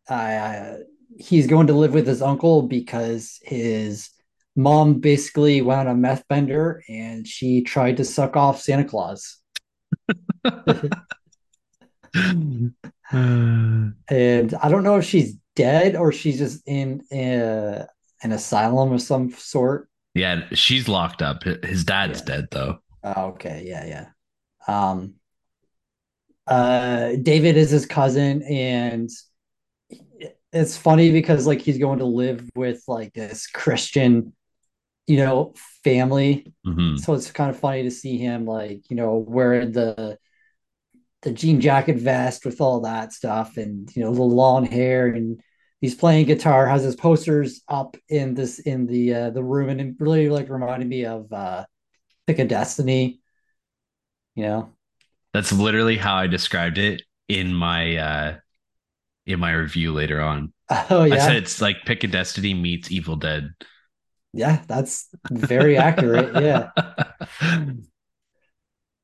Uh, 0.07 0.77
he's 1.19 1.47
going 1.47 1.67
to 1.67 1.73
live 1.73 1.93
with 1.93 2.07
his 2.07 2.21
uncle 2.21 2.63
because 2.63 3.39
his 3.43 4.09
mom 4.55 4.99
basically 4.99 5.61
went 5.61 5.81
on 5.81 5.87
a 5.87 5.95
meth 5.95 6.27
bender 6.27 6.81
and 6.89 7.27
she 7.27 7.61
tried 7.61 7.97
to 7.97 8.05
suck 8.05 8.35
off 8.35 8.61
Santa 8.61 8.85
Claus. 8.85 9.37
Uh, 10.43 10.63
And 13.13 14.53
I 14.61 14.69
don't 14.69 14.83
know 14.83 14.97
if 14.97 15.05
she's 15.05 15.35
dead 15.55 15.95
or 15.95 16.11
she's 16.11 16.37
just 16.37 16.61
in 16.65 17.03
a, 17.11 17.85
an 18.23 18.31
asylum 18.31 18.91
of 18.93 19.01
some 19.01 19.31
sort. 19.31 19.89
yeah, 20.13 20.47
she's 20.53 20.87
locked 20.87 21.21
up. 21.21 21.43
His 21.43 21.83
dad's 21.85 22.19
Yeah. 22.19 22.25
dead 22.25 22.47
though. 22.51 22.79
Oh, 23.03 23.27
okay, 23.29 23.63
yeah, 23.65 23.85
yeah. 23.85 24.07
Um, 24.67 25.15
uh, 26.47 27.13
David 27.21 27.57
is 27.57 27.69
his 27.69 27.85
cousin, 27.85 28.43
and 28.43 29.09
it's 30.53 30.77
funny 30.77 31.11
because 31.11 31.47
like 31.47 31.61
he's 31.61 31.77
going 31.77 31.99
to 31.99 32.05
live 32.05 32.49
with 32.55 32.83
like 32.87 33.13
this 33.13 33.47
Christian, 33.47 34.33
you 35.07 35.17
know, 35.17 35.53
family. 35.83 36.53
Mhm. 36.65 36.99
So 36.99 37.13
it's 37.13 37.31
kind 37.31 37.49
of 37.49 37.59
funny 37.59 37.83
to 37.83 37.91
see 37.91 38.17
him 38.17 38.45
like 38.45 38.89
you 38.89 38.95
know 38.95 39.15
wearing 39.17 39.71
the 39.71 40.17
the 41.21 41.31
jean 41.31 41.61
jacket 41.61 41.97
vest 41.97 42.45
with 42.45 42.59
all 42.61 42.81
that 42.81 43.13
stuff, 43.13 43.57
and 43.57 43.89
you 43.95 44.03
know 44.03 44.13
the 44.13 44.23
long 44.23 44.65
hair, 44.65 45.07
and 45.07 45.41
he's 45.81 45.95
playing 45.95 46.27
guitar. 46.27 46.65
Has 46.67 46.83
his 46.83 46.95
posters 46.95 47.61
up 47.67 47.97
in 48.07 48.33
this 48.35 48.59
in 48.59 48.85
the 48.85 49.13
uh, 49.13 49.29
the 49.31 49.43
room, 49.43 49.69
and 49.69 49.81
it 49.81 49.95
really 49.99 50.29
like 50.29 50.49
reminded 50.49 50.87
me 50.87 51.05
of 51.05 51.31
uh, 51.33 51.65
Pick 52.27 52.39
a 52.39 52.45
Destiny. 52.45 53.19
You 54.35 54.43
know. 54.43 54.73
That's 55.33 55.51
literally 55.51 55.97
how 55.97 56.15
I 56.15 56.27
described 56.27 56.77
it 56.77 57.03
in 57.27 57.53
my 57.53 57.95
uh 57.95 58.35
in 59.25 59.39
my 59.39 59.51
review 59.53 59.93
later 59.93 60.21
on. 60.21 60.53
Oh 60.89 61.03
yeah, 61.03 61.15
I 61.15 61.17
said 61.19 61.35
it's 61.37 61.61
like 61.61 61.83
Pick 61.85 62.03
a 62.03 62.07
Destiny 62.07 62.53
meets 62.53 62.91
Evil 62.91 63.15
Dead. 63.17 63.53
yeah, 64.33 64.63
that's 64.67 65.09
very 65.29 65.77
accurate. 65.77 66.35
Yeah. 66.41 66.69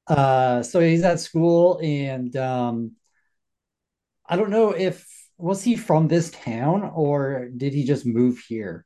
Uh, 0.08 0.64
so 0.64 0.80
he's 0.80 1.04
at 1.04 1.20
school, 1.20 1.80
and 1.84 2.36
um, 2.38 2.96
I 4.26 4.36
don't 4.36 4.50
know 4.50 4.72
if 4.72 5.08
was 5.38 5.64
he 5.64 5.76
from 5.76 6.08
this 6.08 6.32
town 6.32 6.84
or 6.94 7.50
did 7.56 7.74
he 7.74 7.84
just 7.84 8.06
move 8.06 8.40
here? 8.48 8.86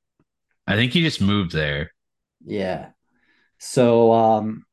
I 0.67 0.75
think 0.75 0.93
he 0.93 1.01
just 1.01 1.21
moved 1.21 1.51
there. 1.51 1.91
Yeah. 2.45 2.89
So 3.57 4.11
um, 4.11 4.65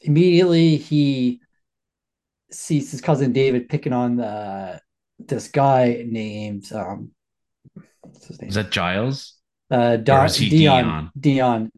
immediately 0.00 0.76
he 0.76 1.40
sees 2.50 2.90
his 2.90 3.00
cousin 3.00 3.32
David 3.32 3.68
picking 3.68 3.92
on 3.92 4.20
uh, 4.20 4.78
this 5.18 5.48
guy 5.48 6.04
named 6.06 6.72
um, 6.72 7.10
what's 8.02 8.26
his 8.26 8.40
name? 8.40 8.48
Is 8.48 8.54
that 8.54 8.70
Giles? 8.70 9.38
uh, 9.70 9.96
Don, 9.96 10.28
he 10.30 10.48
Dion. 10.48 11.10
Dion. 11.18 11.72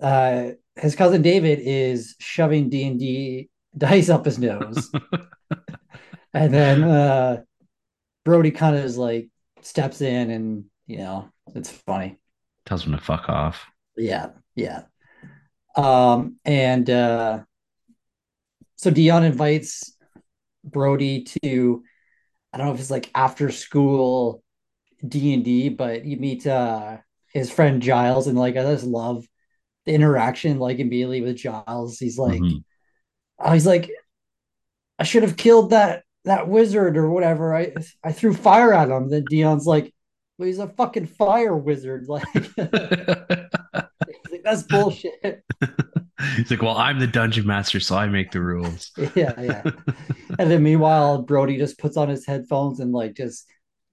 Uh, 0.00 0.50
his 0.76 0.94
cousin 0.94 1.22
David 1.22 1.60
is 1.60 2.14
shoving 2.18 2.68
D 2.68 2.86
and 2.86 2.98
D 2.98 3.48
dice 3.76 4.08
up 4.08 4.24
his 4.24 4.38
nose, 4.38 4.90
and 6.34 6.52
then 6.52 6.82
uh, 6.82 7.42
Brody 8.24 8.50
kind 8.50 8.76
of 8.76 8.84
is 8.84 8.98
like 8.98 9.28
steps 9.62 10.00
in, 10.00 10.30
and 10.30 10.64
you 10.86 10.98
know 10.98 11.30
it's 11.54 11.70
funny. 11.70 12.18
Tells 12.66 12.84
him 12.84 12.92
to 12.92 12.98
fuck 12.98 13.28
off. 13.28 13.66
Yeah, 13.96 14.30
yeah. 14.54 14.82
Um, 15.76 16.36
and 16.44 16.88
uh, 16.88 17.40
so 18.76 18.90
Dion 18.90 19.24
invites 19.24 19.96
Brody 20.64 21.24
to 21.24 21.82
I 22.52 22.58
don't 22.58 22.66
know 22.68 22.74
if 22.74 22.80
it's 22.80 22.90
like 22.90 23.10
after 23.14 23.50
school 23.50 24.42
D 25.06 25.34
and 25.34 25.44
D, 25.44 25.68
but 25.68 26.04
you 26.04 26.16
meet 26.16 26.46
uh 26.46 26.98
his 27.32 27.50
friend 27.50 27.80
Giles, 27.80 28.26
and 28.26 28.38
like 28.38 28.56
I 28.56 28.62
just 28.62 28.84
love 28.84 29.26
the 29.86 29.92
interaction 29.92 30.58
like 30.58 30.78
immediately 30.78 31.22
with 31.22 31.36
Giles. 31.36 31.98
He's 31.98 32.18
like, 32.18 32.40
Mhm. 32.40 32.64
oh, 33.38 33.52
he's 33.52 33.66
like, 33.66 33.90
I 34.98 35.04
should 35.04 35.22
have 35.22 35.36
killed 35.36 35.70
that 35.70 36.04
that 36.24 36.48
wizard 36.48 36.96
or 36.96 37.10
whatever. 37.10 37.54
I 37.54 37.72
I 38.04 38.12
threw 38.12 38.34
fire 38.34 38.72
at 38.72 38.88
him. 38.90 39.08
Then 39.10 39.24
Dion's 39.28 39.66
like, 39.66 39.92
well, 40.38 40.46
he's 40.46 40.58
a 40.58 40.68
fucking 40.68 41.06
fire 41.06 41.56
wizard. 41.56 42.06
Like, 42.08 42.24
like, 44.30 44.42
that's 44.44 44.62
bullshit. 44.64 45.44
He's 46.36 46.50
like, 46.50 46.60
well, 46.62 46.76
I'm 46.76 46.98
the 46.98 47.06
dungeon 47.06 47.46
master, 47.46 47.80
so 47.80 47.96
I 47.96 48.06
make 48.06 48.30
the 48.30 48.40
rules. 48.40 48.90
yeah, 49.14 49.32
yeah. 49.40 49.62
And 50.38 50.50
then 50.50 50.62
meanwhile, 50.62 51.22
Brody 51.22 51.56
just 51.56 51.78
puts 51.78 51.96
on 51.96 52.08
his 52.10 52.26
headphones 52.26 52.78
and 52.80 52.92
like 52.92 53.14
just 53.14 53.46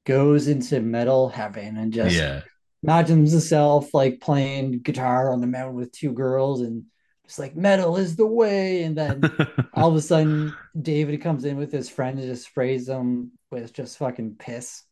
goes 0.05 0.47
into 0.47 0.81
metal 0.81 1.29
heaven 1.29 1.77
and 1.77 1.93
just 1.93 2.15
Yeah. 2.15 2.41
imagines 2.83 3.31
himself 3.31 3.93
like 3.93 4.19
playing 4.19 4.79
guitar 4.79 5.31
on 5.31 5.39
the 5.41 5.47
mountain 5.47 5.75
with 5.75 5.91
two 5.93 6.11
girls 6.11 6.61
and 6.61 6.83
just 7.27 7.39
like 7.39 7.55
metal 7.55 7.97
is 7.97 8.15
the 8.15 8.25
way. 8.25 8.83
And 8.83 8.97
then 8.97 9.21
all 9.73 9.89
of 9.89 9.95
a 9.95 10.01
sudden, 10.01 10.55
David 10.81 11.21
comes 11.21 11.45
in 11.45 11.57
with 11.57 11.71
his 11.71 11.89
friend 11.89 12.17
and 12.17 12.27
just 12.27 12.47
sprays 12.47 12.87
them 12.87 13.31
with 13.51 13.73
just 13.73 13.97
fucking 13.97 14.35
piss. 14.39 14.83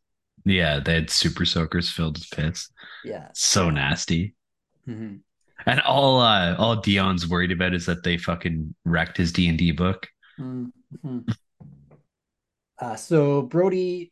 yeah, 0.45 0.79
they 0.79 0.93
had 0.95 1.09
super 1.09 1.45
soakers 1.45 1.89
filled 1.89 2.17
with 2.19 2.29
piss. 2.31 2.69
Yeah. 3.03 3.29
So 3.33 3.69
nasty. 3.69 4.35
Mhm. 4.87 5.21
And 5.65 5.81
all 5.81 6.19
uh 6.21 6.55
all 6.57 6.75
Dion's 6.81 7.27
worried 7.27 7.51
about 7.51 7.73
is 7.73 7.85
that 7.87 8.03
they 8.03 8.17
fucking 8.17 8.75
wrecked 8.85 9.17
his 9.17 9.31
D 9.31 9.47
and 9.47 9.57
D 9.57 9.71
book. 9.71 10.07
Mhm. 10.39 10.71
Uh, 12.77 12.95
so 12.95 13.41
Brody 13.41 14.11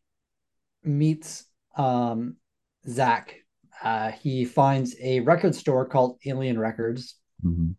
meets 0.84 1.46
um, 1.78 2.38
Zach. 2.88 3.36
Uh, 3.84 4.12
he 4.12 4.46
finds 4.46 4.96
a 5.02 5.20
record 5.20 5.54
store 5.54 5.86
called 5.86 6.18
Alien 6.26 6.58
Records, 6.58 7.16
Mhm. 7.46 7.76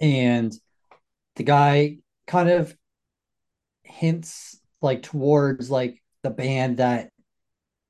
And 0.00 0.52
the 1.36 1.42
guy 1.42 1.98
kind 2.26 2.48
of 2.48 2.74
hints 3.82 4.58
like 4.82 5.02
towards 5.02 5.70
like 5.70 6.02
the 6.22 6.30
band 6.30 6.78
that 6.78 7.10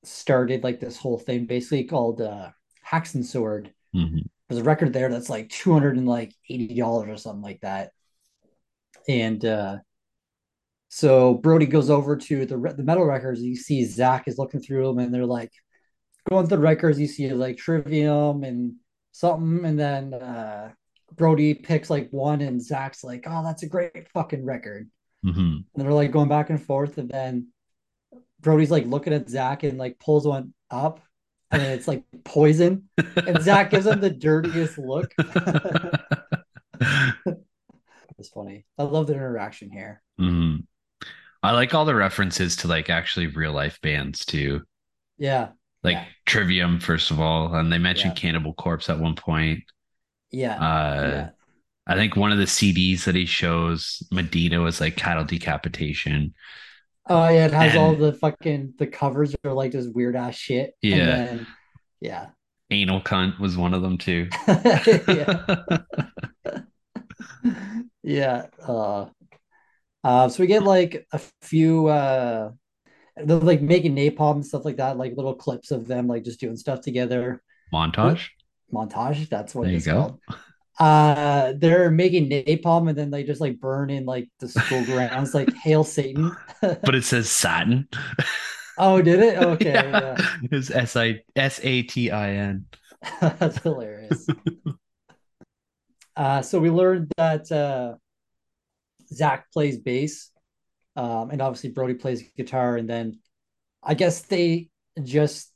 started 0.02 0.64
like 0.64 0.80
this 0.80 0.96
whole 0.96 1.18
thing, 1.18 1.46
basically 1.46 1.84
called 1.84 2.20
uh, 2.20 2.50
Hacks 2.82 3.14
and 3.14 3.24
Sword. 3.24 3.72
Mhm. 3.94 4.22
There's 4.48 4.60
a 4.60 4.64
record 4.64 4.92
there 4.92 5.08
that's 5.08 5.30
like 5.30 5.48
two 5.48 5.72
hundred 5.72 5.96
and 5.96 6.08
like 6.08 6.34
eighty 6.48 6.74
dollars 6.74 7.08
or 7.08 7.16
something 7.16 7.42
like 7.42 7.60
that, 7.60 7.92
and 9.08 9.44
uh, 9.44 9.78
so 10.88 11.34
Brody 11.34 11.66
goes 11.66 11.88
over 11.88 12.16
to 12.16 12.46
the 12.46 12.58
re- 12.58 12.72
the 12.72 12.82
metal 12.82 13.04
records. 13.04 13.40
And 13.40 13.48
you 13.48 13.56
see 13.56 13.84
Zach 13.84 14.26
is 14.26 14.38
looking 14.38 14.60
through 14.60 14.86
them, 14.86 14.98
and 14.98 15.14
they're 15.14 15.26
like 15.26 15.52
going 16.28 16.46
through 16.46 16.56
the 16.56 16.62
records. 16.62 16.98
You 16.98 17.06
see 17.06 17.32
like 17.32 17.58
Trivium 17.58 18.42
and 18.42 18.74
something, 19.12 19.64
and 19.64 19.78
then 19.78 20.14
uh, 20.14 20.72
Brody 21.16 21.54
picks 21.54 21.90
like 21.90 22.08
one, 22.10 22.40
and 22.40 22.62
Zach's 22.62 23.04
like, 23.04 23.24
"Oh, 23.26 23.42
that's 23.44 23.62
a 23.62 23.68
great 23.68 24.08
fucking 24.12 24.44
record." 24.44 24.90
Mhm. 25.24 25.36
And 25.36 25.66
they're 25.76 25.92
like 25.92 26.12
going 26.12 26.28
back 26.28 26.50
and 26.50 26.62
forth, 26.62 26.98
and 26.98 27.10
then 27.10 27.48
Brody's 28.40 28.70
like 28.70 28.86
looking 28.86 29.12
at 29.12 29.28
Zach 29.28 29.62
and 29.62 29.78
like 29.78 29.98
pulls 29.98 30.26
one 30.26 30.54
up, 30.70 31.00
and 31.50 31.62
it's 31.62 31.88
like 31.88 32.04
poison, 32.24 32.88
and 33.16 33.42
Zach 33.42 33.70
gives 33.70 33.86
him 33.86 34.00
the 34.00 34.10
dirtiest 34.10 34.78
look. 34.78 35.12
it's 38.18 38.28
funny. 38.34 38.64
I 38.78 38.82
love 38.84 39.06
the 39.06 39.14
interaction 39.14 39.70
here. 39.70 40.02
Mhm. 40.20 40.66
I 41.42 41.52
like 41.52 41.74
all 41.74 41.84
the 41.86 41.94
references 41.94 42.56
to 42.56 42.68
like 42.68 42.90
actually 42.90 43.26
real 43.28 43.52
life 43.52 43.80
bands 43.80 44.24
too. 44.26 44.62
Yeah, 45.18 45.50
Like 45.82 45.94
Yeah. 45.94 46.04
Trivium, 46.26 46.80
first 46.80 47.10
of 47.10 47.20
all, 47.20 47.54
and 47.54 47.72
they 47.72 47.78
mentioned 47.78 48.12
Yeah. 48.14 48.20
Cannibal 48.20 48.52
Corpse 48.54 48.90
at 48.90 48.98
one 48.98 49.14
point. 49.16 49.64
Yeah. 50.30 50.56
Uh, 50.56 51.10
Yeah. 51.10 51.30
I 51.86 51.96
think 51.96 52.14
one 52.14 52.30
of 52.30 52.38
the 52.38 52.44
CDs 52.44 53.04
that 53.04 53.16
he 53.16 53.26
shows 53.26 54.02
Medina 54.12 54.60
was 54.60 54.80
like 54.80 54.96
cattle 54.96 55.24
decapitation. 55.24 56.34
Oh 57.08 57.28
yeah, 57.28 57.46
it 57.46 57.52
has 57.52 57.74
all 57.74 57.96
the 57.96 58.12
fucking 58.12 58.74
the 58.78 58.86
covers 58.86 59.34
are 59.44 59.52
like 59.52 59.72
this 59.72 59.86
weird 59.88 60.14
ass 60.14 60.36
shit. 60.36 60.74
And 60.84 60.92
yeah, 60.92 61.06
then 61.06 61.46
yeah. 62.00 62.26
anal 62.70 63.00
cunt 63.00 63.40
was 63.40 63.56
one 63.56 63.74
of 63.74 63.82
them 63.82 63.98
too. 63.98 64.28
Yeah. 65.08 65.42
Yeah. 68.02 68.46
Uh 68.66 69.06
uh 70.02 70.28
so 70.28 70.42
we 70.42 70.46
get 70.46 70.62
like 70.62 71.06
a 71.12 71.20
few 71.42 71.88
uh 71.88 72.52
they're 73.16 73.38
like 73.38 73.60
making 73.60 73.94
napalm 73.96 74.36
and 74.36 74.46
stuff 74.46 74.64
like 74.64 74.76
that, 74.76 74.96
like 74.96 75.16
little 75.16 75.34
clips 75.34 75.70
of 75.70 75.86
them 75.86 76.06
like 76.06 76.24
just 76.24 76.40
doing 76.40 76.56
stuff 76.56 76.80
together. 76.80 77.42
Montage. 77.72 78.28
Montage, 78.72 79.28
that's 79.28 79.54
what 79.54 79.64
There 79.64 79.72
you 79.72 79.76
it's 79.78 79.86
go. 79.86 79.92
called. 79.92 80.20
Uh 80.78 81.52
they're 81.58 81.90
making 81.90 82.30
napalm 82.30 82.88
and 82.88 82.96
then 82.96 83.10
they 83.10 83.22
just 83.22 83.40
like 83.40 83.60
burn 83.60 83.90
in 83.90 84.06
like 84.06 84.28
the 84.38 84.48
school 84.48 84.82
grounds 84.84 85.34
like 85.34 85.52
hail 85.54 85.84
Satan. 85.84 86.34
But 86.60 86.94
it 86.94 87.04
says 87.04 87.30
satin. 87.30 87.88
Oh, 88.78 89.02
did 89.02 89.20
it? 89.20 89.36
Okay, 89.42 89.72
yeah. 89.72 90.16
yeah. 90.18 90.26
It's 90.52 90.70
S 90.70 90.96
I 90.96 91.22
S 91.36 91.60
A 91.62 91.82
T 91.82 92.10
I 92.10 92.30
N. 92.32 92.66
That's 93.20 93.58
hilarious. 93.58 94.26
Uh 96.16 96.42
so 96.42 96.58
we 96.58 96.70
learned 96.70 97.12
that 97.16 97.50
uh 97.52 97.94
Zach 99.12 99.50
plays 99.52 99.78
bass. 99.78 100.30
Um 100.96 101.30
and 101.30 101.42
obviously 101.42 101.70
Brody 101.70 101.94
plays 101.94 102.22
guitar 102.36 102.76
and 102.76 102.88
then 102.88 103.18
I 103.82 103.94
guess 103.94 104.22
they 104.22 104.68
just 105.02 105.49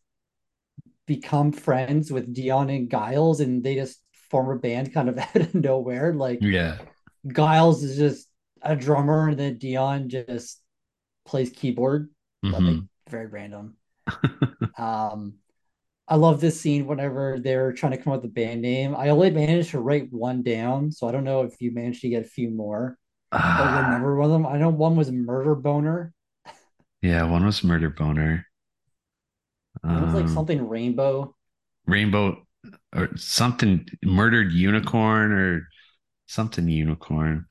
become 1.06 1.52
friends 1.52 2.10
with 2.12 2.32
Dion 2.34 2.70
and 2.70 2.90
Giles 2.90 3.40
and 3.40 3.62
they 3.64 3.74
just 3.76 4.00
form 4.30 4.56
a 4.56 4.60
band 4.60 4.92
kind 4.94 5.08
of 5.08 5.18
out 5.18 5.36
of 5.36 5.54
nowhere. 5.54 6.12
Like 6.14 6.40
Yeah. 6.42 6.78
Giles 7.26 7.82
is 7.84 7.96
just 7.96 8.28
a 8.62 8.76
drummer 8.76 9.28
and 9.28 9.38
then 9.38 9.58
Dion 9.58 10.08
just 10.08 10.60
plays 11.26 11.50
keyboard, 11.50 12.10
but 12.50 12.64
like 12.64 12.78
very 13.10 13.26
random. 13.26 13.76
Um 14.78 15.34
I 16.08 16.16
love 16.16 16.40
this 16.40 16.60
scene 16.60 16.86
whenever 16.86 17.38
they're 17.40 17.72
trying 17.72 17.92
to 17.92 17.98
come 17.98 18.12
up 18.12 18.22
with 18.22 18.30
a 18.30 18.34
band 18.34 18.62
name. 18.62 18.94
I 18.96 19.10
only 19.10 19.30
managed 19.30 19.70
to 19.70 19.80
write 19.80 20.12
one 20.12 20.42
down, 20.42 20.92
so 20.92 21.08
I 21.08 21.12
don't 21.12 21.24
know 21.24 21.42
if 21.42 21.60
you 21.60 21.72
managed 21.72 22.02
to 22.02 22.10
get 22.10 22.26
a 22.26 22.28
few 22.28 22.50
more 22.50 22.98
or 23.32 23.38
Ah, 23.38 23.84
remember 23.86 24.16
one 24.16 24.26
of 24.26 24.32
them. 24.32 24.46
I 24.46 24.58
know 24.58 24.70
one 24.70 24.96
was 24.96 25.10
Murder 25.12 25.54
Boner. 25.54 26.12
yeah, 27.02 27.22
one 27.24 27.44
was 27.44 27.62
Murder 27.62 27.90
Boner. 27.90 28.46
One 29.88 30.04
was 30.04 30.14
like 30.14 30.28
Um, 30.28 30.28
something 30.28 30.68
rainbow. 30.68 31.34
Rainbow 31.86 32.46
or 32.94 33.16
something 33.16 33.86
murdered 34.02 34.52
unicorn 34.52 35.32
or 35.32 35.68
something 36.26 36.68
unicorn. 36.68 37.46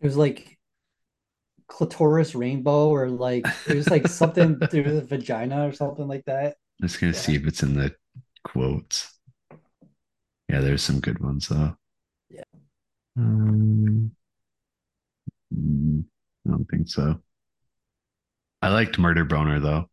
It 0.00 0.06
was 0.06 0.16
like 0.16 0.58
clitoris 1.68 2.34
rainbow 2.34 2.88
or 2.88 3.08
like 3.08 3.44
it 3.66 3.74
was 3.76 3.90
like 3.90 4.08
something 4.08 4.58
through 4.70 4.84
the 4.84 5.02
vagina 5.02 5.66
or 5.68 5.72
something 5.72 6.08
like 6.08 6.24
that. 6.24 6.56
I'm 6.80 6.88
just 6.88 7.00
gonna 7.00 7.14
see 7.14 7.34
if 7.34 7.46
it's 7.46 7.62
in 7.62 7.74
the 7.74 7.94
quotes. 8.44 9.12
Yeah, 10.48 10.60
there's 10.60 10.82
some 10.82 11.00
good 11.00 11.20
ones 11.20 11.48
though. 11.48 11.76
Yeah. 12.30 12.44
Um, 13.16 14.12
mm, 15.54 16.04
I 16.46 16.50
don't 16.50 16.64
think 16.70 16.88
so. 16.88 17.20
I 18.62 18.68
liked 18.68 19.00
Murder 19.00 19.24
Boner 19.24 19.58
though. 19.58 19.90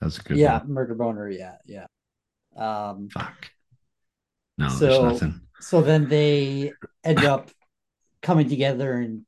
That 0.00 0.06
was 0.06 0.18
a 0.18 0.22
good 0.22 0.36
Yeah, 0.36 0.58
one. 0.60 0.72
murder 0.72 0.94
boner, 0.94 1.28
yeah, 1.28 1.56
yeah. 1.66 1.86
Um 2.56 3.08
Fuck. 3.10 3.50
No, 4.58 4.68
there's 4.68 4.78
so 4.78 5.02
nothing. 5.04 5.40
so 5.60 5.82
then 5.82 6.08
they 6.08 6.72
end 7.04 7.24
up 7.24 7.50
coming 8.22 8.48
together 8.48 8.94
and 8.94 9.24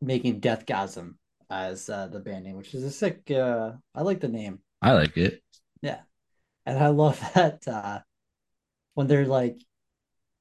making 0.00 0.40
Deathgasm 0.40 1.14
as 1.50 1.88
uh, 1.88 2.08
the 2.08 2.18
band 2.18 2.44
name, 2.44 2.56
which 2.56 2.74
is 2.74 2.82
a 2.84 2.90
sick 2.90 3.30
uh 3.30 3.72
I 3.94 4.02
like 4.02 4.20
the 4.20 4.28
name. 4.28 4.60
I 4.80 4.92
like 4.92 5.16
it. 5.16 5.42
Yeah. 5.82 6.00
And 6.66 6.78
I 6.78 6.88
love 6.88 7.20
that 7.34 7.66
uh 7.68 8.00
when 8.94 9.06
they're 9.06 9.26
like, 9.26 9.58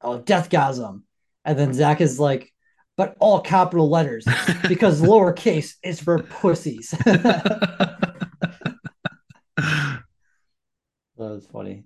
oh 0.02 0.20
Deathgasm. 0.20 1.04
And 1.46 1.58
then 1.58 1.74
Zach 1.74 2.02
is 2.02 2.20
like, 2.20 2.54
but 2.98 3.15
all 3.20 3.41
capital 3.41 3.89
letters 3.89 4.26
because 4.67 5.02
lowercase 5.12 5.76
is 5.84 6.00
for 6.00 6.20
pussies. 6.24 6.94
That 9.58 11.11
was 11.30 11.48
funny. 11.48 11.84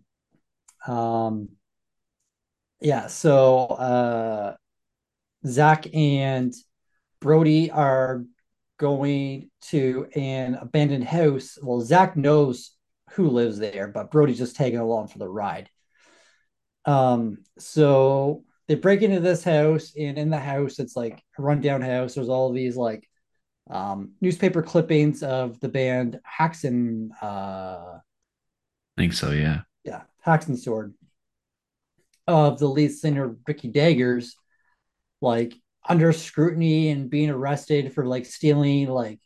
Um, 0.88 1.50
yeah, 2.82 3.08
so 3.08 3.66
uh, 3.66 4.56
Zach 5.46 5.88
and 5.94 6.54
Brody 7.22 7.72
are 7.72 8.24
going 8.78 9.50
to 9.62 10.08
an 10.16 10.56
abandoned 10.56 11.06
house. 11.06 11.58
Well, 11.62 11.82
Zach 11.82 12.16
knows 12.18 12.72
who 13.12 13.30
lives 13.30 13.58
there, 13.58 13.88
but 13.88 14.12
Brody's 14.12 14.38
just 14.38 14.56
tagging 14.56 14.80
along 14.80 15.08
for 15.08 15.20
the 15.20 15.30
ride. 15.30 15.70
Um, 16.86 17.40
so 17.58 18.44
they 18.68 18.76
break 18.76 19.02
into 19.02 19.20
this 19.20 19.44
house, 19.44 19.94
and 19.98 20.18
in 20.18 20.30
the 20.30 20.40
house, 20.40 20.80
it's 20.80 20.96
like 20.96 21.24
a 21.38 21.42
rundown 21.42 21.82
house. 21.82 22.16
There's 22.16 22.30
all 22.30 22.52
these 22.52 22.76
like 22.76 23.08
um, 23.70 24.12
newspaper 24.22 24.62
clippings 24.62 25.24
of 25.24 25.60
the 25.60 25.70
band 25.70 26.20
Haxon, 26.24 27.12
uh, 27.22 28.00
I 28.98 29.02
think 29.02 29.14
so, 29.14 29.32
yeah. 29.32 29.62
yeah, 29.84 30.04
Haxon 30.22 30.58
Sword 30.58 30.94
of 32.28 32.60
the 32.60 32.68
lead 32.68 32.92
singer 32.92 33.36
Ricky 33.48 33.68
Daggers, 33.68 34.36
like 35.22 35.54
under 35.88 36.12
scrutiny 36.12 36.90
and 36.90 37.10
being 37.10 37.30
arrested 37.30 37.94
for 37.94 38.06
like 38.06 38.26
stealing 38.26 38.88
like 38.88 39.20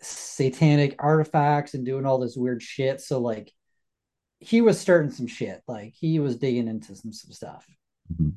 satanic 0.00 0.94
artifacts 0.98 1.74
and 1.74 1.84
doing 1.84 2.06
all 2.06 2.18
this 2.18 2.36
weird 2.36 2.62
shit. 2.62 3.00
So 3.00 3.18
like 3.18 3.52
he 4.38 4.60
was 4.60 4.78
starting 4.78 5.10
some 5.10 5.26
shit. 5.26 5.62
Like 5.66 5.94
he 5.94 6.20
was 6.20 6.36
digging 6.36 6.68
into 6.68 6.94
some 6.94 7.12
some 7.12 7.32
stuff. 7.32 7.66
Mhm. 8.12 8.34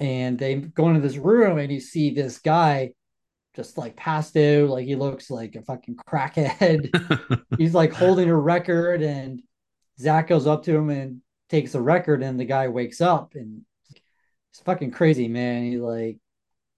And 0.00 0.38
they 0.38 0.56
go 0.56 0.88
into 0.88 1.00
this 1.00 1.16
room 1.16 1.58
and 1.58 1.72
you 1.72 1.80
see 1.80 2.10
this 2.10 2.38
guy 2.38 2.92
just 3.56 3.78
like 3.78 3.96
passed 3.96 4.36
out, 4.36 4.68
like 4.68 4.86
he 4.86 4.94
looks 4.94 5.30
like 5.30 5.56
a 5.56 5.62
fucking 5.62 5.96
crackhead. 6.08 6.90
He's 7.58 7.74
like 7.74 7.92
holding 7.92 8.28
a 8.28 8.36
record 8.36 9.02
and 9.02 9.42
Zach 10.00 10.28
goes 10.28 10.46
up 10.46 10.64
to 10.64 10.76
him 10.76 10.90
and 10.90 11.20
takes 11.48 11.72
the 11.72 11.80
record 11.80 12.22
and 12.22 12.38
the 12.38 12.44
guy 12.44 12.68
wakes 12.68 13.00
up 13.00 13.34
and 13.34 13.62
it's 14.50 14.60
fucking 14.60 14.90
crazy, 14.90 15.28
man. 15.28 15.64
He 15.64 15.78
like 15.78 16.18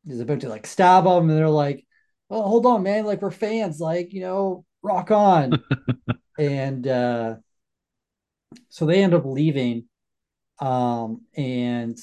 is 0.07 0.21
about 0.21 0.41
to 0.41 0.49
like 0.49 0.67
stab 0.67 1.05
him 1.07 1.29
and 1.29 1.39
they're 1.39 1.49
like, 1.49 1.87
Oh, 2.31 2.43
hold 2.43 2.67
on, 2.67 2.83
man, 2.83 3.05
like 3.05 3.23
we're 3.23 3.31
fans, 3.31 3.81
like, 3.81 4.13
you 4.13 4.21
know, 4.21 4.65
rock 4.83 5.11
on. 5.11 5.63
And 6.39 6.87
uh 6.87 7.37
so 8.69 8.87
they 8.87 9.03
end 9.03 9.15
up 9.15 9.25
leaving. 9.27 9.85
Um 10.59 11.23
and 11.37 11.99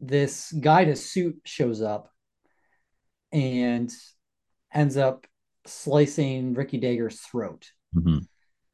this 0.00 0.52
guy 0.52 0.82
in 0.82 0.88
a 0.88 0.96
suit 0.96 1.40
shows 1.44 1.82
up 1.82 2.10
and 3.32 3.90
ends 4.72 4.96
up 4.96 5.26
slicing 5.66 6.54
Ricky 6.54 6.80
Dagger's 6.80 7.20
throat. 7.20 7.70
Mhm. 7.94 8.26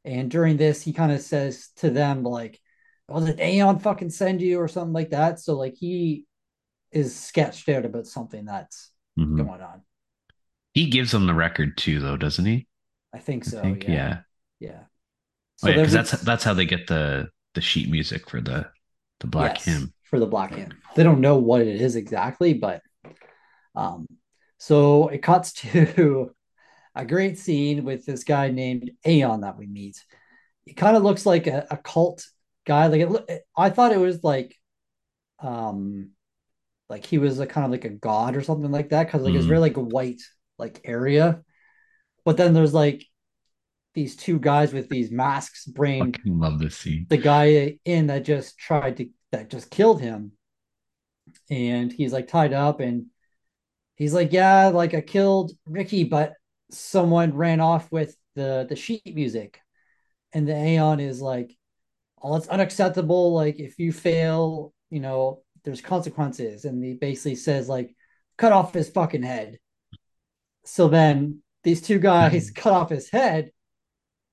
And 0.07 0.31
during 0.31 0.55
this, 0.55 0.81
he 0.81 0.93
kind 0.93 1.11
of 1.11 1.19
says 1.21 1.69
to 1.77 1.89
them, 1.89 2.23
like, 2.23 2.61
oh, 3.09 3.25
did 3.25 3.41
Aeon 3.41 3.79
fucking 3.79 4.09
send 4.09 4.41
you 4.41 4.59
or 4.59 4.69
something 4.69 4.93
like 4.93 5.09
that? 5.09 5.39
So, 5.39 5.55
like, 5.55 5.75
he 5.75 6.25
is 6.91 7.13
sketched 7.13 7.67
out 7.67 7.85
about 7.85 8.07
something 8.07 8.45
that's 8.45 8.91
Mhm. 9.19 9.37
going 9.45 9.61
on. 9.61 9.81
He 10.73 10.89
gives 10.89 11.11
them 11.11 11.27
the 11.27 11.33
record 11.33 11.77
too, 11.77 11.99
though, 11.99 12.15
doesn't 12.15 12.45
he? 12.45 12.67
I 13.13 13.19
think 13.19 13.43
I 13.45 13.49
so. 13.49 13.61
think, 13.61 13.83
yeah. 13.83 13.91
yeah. 13.91 14.17
Yeah. 14.59 14.83
Oh, 15.63 15.67
yeah, 15.67 15.75
because 15.75 15.93
that's 15.93 16.11
that's 16.21 16.43
how 16.43 16.53
they 16.53 16.65
get 16.65 16.87
the 16.87 17.29
the 17.53 17.61
sheet 17.61 17.89
music 17.89 18.29
for 18.29 18.39
the 18.39 18.69
the 19.19 19.27
Black 19.27 19.55
yes, 19.55 19.65
Hymn. 19.65 19.93
for 20.03 20.19
the 20.19 20.25
Black 20.25 20.53
Hymn. 20.53 20.77
They 20.95 21.03
don't 21.03 21.19
know 21.21 21.37
what 21.37 21.61
it 21.61 21.81
is 21.81 21.95
exactly, 21.95 22.53
but 22.53 22.81
um, 23.75 24.07
so 24.57 25.07
it 25.09 25.19
cuts 25.19 25.53
to 25.63 26.31
a 26.97 27.05
great 27.05 27.39
scene 27.39 27.85
with 27.85 28.05
this 28.05 28.25
guy 28.25 28.49
named 28.51 28.91
Aeon 29.07 29.41
that 29.41 29.57
we 29.57 29.67
meet. 29.67 30.03
He 30.65 30.73
kind 30.73 30.97
of 30.97 31.03
looks 31.03 31.25
like 31.25 31.47
a, 31.47 31.67
a 31.71 31.77
cult 31.77 32.25
guy. 32.65 32.87
Like 32.87 33.01
it, 33.29 33.43
I 33.57 33.69
thought 33.71 33.93
it 33.93 33.99
was 33.99 34.23
like, 34.23 34.55
um, 35.39 36.11
like 36.89 37.05
he 37.05 37.17
was 37.17 37.39
a 37.39 37.47
kind 37.47 37.65
of 37.65 37.71
like 37.71 37.85
a 37.85 37.89
god 37.89 38.35
or 38.35 38.43
something 38.43 38.71
like 38.71 38.89
that 38.89 39.05
because 39.07 39.23
like 39.23 39.35
it's 39.35 39.45
Mhm. 39.45 39.49
very 39.49 39.59
like 39.59 39.77
a 39.77 39.81
white 39.81 40.21
like 40.59 40.81
area. 40.85 41.43
But 42.25 42.37
then 42.37 42.53
there's 42.53 42.73
like 42.73 43.05
these 43.95 44.15
two 44.15 44.39
guys 44.39 44.73
with 44.73 44.89
these 44.89 45.11
masks 45.11 45.65
brain 45.65 46.13
Fucking 46.13 46.39
love 46.39 46.59
this 46.59 46.77
scene. 46.77 47.07
the 47.09 47.17
guy 47.17 47.79
in 47.85 48.07
that 48.07 48.25
just 48.25 48.57
tried 48.57 48.97
to 48.97 49.09
that 49.31 49.49
just 49.49 49.71
killed 49.71 50.01
him 50.01 50.33
and 51.49 51.91
he's 51.91 52.13
like 52.13 52.27
tied 52.27 52.53
up 52.53 52.79
and 52.79 53.07
he's 53.95 54.13
like 54.13 54.33
yeah 54.33 54.67
like 54.67 54.93
i 54.93 55.01
killed 55.01 55.51
ricky 55.67 56.03
but 56.03 56.33
someone 56.69 57.35
ran 57.35 57.59
off 57.59 57.91
with 57.91 58.15
the 58.35 58.65
the 58.69 58.75
sheet 58.75 59.15
music 59.15 59.59
and 60.33 60.47
the 60.47 60.55
aeon 60.55 60.99
is 60.99 61.21
like 61.21 61.55
oh 62.21 62.35
it's 62.35 62.47
unacceptable 62.47 63.33
like 63.33 63.59
if 63.59 63.79
you 63.79 63.91
fail 63.91 64.73
you 64.89 64.99
know 64.99 65.41
there's 65.67 65.81
consequences, 65.81 66.63
and 66.63 66.81
he 66.81 66.93
basically 66.93 67.35
says 67.35 67.67
like, 67.67 67.93
cut 68.37 68.53
off 68.53 68.73
his 68.73 68.89
fucking 68.89 69.23
head. 69.23 69.59
So 70.63 70.87
then 70.87 71.41
these 71.63 71.81
two 71.81 71.99
guys 71.99 72.51
cut 72.55 72.71
off 72.71 72.89
his 72.89 73.09
head, 73.09 73.51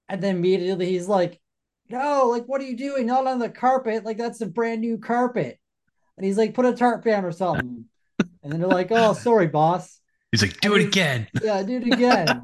and 0.09 0.23
then 0.23 0.37
immediately 0.37 0.87
he's 0.87 1.09
like, 1.09 1.41
no, 1.91 2.29
like 2.29 2.45
what 2.45 2.61
are 2.61 2.65
you 2.65 2.77
doing? 2.77 3.07
Not 3.07 3.27
on 3.27 3.41
the 3.41 3.49
carpet, 3.49 4.05
like 4.05 4.17
that's 4.17 4.41
a 4.41 4.47
brand 4.47 4.81
new 4.81 4.99
carpet. 4.99 5.59
And 6.17 6.25
he's 6.25 6.39
like, 6.39 6.55
put 6.55 6.67
a 6.67 6.73
tarp 6.73 7.05
down 7.05 7.25
or 7.25 7.33
something. 7.33 7.87
And 8.21 8.53
then 8.53 8.61
they're 8.61 8.69
like, 8.69 8.93
oh, 8.93 9.13
sorry, 9.15 9.49
boss. 9.49 10.01
He's 10.35 10.43
like, 10.43 10.59
do 10.61 10.73
And 10.75 10.81
it 10.81 10.81
he's- 10.81 10.89
again. 10.93 11.29
Yeah, 11.45 11.63
do 11.63 11.77
it 11.77 11.87
again. 11.95 12.43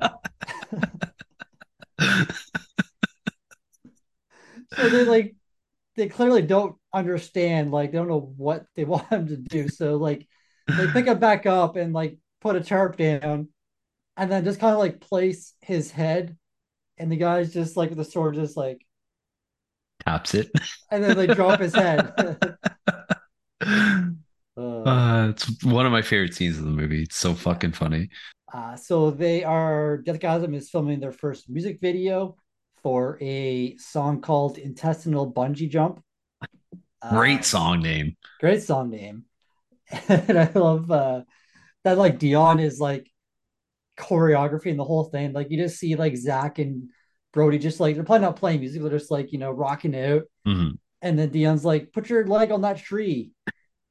so 4.74 4.88
they 4.88 5.04
like 5.04 5.34
they 5.96 6.08
clearly 6.08 6.42
don't 6.42 6.76
understand 6.94 7.72
like 7.72 7.90
they 7.90 7.98
don't 7.98 8.06
know 8.08 8.32
what 8.36 8.64
they 8.76 8.84
want 8.86 9.08
him 9.08 9.26
to 9.26 9.36
do 9.36 9.68
so 9.68 9.96
like 9.96 10.26
they 10.68 10.86
pick 10.92 11.06
him 11.06 11.18
back 11.18 11.46
up 11.46 11.74
and 11.76 11.92
like 11.92 12.18
put 12.40 12.54
a 12.56 12.60
tarp 12.60 12.96
down 12.96 13.48
and 14.16 14.30
then 14.30 14.44
just 14.44 14.60
kind 14.60 14.72
of 14.72 14.78
like 14.78 15.00
place 15.00 15.54
his 15.60 15.90
head 15.90 16.36
and 16.96 17.10
the 17.10 17.16
guy's 17.16 17.52
just 17.52 17.76
like 17.76 17.94
the 17.96 18.04
sword 18.04 18.36
just 18.36 18.56
like 18.56 18.80
Taps 20.06 20.34
it. 20.34 20.50
and 20.90 21.02
then 21.02 21.16
they 21.16 21.26
drop 21.26 21.58
his 21.60 21.74
head 21.74 22.12
uh, 24.90 24.94
Uh, 24.94 25.28
it's 25.30 25.62
one 25.64 25.86
of 25.86 25.92
my 25.92 26.02
favorite 26.02 26.34
scenes 26.34 26.58
of 26.58 26.64
the 26.64 26.70
movie. 26.70 27.02
It's 27.02 27.16
so 27.16 27.34
fucking 27.34 27.72
funny. 27.72 28.08
uh, 28.52 28.76
so 28.76 29.10
they 29.10 29.44
are 29.44 30.02
Deathgasm 30.06 30.54
is 30.54 30.70
filming 30.70 31.00
their 31.00 31.12
first 31.12 31.48
music 31.48 31.78
video 31.80 32.36
for 32.82 33.18
a 33.20 33.76
song 33.76 34.20
called 34.20 34.58
intestinal 34.58 35.30
bungee 35.32 35.68
jump 35.70 36.02
Great 37.08 37.38
Um, 37.38 37.42
song 37.44 37.82
name. 37.82 38.16
great 38.40 38.62
song 38.62 38.90
name 38.90 39.24
and 40.08 40.38
i 40.38 40.50
love 40.54 40.90
uh 40.90 41.22
that 41.84 41.98
like 41.98 42.18
dion 42.18 42.60
is 42.60 42.80
like 42.80 43.06
choreography 43.98 44.70
and 44.70 44.78
the 44.78 44.84
whole 44.84 45.04
thing 45.04 45.32
like 45.32 45.50
you 45.50 45.58
just 45.58 45.78
see 45.78 45.96
like 45.96 46.16
zach 46.16 46.58
and 46.58 46.90
brody 47.32 47.58
just 47.58 47.80
like 47.80 47.94
they're 47.96 48.04
probably 48.04 48.24
not 48.26 48.36
playing 48.36 48.60
music 48.60 48.82
they're 48.82 48.90
just 48.98 49.10
like 49.10 49.32
you 49.32 49.38
know 49.38 49.50
rocking 49.50 49.96
out 49.96 50.22
Mhm. 50.46 50.78
and 51.02 51.18
then 51.18 51.30
dion's 51.30 51.64
like 51.64 51.92
put 51.92 52.08
your 52.10 52.26
leg 52.26 52.50
on 52.52 52.62
that 52.62 52.78
tree 52.78 53.32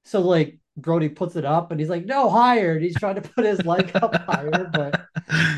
so 0.06 0.22
like 0.22 0.60
brody 0.82 1.10
puts 1.10 1.36
it 1.36 1.46
up 1.46 1.72
and 1.72 1.80
he's 1.80 1.89
like 1.89 2.06
no 2.06 2.30
higher 2.30 2.74
and 2.74 2.84
he's 2.84 2.96
trying 2.98 3.15
to 3.15 3.22
put 3.22 3.46
his 3.46 3.63
leg 3.65 3.92
up 3.96 4.15
higher 4.26 4.70
but 4.74 5.02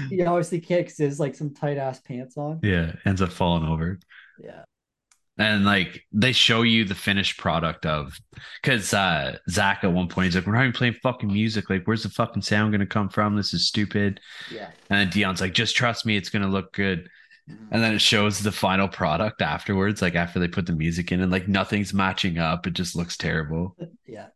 he 0.09 0.21
obviously 0.25 0.59
kicks 0.59 0.97
his 0.97 1.19
like 1.19 1.35
some 1.35 1.53
tight 1.53 1.77
ass 1.77 1.99
pants 1.99 2.37
on 2.37 2.59
yeah, 2.63 2.93
ends 3.05 3.21
up 3.21 3.31
falling 3.31 3.67
over. 3.67 3.99
yeah 4.37 4.63
And 5.37 5.65
like 5.65 6.03
they 6.11 6.33
show 6.33 6.61
you 6.61 6.85
the 6.85 6.95
finished 6.95 7.37
product 7.37 7.85
of 7.85 8.19
because 8.61 8.93
uh 8.93 9.37
Zach 9.49 9.83
at 9.83 9.91
one 9.93 10.07
point 10.07 10.25
he's 10.25 10.35
like, 10.35 10.45
We're 10.45 10.53
not 10.53 10.61
even 10.63 10.73
playing 10.73 10.95
fucking 11.01 11.31
music. 11.31 11.69
Like, 11.69 11.85
where's 11.85 12.03
the 12.03 12.09
fucking 12.09 12.41
sound 12.43 12.71
gonna 12.71 12.85
come 12.85 13.09
from? 13.09 13.35
This 13.35 13.53
is 13.53 13.67
stupid. 13.67 14.19
yeah 14.47 14.71
And 14.89 14.99
then 14.99 15.09
Dion's 15.09 15.41
like, 15.41 15.53
just 15.53 15.75
trust 15.75 16.05
me, 16.05 16.17
it's 16.17 16.29
gonna 16.29 16.47
look 16.49 16.73
good. 16.73 17.09
And 17.71 17.83
then 17.83 17.93
it 17.95 18.01
shows 18.01 18.39
the 18.39 18.51
final 18.51 18.87
product 18.87 19.41
afterwards, 19.41 20.01
like 20.01 20.15
after 20.15 20.39
they 20.39 20.47
put 20.47 20.65
the 20.67 20.73
music 20.73 21.11
in, 21.11 21.21
and 21.21 21.31
like 21.31 21.47
nothing's 21.47 21.93
matching 21.93 22.37
up. 22.37 22.67
It 22.67 22.73
just 22.73 22.95
looks 22.95 23.17
terrible. 23.17 23.75
Yeah. 24.07 24.27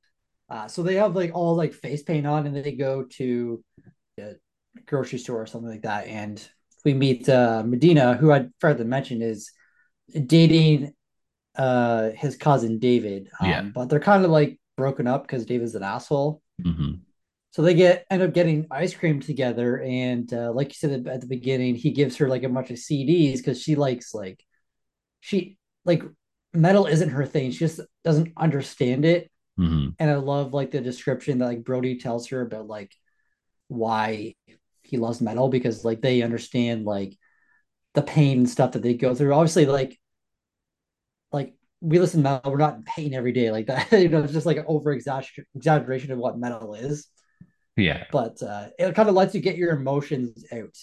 Uh, 0.49 0.67
so 0.67 0.83
they 0.83 0.95
have 0.95 1.15
like 1.15 1.31
all 1.33 1.55
like 1.55 1.73
face 1.73 2.03
paint 2.03 2.27
on, 2.27 2.45
and 2.45 2.55
they 2.55 2.71
go 2.71 3.03
to 3.03 3.63
a 4.19 4.33
grocery 4.85 5.19
store 5.19 5.41
or 5.41 5.47
something 5.47 5.69
like 5.69 5.81
that, 5.81 6.07
and 6.07 6.47
we 6.83 6.93
meet 6.93 7.27
uh, 7.27 7.63
Medina, 7.65 8.15
who 8.15 8.31
I 8.31 8.47
forgot 8.59 8.77
to 8.77 8.85
mention 8.85 9.21
is 9.21 9.51
dating 10.27 10.93
uh 11.57 12.09
his 12.11 12.35
cousin 12.35 12.79
David. 12.79 13.29
Um, 13.39 13.49
Yeah. 13.49 13.61
But 13.73 13.89
they're 13.89 13.99
kind 13.99 14.23
of 14.23 14.31
like 14.31 14.59
broken 14.77 15.07
up 15.07 15.23
because 15.23 15.45
David's 15.45 15.75
an 15.75 15.83
asshole. 15.83 16.41
hmm 16.61 16.95
So 17.51 17.61
they 17.61 17.73
get 17.73 18.05
end 18.09 18.21
up 18.21 18.33
getting 18.33 18.67
ice 18.69 18.93
cream 18.93 19.19
together, 19.21 19.81
and 19.81 20.31
uh, 20.33 20.51
like 20.53 20.69
you 20.69 20.75
said 20.75 21.07
at 21.07 21.21
the 21.21 21.27
beginning, 21.27 21.75
he 21.75 21.91
gives 21.91 22.17
her 22.17 22.27
like 22.27 22.43
a 22.43 22.49
bunch 22.49 22.69
of 22.71 22.77
CDs 22.77 23.37
because 23.37 23.61
she 23.61 23.75
likes 23.75 24.13
like 24.13 24.43
she 25.21 25.57
like 25.85 26.03
metal 26.53 26.85
isn't 26.85 27.09
her 27.09 27.25
thing. 27.25 27.51
She 27.51 27.59
just 27.59 27.79
doesn't 28.03 28.33
understand 28.37 29.05
it 29.05 29.31
hmm 29.57 29.89
and 29.99 30.09
I 30.09 30.15
love 30.15 30.53
like 30.53 30.71
the 30.71 30.81
description 30.81 31.37
that 31.39 31.45
like 31.45 31.63
Brody 31.63 31.97
tells 31.97 32.27
her 32.27 32.41
about 32.41 32.67
like 32.67 32.91
why 33.67 34.35
he 34.83 34.97
loves 34.97 35.21
metal 35.21 35.49
because 35.49 35.85
like 35.85 36.01
they 36.01 36.21
understand 36.21 36.85
like 36.85 37.17
the 37.93 38.01
pain 38.01 38.39
and 38.39 38.49
stuff 38.49 38.73
that 38.73 38.83
they 38.83 38.93
go 38.93 39.15
through. 39.15 39.33
Obviously, 39.33 39.65
like 39.65 39.99
like 41.31 41.53
we 41.81 41.99
listen 41.99 42.23
to 42.23 42.29
metal, 42.29 42.51
we're 42.51 42.57
not 42.57 42.75
in 42.75 42.83
pain 42.83 43.13
every 43.13 43.31
day 43.31 43.51
like 43.51 43.67
that. 43.67 43.91
you 43.91 44.09
know, 44.09 44.23
it's 44.23 44.33
just 44.33 44.45
like 44.45 44.57
an 44.57 44.65
over 44.67 44.91
exaggeration 44.91 46.11
of 46.11 46.17
what 46.19 46.37
metal 46.37 46.75
is. 46.75 47.07
Yeah. 47.77 48.05
But 48.11 48.41
uh 48.41 48.67
it 48.77 48.95
kind 48.95 49.09
of 49.09 49.15
lets 49.15 49.35
you 49.35 49.41
get 49.41 49.57
your 49.57 49.71
emotions 49.71 50.45
out. 50.51 50.77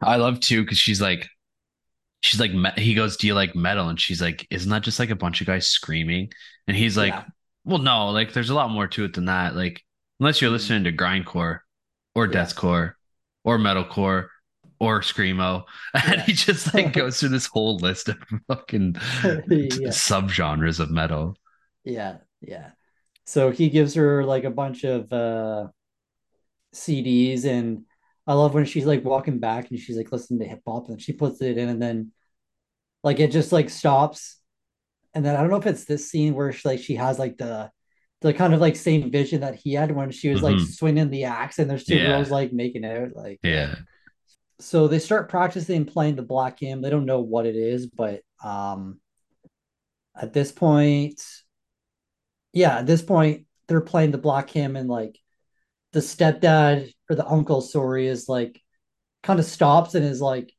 I 0.00 0.16
love 0.16 0.40
too 0.40 0.62
because 0.62 0.78
she's 0.78 1.00
like, 1.00 1.28
she's 2.24 2.40
like, 2.40 2.52
he 2.78 2.94
goes, 2.94 3.16
"Do 3.16 3.26
you 3.26 3.34
like 3.34 3.54
metal?" 3.54 3.88
And 3.88 4.00
she's 4.00 4.20
like, 4.22 4.46
"Isn't 4.50 4.70
that 4.70 4.82
just 4.82 4.98
like 4.98 5.10
a 5.10 5.16
bunch 5.16 5.40
of 5.40 5.46
guys 5.46 5.68
screaming?" 5.68 6.32
And 6.66 6.76
he's 6.76 6.96
like, 6.96 7.14
Yeah. 7.14 7.24
"Well, 7.64 7.78
no, 7.78 8.10
like 8.10 8.32
there's 8.32 8.50
a 8.50 8.54
lot 8.54 8.70
more 8.70 8.88
to 8.88 9.04
it 9.04 9.14
than 9.14 9.26
that. 9.26 9.54
Like 9.56 9.82
unless 10.20 10.40
you're 10.40 10.50
Mhm. 10.50 10.52
listening 10.52 10.84
to 10.84 10.92
grindcore 10.92 11.60
or 12.14 12.28
deathcore 12.28 12.92
or 13.44 13.58
metalcore 13.58 14.28
or 14.80 15.00
screamo," 15.00 15.64
and 15.94 16.22
he 16.22 16.32
just 16.32 16.74
like 16.74 16.92
goes 16.94 17.20
through 17.20 17.30
this 17.30 17.46
whole 17.46 17.78
list 17.78 18.08
of 18.08 18.18
fucking 18.48 18.96
Yeah. 19.76 19.90
subgenres 19.90 20.80
of 20.80 20.90
metal. 20.90 21.36
Yeah, 21.84 22.18
yeah. 22.40 22.72
So 23.26 23.50
he 23.50 23.70
gives 23.70 23.94
her 23.94 24.24
like 24.24 24.44
a 24.44 24.50
bunch 24.50 24.84
of 24.84 25.12
uh 25.12 25.68
CDs 26.72 27.44
and 27.44 27.84
I 28.26 28.34
love 28.34 28.54
when 28.54 28.64
she's 28.64 28.86
like 28.86 29.04
walking 29.04 29.38
back 29.38 29.70
and 29.70 29.78
she's 29.78 29.96
like 29.96 30.12
listening 30.12 30.40
to 30.40 30.46
hip 30.46 30.62
hop 30.66 30.88
and 30.88 31.00
she 31.00 31.12
puts 31.12 31.40
it 31.42 31.58
in 31.58 31.68
and 31.68 31.82
then 31.82 32.12
like 33.04 33.20
it 33.20 33.32
just 33.32 33.52
like 33.52 33.70
stops. 33.70 34.40
And 35.14 35.24
then 35.24 35.36
I 35.36 35.40
don't 35.40 35.50
know 35.50 35.56
if 35.58 35.66
it's 35.66 35.84
this 35.86 36.10
scene 36.10 36.34
where 36.34 36.52
she 36.52 36.68
like 36.68 36.80
she 36.80 36.96
has 36.96 37.18
like 37.18 37.38
the 37.38 37.70
the 38.22 38.34
kind 38.34 38.54
of 38.54 38.60
like 38.60 38.76
same 38.76 39.10
vision 39.10 39.42
that 39.42 39.56
he 39.56 39.74
had 39.74 39.92
when 39.92 40.10
she 40.10 40.30
was 40.30 40.42
like 40.42 40.60
Mhm. 40.60 40.60
swinging 40.60 41.10
the 41.10 41.24
axe 41.24 41.58
and 41.58 41.70
there's 41.70 41.84
two 41.86 41.98
Yeah. 41.98 42.00
girls 42.00 42.30
like 42.30 42.52
making 42.52 42.84
out 42.84 43.16
like 43.16 43.40
Yeah, 43.42 43.74
so 44.60 44.88
they 44.88 44.98
start 44.98 45.28
practicing 45.28 45.84
playing 45.84 46.16
the 46.16 46.22
black 46.22 46.60
hymn. 46.60 46.80
They 46.82 46.90
don't 46.90 47.06
know 47.06 47.20
what 47.20 47.46
it 47.46 47.56
is, 47.56 47.86
but 47.86 48.20
um 48.42 49.00
at 50.16 50.32
this 50.32 50.52
point, 50.52 51.20
yeah, 52.52 52.78
at 52.78 52.86
this 52.86 53.02
point, 53.02 53.46
they're 53.66 53.80
playing 53.80 54.10
the 54.10 54.18
black 54.18 54.50
hymn 54.50 54.76
and 54.76 54.88
like 54.88 55.18
the 55.94 56.00
stepdad 56.00 56.92
or 57.10 57.16
the 57.16 57.26
uncle, 57.26 57.62
sorry, 57.62 58.08
is 58.08 58.28
like 58.28 58.60
kind 59.22 59.40
of 59.40 59.46
stops 59.46 59.94
and 59.96 60.04
is 60.04 60.20
like 60.20 60.52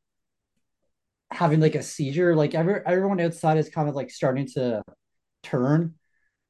having 1.30 1.60
like 1.60 1.74
a 1.74 1.82
seizure. 1.82 2.34
Like 2.34 2.54
every 2.54 2.80
everyone 2.86 3.20
outside 3.20 3.58
is 3.58 3.68
kind 3.68 3.88
of 3.88 3.94
like 3.94 4.10
starting 4.10 4.46
to 4.54 4.82
turn, 5.42 5.94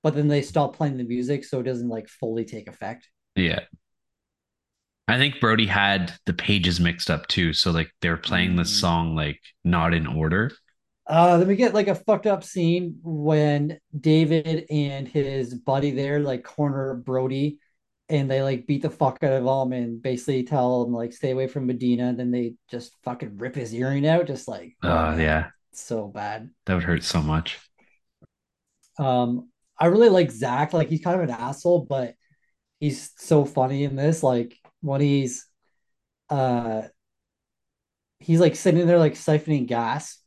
but 0.03 0.15
then 0.15 0.29
they 0.29 0.43
stop 0.43 0.77
playing 0.77 0.99
the 0.99 1.05
music 1.05 1.45
so 1.45 1.61
it 1.61 1.65
doesn't 1.65 1.89
like 1.89 2.09
fully 2.09 2.45
take 2.45 2.69
effect. 2.69 3.09
yeah. 3.35 3.61
I 5.09 5.19
think 5.19 5.41
Brody 5.41 5.67
had 5.67 6.13
the 6.27 6.33
pages 6.33 6.81
mixed 6.81 7.11
up 7.11 7.29
too, 7.29 7.53
so 7.53 7.71
like 7.71 7.91
they 8.01 8.11
were 8.11 8.17
playing 8.17 8.57
the 8.57 8.63
Mm. 8.63 8.67
song 8.67 9.15
like 9.15 9.41
not 9.65 9.95
in 9.95 10.07
order. 10.07 10.51
Uh, 11.07 11.39
then 11.39 11.47
we 11.47 11.55
get 11.55 11.75
like 11.75 11.87
a 11.87 11.95
fucked 11.95 12.27
up 12.27 12.43
scene 12.43 12.99
when 13.03 13.79
David 13.99 14.67
and 14.71 15.07
his 15.07 15.55
buddy 15.55 15.93
there 15.93 16.19
like 16.19 16.43
corner 16.43 16.95
Brody 16.95 17.61
and 18.09 18.31
they 18.31 18.43
like 18.43 18.67
beat 18.67 18.83
the 18.83 18.91
fuck 18.91 19.23
out 19.23 19.33
of 19.33 19.45
him 19.45 19.73
and 19.73 20.01
basically 20.01 20.45
tell 20.45 20.85
him 20.85 20.93
like 20.93 21.13
stay 21.13 21.31
away 21.33 21.49
from 21.49 21.67
Medina. 21.67 22.09
And 22.09 22.19
then 22.19 22.31
they 22.31 22.55
just 22.71 22.95
fucking 23.03 23.37
rip 23.39 23.55
his 23.57 23.75
earring 23.75 24.07
out, 24.07 24.27
just 24.27 24.49
like 24.49 24.77
Oh 24.83 24.89
man, 24.89 25.21
yeah, 25.21 25.47
so 25.73 26.07
bad. 26.09 26.51
that 26.67 26.75
would 26.75 26.85
hurt 26.85 27.03
so 27.03 27.21
much. 27.23 27.59
Um, 28.99 29.51
I 29.79 29.87
really 29.87 30.09
like 30.09 30.31
Zach. 30.31 30.73
Like 30.73 30.89
he's 30.89 31.03
kind 31.03 31.21
of 31.21 31.29
an 31.29 31.35
asshole, 31.35 31.85
but 31.89 32.15
he's 32.81 33.13
so 33.19 33.45
funny 33.45 33.85
in 33.85 33.97
this. 33.97 34.23
Like 34.23 34.57
when 34.81 35.01
he's 35.01 35.47
uh 36.31 36.83
he's 38.19 38.41
like 38.41 38.57
sitting 38.57 38.87
there 38.87 38.99
like 38.99 39.15
siphoning 39.15 39.67
gas. 39.67 40.23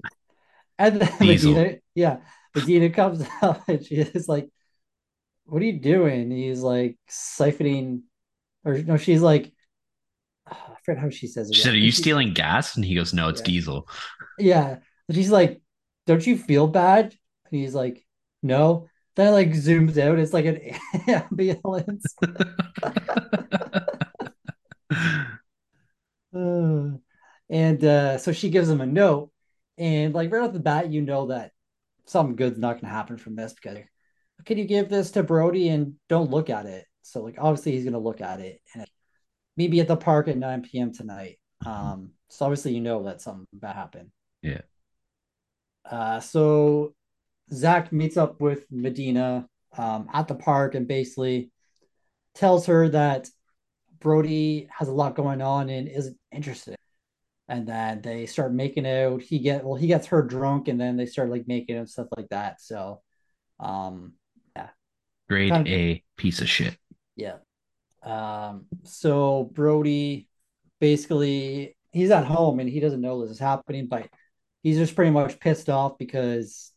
And 0.77 1.01
then 1.01 1.11
Diesel. 1.19 1.53
Medina, 1.53 1.77
yeah, 1.95 2.17
Medina 2.55 2.89
comes 2.89 3.23
out 3.41 3.61
and 3.67 3.85
she 3.85 3.95
is 3.95 4.27
like, 4.27 4.47
What 5.49 5.61
are 5.61 5.65
you 5.65 5.79
doing? 5.79 6.31
He's 6.31 6.61
like 6.61 6.97
siphoning 7.09 8.01
or 8.65 8.77
no, 8.79 8.97
she's 8.97 9.21
like 9.21 9.53
I 10.47 10.75
forget 10.85 11.01
how 11.01 11.09
she 11.09 11.27
says 11.27 11.49
it. 11.51 11.55
She 11.55 11.61
said, 11.61 11.73
"Are 11.73 11.77
you 11.77 11.91
stealing 11.91 12.33
gas?" 12.33 12.75
And 12.75 12.85
he 12.85 12.95
goes, 12.95 13.13
"No, 13.13 13.29
it's 13.29 13.41
Yeah. 13.41 13.45
diesel." 13.45 13.87
Yeah. 14.37 14.79
And 15.07 15.15
she's 15.17 15.31
like, 15.31 15.61
Don't 16.07 16.25
you 16.25 16.37
feel 16.37 16.67
bad? 16.67 17.05
And 17.51 17.61
he's 17.61 17.75
like, 17.75 18.05
No. 18.43 18.89
Then 19.15 19.29
it 19.29 19.31
like 19.31 19.49
zooms 19.51 19.97
out. 19.97 20.19
It's 20.19 20.33
like 20.33 20.45
an 20.45 20.59
ambulance. 21.07 22.15
Uh, 26.33 26.89
and 27.49 27.83
uh, 27.83 28.17
so 28.17 28.31
she 28.31 28.49
gives 28.49 28.69
him 28.69 28.81
a 28.81 28.85
note. 28.85 29.31
And 29.77 30.13
like 30.13 30.31
right 30.31 30.43
off 30.43 30.53
the 30.53 30.59
bat, 30.59 30.91
you 30.91 31.01
know 31.01 31.27
that 31.27 31.51
something 32.05 32.35
good's 32.35 32.59
not 32.59 32.81
gonna 32.81 32.93
happen 32.93 33.17
from 33.17 33.35
this 33.35 33.53
because 33.53 33.79
can 34.45 34.57
you 34.57 34.65
give 34.65 34.89
this 34.89 35.11
to 35.11 35.23
Brody 35.23 35.69
and 35.69 35.95
don't 36.07 36.31
look 36.31 36.49
at 36.49 36.65
it? 36.65 36.85
So 37.01 37.21
like 37.21 37.35
obviously 37.39 37.73
he's 37.73 37.85
gonna 37.85 37.99
look 37.99 38.21
at 38.21 38.39
it 38.39 38.61
and 38.73 38.85
maybe 39.57 39.79
at 39.79 39.87
the 39.87 39.97
park 39.97 40.27
at 40.27 40.37
9 40.37 40.61
p.m. 40.63 40.93
tonight. 40.93 41.39
Um, 41.65 42.11
so 42.29 42.45
obviously 42.45 42.73
you 42.73 42.81
know 42.81 43.03
that 43.03 43.21
something 43.21 43.45
bad 43.53 43.75
happened. 43.75 44.11
Yeah. 44.41 44.61
Uh, 45.89 46.19
so 46.19 46.93
Zach 47.51 47.91
meets 47.91 48.17
up 48.17 48.41
with 48.41 48.65
Medina 48.71 49.47
um, 49.77 50.07
at 50.13 50.27
the 50.27 50.35
park 50.35 50.75
and 50.75 50.87
basically 50.87 51.51
tells 52.35 52.67
her 52.67 52.89
that 52.89 53.29
Brody 53.99 54.67
has 54.71 54.87
a 54.87 54.93
lot 54.93 55.15
going 55.15 55.41
on 55.41 55.69
and 55.69 55.87
isn't 55.87 56.17
interested. 56.31 56.75
And 57.47 57.67
then 57.67 58.01
they 58.01 58.27
start 58.27 58.53
making 58.53 58.87
out. 58.87 59.21
He 59.21 59.39
get 59.39 59.63
well, 59.63 59.75
he 59.75 59.87
gets 59.87 60.07
her 60.07 60.21
drunk, 60.21 60.67
and 60.67 60.79
then 60.79 60.97
they 60.97 61.07
start 61.07 61.31
like 61.31 61.47
making 61.47 61.77
and 61.77 61.89
stuff 61.89 62.07
like 62.15 62.29
that. 62.29 62.61
So, 62.61 63.01
um, 63.59 64.13
Grade 65.29 65.53
A 65.67 66.03
piece 66.17 66.41
of 66.41 66.49
shit. 66.49 66.77
yeah. 67.15 67.37
Um, 68.03 68.65
so 68.83 69.49
Brody 69.53 70.27
basically 70.79 71.75
he's 71.91 72.11
at 72.11 72.25
home 72.25 72.59
and 72.59 72.69
he 72.69 72.79
doesn't 72.79 73.01
know 73.01 73.21
this 73.21 73.31
is 73.31 73.39
happening, 73.39 73.87
but 73.87 74.07
he's 74.63 74.77
just 74.77 74.95
pretty 74.95 75.11
much 75.11 75.39
pissed 75.39 75.69
off 75.69 75.97
because 75.97 76.71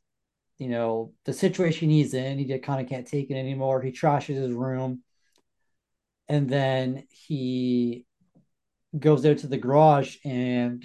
you 0.59 0.69
know 0.69 1.13
the 1.25 1.33
situation 1.33 1.91
he's 1.91 2.15
in, 2.15 2.39
he 2.39 2.45
just 2.45 2.63
kind 2.63 2.81
of 2.81 2.89
can't 2.89 3.07
take 3.07 3.31
it 3.31 3.35
anymore. 3.35 3.81
He 3.81 3.91
trashes 3.91 4.37
his 4.37 4.53
room, 4.53 5.03
and 6.29 6.49
then 6.49 7.05
he 7.11 8.07
goes 8.99 9.25
out 9.25 9.39
to 9.39 9.47
the 9.47 9.57
garage 9.57 10.17
and 10.25 10.85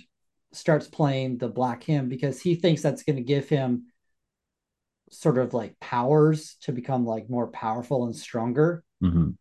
starts 0.54 0.88
playing 0.88 1.38
the 1.38 1.50
black 1.50 1.84
hymn 1.84 2.08
because 2.08 2.42
he 2.42 2.56
thinks 2.56 2.82
that's 2.82 3.04
going 3.04 3.18
to 3.18 3.22
give 3.22 3.50
him 3.50 3.88
sort 5.10 5.38
of 5.38 5.54
like 5.54 5.80
powers 5.80 6.56
to 6.62 6.72
become 6.72 7.06
like 7.06 7.30
more 7.30 7.48
powerful 7.48 8.06
and 8.06 8.16
stronger. 8.16 8.84
Mhm. 9.04 9.38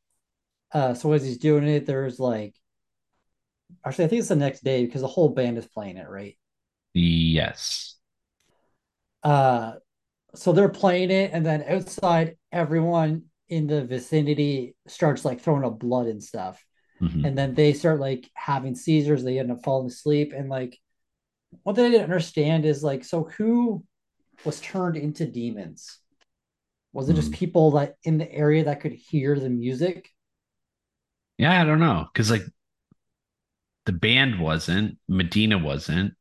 Uh, 0.73 0.95
so 0.95 1.13
as 1.13 1.25
he's 1.25 1.39
doing 1.39 1.67
it, 1.67 1.87
there's 1.87 2.21
like, 2.21 2.55
actually, 3.85 4.05
I 4.05 4.09
think 4.09 4.21
it's 4.21 4.29
the 4.29 4.37
next 4.37 4.65
day 4.65 4.85
because 4.85 5.01
the 5.01 5.09
whole 5.09 5.31
band 5.31 5.59
is 5.59 5.67
playing 5.67 5.97
it, 5.97 6.09
right? 6.09 6.37
Yes. 6.95 7.97
Uh, 9.23 9.75
so 10.35 10.53
they're 10.53 10.69
playing 10.69 11.11
it, 11.11 11.31
and 11.33 11.45
then 11.45 11.65
outside, 11.67 12.37
everyone 12.53 13.25
in 13.49 13.67
the 13.67 13.85
vicinity 13.85 14.77
starts 14.87 15.25
like 15.25 15.41
throwing 15.41 15.65
up 15.65 15.79
blood 15.79 16.07
and 16.07 16.23
stuff, 16.23 16.65
Mhm. 17.01 17.25
and 17.27 17.39
then 17.39 17.55
they 17.55 17.73
start 17.73 18.01
like 18.01 18.31
having 18.35 18.75
seizures. 18.75 19.23
They 19.25 19.39
end 19.39 19.51
up 19.51 19.63
falling 19.65 19.89
asleep, 19.89 20.33
and 20.33 20.49
like, 20.49 20.79
what 21.63 21.77
they 21.77 21.91
didn't 21.91 22.05
understand 22.05 22.67
is 22.67 22.83
like, 22.83 23.05
so 23.05 23.25
who 23.25 23.85
was 24.45 24.61
turned 24.61 24.97
into 24.97 25.27
demons? 25.27 25.99
Was 26.93 27.09
it 27.09 27.15
just 27.15 27.31
Hmm. 27.31 27.35
people 27.35 27.73
that 27.73 27.97
in 28.05 28.19
the 28.19 28.31
area 28.33 28.65
that 28.65 28.81
could 28.81 28.93
hear 28.93 29.39
the 29.39 29.51
music? 29.51 30.11
Yeah, 31.39 31.61
I 31.61 31.65
don't 31.65 31.81
know. 31.81 32.07
Because 32.13 32.31
like 32.31 32.43
the 33.87 33.93
band 33.93 34.39
wasn't, 34.41 34.99
Medina 35.09 35.57
wasn't, 35.59 36.15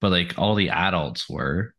but 0.00 0.10
like 0.10 0.38
all 0.38 0.54
the 0.54 0.70
adults 0.70 1.28
were. 1.28 1.74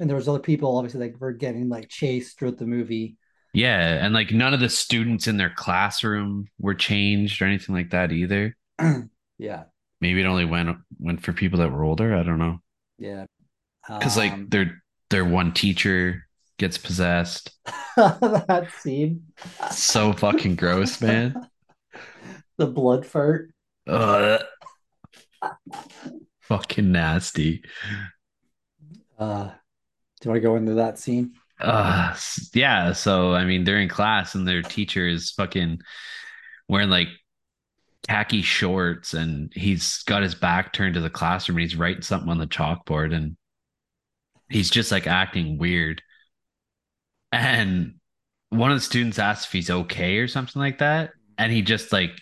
And 0.00 0.08
there 0.08 0.16
was 0.16 0.28
other 0.28 0.38
people 0.38 0.76
obviously 0.76 1.00
like 1.00 1.20
were 1.20 1.32
getting 1.32 1.68
like 1.68 1.88
chased 1.88 2.38
throughout 2.38 2.58
the 2.58 2.66
movie. 2.66 3.16
Yeah. 3.52 4.04
And 4.04 4.14
like 4.14 4.30
none 4.32 4.54
of 4.54 4.60
the 4.60 4.68
students 4.68 5.26
in 5.26 5.36
their 5.36 5.50
classroom 5.54 6.46
were 6.58 6.74
changed 6.74 7.40
or 7.42 7.46
anything 7.46 7.74
like 7.74 7.90
that 7.90 8.12
either. 8.12 8.56
Yeah, 9.38 9.64
Maybe 10.02 10.20
it 10.20 10.26
only 10.26 10.44
went 10.44 10.76
went 10.98 11.22
for 11.22 11.32
people 11.32 11.60
that 11.60 11.72
were 11.72 11.82
older. 11.84 12.14
I 12.14 12.22
don't 12.24 12.38
know. 12.38 12.60
yeah. 12.98 13.26
Because 13.98 14.16
Um, 14.16 14.22
like 14.22 14.50
their 14.50 14.82
their 15.10 15.24
one 15.24 15.52
teacher 15.52 16.26
gets 16.58 16.78
possessed. 16.78 17.50
that 17.96 18.68
scene, 18.78 19.26
So 19.70 20.12
fucking 20.12 20.56
gross, 20.56 21.00
man. 21.00 21.36
the 22.58 22.66
blood 22.66 23.06
fart. 23.06 23.52
Ugh. 23.86 24.42
Fucking 26.40 26.92
nasty. 26.92 27.62
Uh, 29.18 29.44
do 29.44 30.28
you 30.28 30.30
want 30.30 30.36
to 30.36 30.48
go 30.48 30.56
into 30.56 30.74
that 30.74 30.98
scene? 30.98 31.34
Uh 31.60 32.16
yeah, 32.54 32.92
so 32.92 33.34
I 33.34 33.44
mean 33.44 33.64
they're 33.64 33.80
in 33.80 33.88
class 33.88 34.34
and 34.34 34.46
their 34.48 34.62
teacher 34.62 35.06
is 35.06 35.30
fucking 35.30 35.80
wearing 36.68 36.90
like 36.90 37.08
khaki 38.08 38.42
shorts 38.42 39.14
and 39.14 39.52
he's 39.54 40.02
got 40.04 40.22
his 40.22 40.34
back 40.34 40.72
turned 40.72 40.94
to 40.94 41.00
the 41.00 41.10
classroom 41.10 41.58
and 41.58 41.62
he's 41.62 41.76
writing 41.76 42.02
something 42.02 42.30
on 42.30 42.38
the 42.38 42.46
chalkboard 42.46 43.14
and 43.14 43.36
he's 44.48 44.70
just 44.70 44.92
like 44.92 45.06
acting 45.06 45.58
weird. 45.58 46.02
And 47.30 47.94
one 48.50 48.70
of 48.70 48.76
the 48.76 48.82
students 48.82 49.18
asks 49.18 49.46
if 49.46 49.52
he's 49.52 49.70
okay 49.70 50.18
or 50.18 50.28
something 50.28 50.60
like 50.60 50.78
that. 50.78 51.10
And 51.38 51.52
he 51.52 51.62
just 51.62 51.92
like 51.92 52.12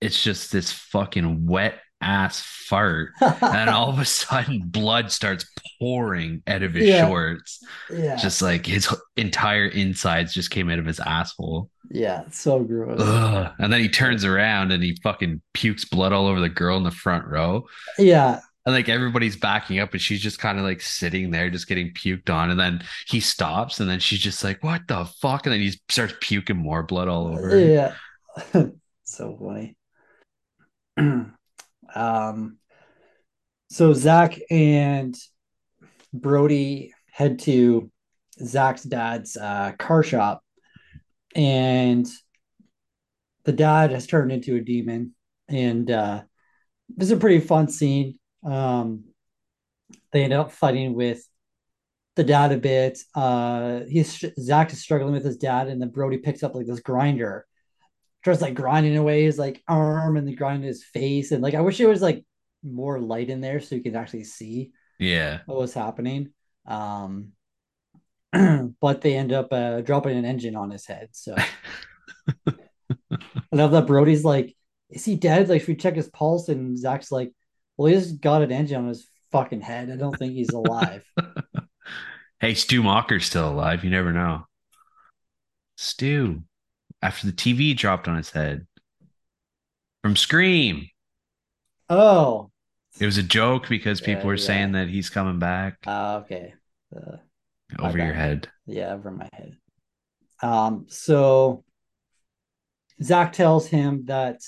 it's 0.00 0.22
just 0.22 0.52
this 0.52 0.72
fucking 0.72 1.46
wet 1.46 1.78
ass 2.00 2.40
fart. 2.40 3.10
And 3.20 3.68
all 3.68 3.90
of 3.90 3.98
a 3.98 4.04
sudden 4.04 4.62
blood 4.64 5.10
starts 5.10 5.44
pouring 5.80 6.42
out 6.46 6.62
of 6.62 6.72
his 6.74 6.88
Yeah. 6.88 7.06
shorts. 7.06 7.60
yeah, 7.92 8.16
Just 8.16 8.40
like 8.40 8.64
his 8.64 8.88
entire 9.16 9.66
insides 9.66 10.32
just 10.32 10.50
came 10.50 10.70
out 10.70 10.78
of 10.78 10.86
his 10.86 11.00
asshole. 11.00 11.68
yeah, 11.90 12.22
so 12.30 12.60
gross. 12.60 13.00
Ugh. 13.02 13.52
And 13.58 13.72
then 13.72 13.80
he 13.80 13.88
turns 13.88 14.24
around 14.24 14.70
and 14.72 14.82
he 14.82 14.96
fucking 15.02 15.42
pukes 15.52 15.84
blood 15.84 16.12
all 16.12 16.26
over 16.28 16.40
the 16.40 16.48
girl 16.48 16.76
in 16.78 16.84
the 16.84 16.90
front 16.90 17.26
row. 17.26 17.66
Yeah, 17.98 18.40
And 18.66 18.74
like 18.74 18.88
everybody's 18.88 19.36
backing 19.36 19.78
up 19.78 19.92
and 19.92 20.00
she's 20.00 20.20
just 20.20 20.38
kind 20.38 20.58
of 20.58 20.64
like 20.64 20.82
sitting 20.82 21.30
there, 21.30 21.48
just 21.48 21.66
getting 21.66 21.94
puked 21.94 22.28
on. 22.28 22.50
And 22.50 22.60
then 22.60 22.82
he 23.06 23.20
stops 23.20 23.80
and 23.80 23.88
then 23.88 24.00
she's 24.00 24.20
just 24.20 24.44
like, 24.44 24.62
what 24.62 24.82
the 24.86 25.06
fuck? 25.22 25.46
And 25.46 25.52
then 25.52 25.60
he 25.60 25.72
starts 25.88 26.14
puking 26.20 26.58
more 26.58 26.82
blood 26.82 27.08
all 27.08 27.28
over. 27.28 27.58
yeah. 27.58 27.94
so 29.04 29.36
funny. 29.38 29.76
um, 31.94 32.58
so 33.70 33.92
Zach 33.92 34.38
and 34.50 35.16
Brody 36.12 36.92
head 37.12 37.38
to 37.40 37.90
Zach's 38.38 38.82
dad's 38.82 39.36
uh, 39.36 39.72
car 39.78 40.02
shop, 40.02 40.42
and 41.34 42.06
the 43.44 43.52
dad 43.52 43.90
has 43.90 44.06
turned 44.06 44.32
into 44.32 44.56
a 44.56 44.60
demon. 44.60 45.14
And 45.48 45.90
uh, 45.90 46.22
this 46.88 47.08
is 47.08 47.12
a 47.12 47.16
pretty 47.16 47.40
fun 47.40 47.68
scene. 47.68 48.18
Um, 48.44 49.04
they 50.12 50.24
end 50.24 50.32
up 50.32 50.52
fighting 50.52 50.94
with 50.94 51.26
the 52.16 52.24
dad 52.24 52.52
a 52.52 52.56
bit. 52.58 52.98
Uh, 53.14 53.80
he's 53.88 54.24
Zach 54.38 54.72
is 54.72 54.82
struggling 54.82 55.12
with 55.12 55.24
his 55.24 55.36
dad, 55.36 55.68
and 55.68 55.80
then 55.80 55.90
Brody 55.90 56.18
picks 56.18 56.42
up 56.42 56.54
like 56.54 56.66
this 56.66 56.80
grinder, 56.80 57.46
starts 58.22 58.40
like 58.40 58.54
grinding 58.54 58.96
away 58.96 59.22
his 59.24 59.38
like 59.38 59.62
arm 59.68 60.16
and 60.16 60.26
then 60.26 60.34
grinding 60.34 60.66
his 60.66 60.84
face, 60.84 61.32
and 61.32 61.42
like 61.42 61.54
I 61.54 61.60
wish 61.60 61.80
it 61.80 61.86
was 61.86 62.02
like 62.02 62.24
more 62.62 63.00
light 63.00 63.30
in 63.30 63.40
there 63.40 63.60
so 63.60 63.74
you 63.74 63.82
could 63.82 63.96
actually 63.96 64.24
see 64.24 64.72
Yeah. 64.98 65.40
what 65.46 65.58
was 65.58 65.72
happening. 65.74 66.32
Um, 66.66 67.32
but 68.80 69.00
they 69.00 69.16
end 69.16 69.32
up 69.32 69.52
uh, 69.52 69.80
dropping 69.80 70.16
an 70.16 70.24
engine 70.24 70.56
on 70.56 70.70
his 70.70 70.86
head. 70.86 71.08
So 71.12 71.34
I 72.46 73.56
love 73.56 73.72
that 73.72 73.86
Brody's 73.86 74.24
like, 74.24 74.54
is 74.90 75.04
he 75.04 75.16
dead? 75.16 75.48
Like, 75.48 75.62
if 75.62 75.68
we 75.68 75.74
check 75.76 75.94
his 75.96 76.08
pulse, 76.08 76.48
and 76.48 76.78
Zach's 76.78 77.10
like, 77.10 77.32
well, 77.80 77.90
he 77.92 77.98
just 77.98 78.20
got 78.20 78.42
an 78.42 78.52
engine 78.52 78.76
on 78.82 78.88
his 78.88 79.06
fucking 79.32 79.62
head. 79.62 79.90
I 79.90 79.96
don't 79.96 80.16
think 80.18 80.34
he's 80.34 80.50
alive. 80.50 81.04
Hey, 82.40 82.54
Stu 82.54 82.82
Macher's 82.82 83.26
still 83.26 83.50
alive. 83.50 83.84
You 83.84 83.90
never 83.90 84.14
know. 84.14 84.46
Stu, 85.76 86.42
after 87.02 87.26
the 87.26 87.34
TV 87.34 87.76
dropped 87.76 88.08
on 88.08 88.16
his 88.16 88.30
head 88.30 88.66
from 90.02 90.16
Scream. 90.16 90.88
oh, 91.90 92.50
It 92.98 93.04
was 93.06 93.18
a 93.18 93.22
joke 93.22 93.68
because 93.68 94.00
people 94.00 94.22
Yeah, 94.22 94.26
were 94.26 94.34
yeah. 94.36 94.46
saying 94.46 94.72
that 94.72 94.88
he's 94.88 95.10
coming 95.10 95.38
back 95.38 95.78
uh, 95.86 96.22
okay. 96.24 96.54
Uh, 96.96 97.16
over 97.78 97.98
your 97.98 98.14
head. 98.14 98.48
yeah, 98.66 98.94
over 98.94 99.10
my 99.10 99.28
head. 99.32 99.56
Um, 100.42 100.86
so 100.88 101.64
Zach 103.02 103.32
tells 103.32 103.66
him 103.66 104.06
that, 104.06 104.40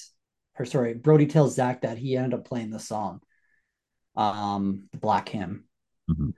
or 0.58 0.64
sorry, 0.66 0.94
Brody 0.94 1.26
tells 1.26 1.54
Zach 1.54 1.82
that 1.82 1.98
he 1.98 2.16
ended 2.16 2.34
up 2.34 2.44
playing 2.46 2.70
the 2.70 2.78
song, 2.78 3.20
um, 4.16 4.84
the 4.92 4.98
Black 4.98 5.28
Hymn, 5.28 5.64
Mhm. 6.10 6.34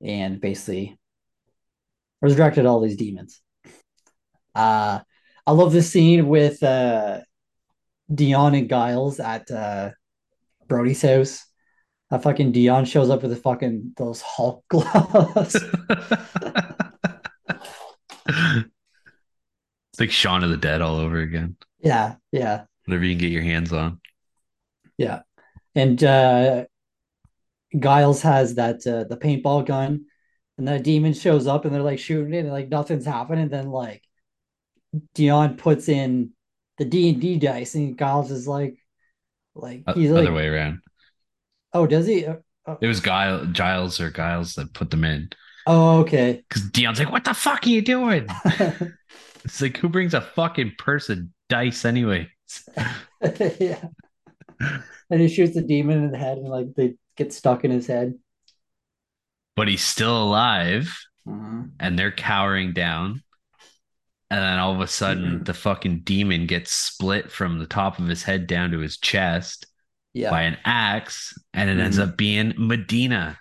and 0.00 0.40
basically 0.40 0.98
resurrected 2.22 2.66
all 2.66 2.80
these 2.80 2.96
demons. 2.96 3.40
Uh, 4.54 5.00
I 5.46 5.52
love 5.52 5.72
this 5.72 5.90
scene 5.90 6.26
with 6.28 6.62
uh, 6.62 7.20
Dion 8.12 8.54
and 8.54 8.68
Giles 8.68 9.20
at 9.20 9.50
uh, 9.50 9.90
Brody's 10.68 11.02
house. 11.02 11.44
Uh, 12.10 12.18
fucking 12.18 12.50
Dion 12.52 12.84
shows 12.84 13.08
up 13.10 13.22
with 13.22 13.30
his 13.30 13.40
fucking 13.40 13.92
those 13.96 14.20
Hulk 14.20 14.64
gloves. 14.70 15.54
it's 18.28 20.00
like 20.00 20.10
Shaun 20.10 20.42
of 20.44 20.50
the 20.50 20.56
Dead 20.56 20.82
all 20.82 20.96
over 20.96 21.18
again. 21.20 21.56
yeah, 21.80 22.16
yeah. 22.32 22.64
Whatever 22.86 23.04
you 23.04 23.12
can 23.12 23.20
get 23.20 23.32
your 23.32 23.42
hands 23.42 23.72
on. 23.72 24.00
Yeah. 24.98 25.20
And 25.74 26.02
uh 26.02 26.64
Giles 27.78 28.22
has 28.22 28.56
that 28.56 28.86
uh 28.86 29.04
the 29.04 29.16
paintball 29.16 29.66
gun 29.66 30.06
and 30.58 30.66
the 30.68 30.78
demon 30.78 31.12
shows 31.14 31.46
up 31.46 31.64
and 31.64 31.74
they're 31.74 31.82
like 31.82 31.98
shooting 31.98 32.34
it 32.34 32.38
and 32.40 32.50
like 32.50 32.68
nothing's 32.68 33.06
happening. 33.06 33.44
And 33.44 33.50
then 33.52 33.70
like 33.70 34.02
Dion 35.14 35.56
puts 35.56 35.88
in 35.88 36.30
the 36.78 36.84
D 36.84 37.10
and 37.10 37.20
D 37.20 37.38
dice 37.38 37.74
and 37.74 37.96
Giles 37.98 38.30
is 38.30 38.48
like, 38.48 38.76
like 39.54 39.84
he's 39.94 40.10
other 40.10 40.24
like, 40.24 40.34
way 40.34 40.46
around. 40.48 40.80
oh, 41.72 41.86
does 41.86 42.06
he? 42.06 42.26
Uh, 42.26 42.36
It 42.80 42.86
was 42.86 43.00
Giles, 43.00 43.48
Giles 43.52 44.00
or 44.00 44.10
Giles 44.10 44.54
that 44.54 44.72
put 44.74 44.90
them 44.90 45.04
in 45.04 45.30
Oh, 45.66 46.00
okay. 46.00 46.42
because 46.48 46.62
Dion's 46.70 46.98
like, 46.98 47.12
"What 47.12 47.24
the 47.24 47.34
fuck 47.34 47.66
are 47.66 47.68
you 47.70 47.82
doing?" 47.82 48.26
It's 49.44 49.60
like, 49.62 49.76
who 49.78 49.88
brings 49.88 50.12
a 50.14 50.20
fucking 50.20 50.74
person 50.78 51.32
dice 51.48 51.84
anyway? 51.86 52.28
yeah. 53.60 53.84
And 55.10 55.20
he 55.20 55.28
shoots 55.28 55.54
the 55.54 55.62
demon 55.62 56.04
in 56.04 56.10
the 56.10 56.18
head 56.18 56.38
and 56.38 56.48
like 56.48 56.74
they 56.76 56.94
get 57.16 57.32
stuck 57.32 57.64
in 57.64 57.70
his 57.70 57.86
head. 57.86 58.14
But 59.56 59.68
he's 59.68 59.82
still 59.84 60.22
alive, 60.22 60.94
Mhm. 61.26 61.72
and 61.80 61.98
they're 61.98 62.12
cowering 62.12 62.72
down. 62.72 63.22
And 64.30 64.40
then 64.40 64.58
all 64.58 64.72
of 64.72 64.80
a 64.80 64.86
sudden, 64.86 65.42
the 65.44 65.52
fucking 65.54 66.00
demon 66.00 66.46
gets 66.46 66.72
split 66.72 67.30
from 67.32 67.58
the 67.58 67.66
top 67.66 67.98
of 67.98 68.06
his 68.06 68.22
head 68.22 68.46
down 68.46 68.70
to 68.70 68.78
his 68.78 68.96
chest 68.96 69.66
Yeah. 70.14 70.30
by 70.30 70.42
an 70.42 70.56
axe, 70.64 71.34
and 71.52 71.68
it 71.68 71.78
ends 71.82 71.98
Mhm. 71.98 72.02
up 72.08 72.16
being 72.16 72.54
Medina, 72.56 73.38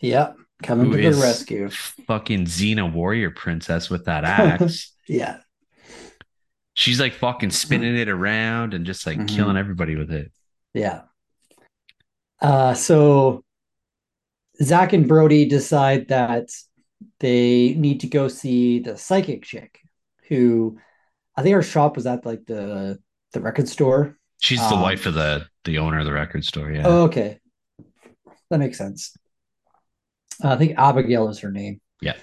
Yeah. 0.00 0.32
Coming 0.62 0.90
to 0.92 0.96
the 0.96 1.20
rescue. 1.20 1.68
fucking 1.70 2.44
Xena 2.46 2.90
warrior 2.92 3.30
princess 3.30 3.88
with 3.90 4.04
that 4.06 4.24
axe. 4.24 4.92
Yeah. 5.08 5.40
She's 6.76 7.00
like 7.00 7.14
fucking 7.14 7.50
spinning 7.50 7.96
it 7.96 8.08
around 8.10 8.74
and 8.74 8.84
just 8.84 9.06
like 9.06 9.18
Mhm. 9.18 9.28
killing 9.28 9.56
everybody 9.56 9.96
with 9.96 10.12
it. 10.12 10.30
Yeah. 10.74 11.02
Uh, 12.40 12.74
so 12.74 13.44
Zach 14.62 14.92
and 14.92 15.08
Brody 15.08 15.46
decide 15.46 16.08
that 16.08 16.50
they 17.20 17.72
need 17.74 18.00
to 18.00 18.06
go 18.08 18.28
see 18.28 18.78
the 18.80 18.96
psychic 18.98 19.42
chick 19.42 19.80
who 20.28 20.78
I 21.34 21.42
think 21.42 21.54
her 21.54 21.62
shop 21.62 21.96
was 21.96 22.06
at 22.06 22.26
like 22.26 22.44
the 22.46 22.98
the 23.32 23.40
record 23.40 23.68
store. 23.68 24.18
She's 24.42 24.60
the 24.60 24.74
Um, 24.76 24.82
wife 24.82 25.06
of 25.06 25.14
the 25.14 25.46
the 25.64 25.78
owner 25.78 25.98
of 25.98 26.04
the 26.04 26.12
record 26.12 26.44
store. 26.44 26.70
Yeah. 26.70 26.82
Oh, 26.86 27.04
okay. 27.04 27.38
That 28.50 28.58
makes 28.58 28.76
sense. 28.76 29.16
Uh, 30.44 30.50
I 30.50 30.56
think 30.56 30.78
Abigail 30.78 31.28
is 31.30 31.38
her 31.40 31.50
name. 31.50 31.80
Yeah. 32.02 32.16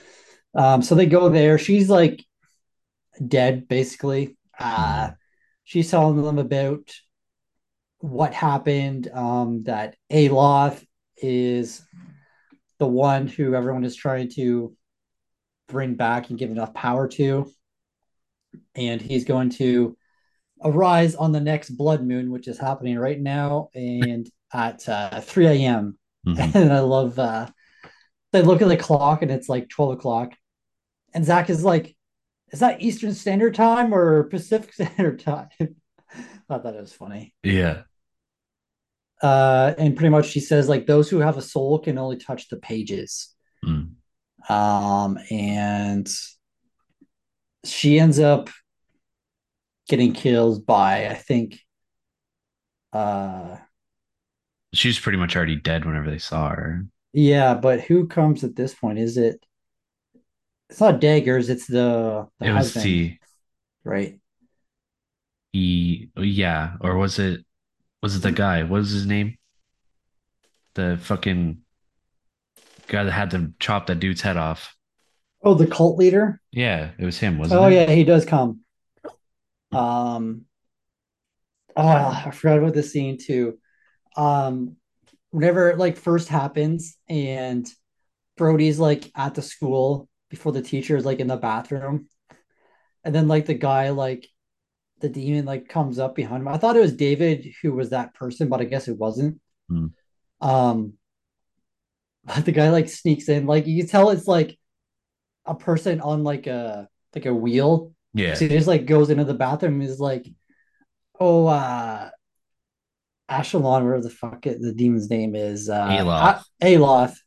Um, 0.53 0.83
so 0.83 0.93
they 0.93 1.07
go 1.07 1.29
there. 1.29 1.57
She's 1.57 1.89
like 1.89 2.23
dead, 3.27 3.67
basically. 3.67 4.37
Uh, 4.63 5.11
she's 5.63 5.91
telling 5.91 6.21
them 6.21 6.39
about 6.39 6.89
what 7.99 8.33
happened. 8.33 9.09
Um, 9.13 9.63
that 9.63 9.95
Aloth 10.11 10.83
is 11.17 11.81
the 12.79 12.87
one 12.87 13.27
who 13.27 13.55
everyone 13.55 13.83
is 13.83 13.95
trying 13.95 14.29
to 14.31 14.75
bring 15.67 15.95
back 15.95 16.29
and 16.29 16.39
give 16.39 16.51
enough 16.51 16.73
power 16.73 17.07
to. 17.09 17.51
And 18.75 19.01
he's 19.01 19.25
going 19.25 19.49
to 19.51 19.97
arise 20.63 21.15
on 21.15 21.31
the 21.31 21.39
next 21.39 21.71
blood 21.71 22.03
moon, 22.03 22.31
which 22.31 22.47
is 22.47 22.57
happening 22.57 22.97
right 22.97 23.19
now 23.19 23.69
and 23.75 24.29
at 24.53 24.87
uh, 24.87 25.21
3 25.21 25.47
a.m. 25.47 25.97
Mhm. 26.25 26.55
And 26.55 26.71
I 26.71 26.79
love 26.79 27.19
uh 27.19 27.47
they 28.31 28.41
look 28.41 28.61
at 28.61 28.67
the 28.67 28.77
clock 28.77 29.21
and 29.21 29.31
it's 29.31 29.47
like 29.49 29.69
12 29.69 29.91
o'clock. 29.93 30.33
And 31.13 31.23
Zach 31.23 31.49
is 31.49 31.63
like, 31.63 31.95
is 32.53 32.59
that 32.59 32.81
Eastern 32.81 33.13
Standard 33.13 33.55
Time 33.55 33.93
or 33.93 34.23
Pacific 34.25 34.73
Standard 34.73 35.19
Time? 35.19 35.49
I 35.59 36.57
thought 36.59 36.75
it 36.75 36.79
was 36.81 36.93
funny. 36.93 37.33
Yeah. 37.43 37.81
Uh, 39.21 39.73
and 39.77 39.95
pretty 39.95 40.09
much 40.09 40.27
she 40.27 40.39
says 40.39 40.69
like 40.69 40.85
those 40.85 41.09
who 41.09 41.19
have 41.19 41.37
a 41.37 41.41
soul 41.41 41.79
can 41.79 41.97
only 41.97 42.17
touch 42.17 42.49
the 42.49 42.57
pages. 42.57 43.33
Mm. 43.65 43.93
Um, 44.49 45.17
and 45.31 46.07
she 47.65 47.99
ends 47.99 48.19
up 48.19 48.49
getting 49.87 50.13
killed 50.13 50.65
by, 50.65 51.07
I 51.07 51.13
think, 51.13 51.59
uh, 52.91 53.57
She 54.73 54.89
was 54.89 54.99
pretty 54.99 55.17
much 55.17 55.35
already 55.35 55.55
dead 55.55 55.85
whenever 55.85 56.09
they 56.09 56.19
saw 56.19 56.49
her. 56.49 56.85
yeah, 57.13 57.53
but 57.53 57.81
who 57.81 58.07
comes 58.07 58.43
at 58.43 58.55
this 58.55 58.73
point? 58.73 58.99
Is 58.99 59.17
it? 59.17 59.43
It's 60.69 60.79
not 60.79 60.99
daggers. 60.99 61.49
It's 61.49 61.67
the 61.67 62.27
the 62.39 62.47
it 62.47 62.51
was 62.51 62.73
husband, 62.73 62.85
the 62.85 63.17
right? 63.83 64.19
he 65.53 66.09
yeah, 66.17 66.73
or 66.81 66.97
was 66.97 67.19
it 67.19 67.45
was 68.01 68.15
it 68.15 68.23
the 68.23 68.31
guy? 68.31 68.63
What 68.63 68.79
was 68.79 68.91
his 68.91 69.05
name? 69.05 69.37
The 70.75 70.97
fucking 71.01 71.59
guy 72.87 73.03
that 73.03 73.11
had 73.11 73.31
to 73.31 73.53
chop 73.59 73.87
that 73.87 73.99
dude's 73.99 74.21
head 74.21 74.37
off. 74.37 74.75
Oh, 75.43 75.53
the 75.53 75.67
cult 75.67 75.97
leader. 75.97 76.41
Yeah, 76.51 76.91
it 76.97 77.05
was 77.05 77.19
him, 77.19 77.37
wasn't 77.37 77.59
it? 77.59 77.63
Oh 77.63 77.67
it? 77.67 77.73
yeah, 77.73 77.91
he 77.91 78.03
does 78.03 78.25
come. 78.25 78.61
Um, 79.71 80.45
ah, 81.75 82.27
I 82.27 82.31
forgot 82.31 82.59
about 82.59 82.73
the 82.73 82.83
scene 82.83 83.17
too. 83.17 83.57
Um, 84.15 84.77
whenever 85.31 85.69
it 85.69 85.77
like 85.77 85.97
first 85.97 86.29
happens 86.29 86.97
and 87.09 87.67
Brody's 88.37 88.79
like 88.79 89.11
at 89.15 89.35
the 89.35 89.41
school 89.41 90.07
before 90.33 90.51
the 90.51 90.63
teacher 90.63 90.97
is 90.97 91.05
like 91.05 91.19
in 91.19 91.27
the 91.27 91.37
bathroom, 91.37 92.07
and 93.03 93.13
then 93.13 93.27
like 93.27 93.45
the 93.45 93.53
guy 93.53 93.91
like 93.91 94.27
the 94.99 95.07
demon 95.07 95.45
like 95.45 95.69
comes 95.69 95.99
up 95.99 96.15
behind 96.15 96.41
him. 96.41 96.47
I 96.47 96.57
thought 96.57 96.75
it 96.75 96.79
was 96.79 96.95
David 96.95 97.53
who 97.61 97.73
was 97.73 97.91
that 97.91 98.15
person, 98.15 98.49
but 98.49 98.59
I 98.59 98.63
guess 98.63 98.87
it 98.87 98.97
wasn't. 98.97 99.39
Hmm. 99.69 99.87
Um, 100.41 100.93
but 102.23 102.45
the 102.45 102.51
guy 102.51 102.71
like 102.71 102.89
sneaks 102.89 103.29
in, 103.29 103.45
like 103.45 103.67
you 103.67 103.83
can 103.83 103.87
tell 103.87 104.09
it's 104.09 104.25
like 104.25 104.57
a 105.45 105.53
person 105.53 106.01
on 106.01 106.23
like 106.23 106.47
a 106.47 106.87
like 107.13 107.27
a 107.27 107.33
wheel. 107.35 107.93
Yeah. 108.15 108.33
So 108.33 108.45
he 108.45 108.49
just 108.49 108.67
like 108.67 108.87
goes 108.87 109.11
into 109.11 109.25
the 109.25 109.35
bathroom 109.35 109.81
and 109.81 109.87
is 109.87 109.99
like, 109.99 110.25
oh, 111.19 111.45
uh, 111.45 112.09
Ashelon, 113.29 113.83
whatever 113.83 114.01
the 114.01 114.09
fuck 114.09 114.47
it, 114.47 114.59
the 114.59 114.73
demon's 114.73 115.11
name 115.11 115.35
is, 115.35 115.69
uh, 115.69 115.87
Aloth. 115.89 116.43
A- 116.59 116.75
Aloth. 116.75 117.17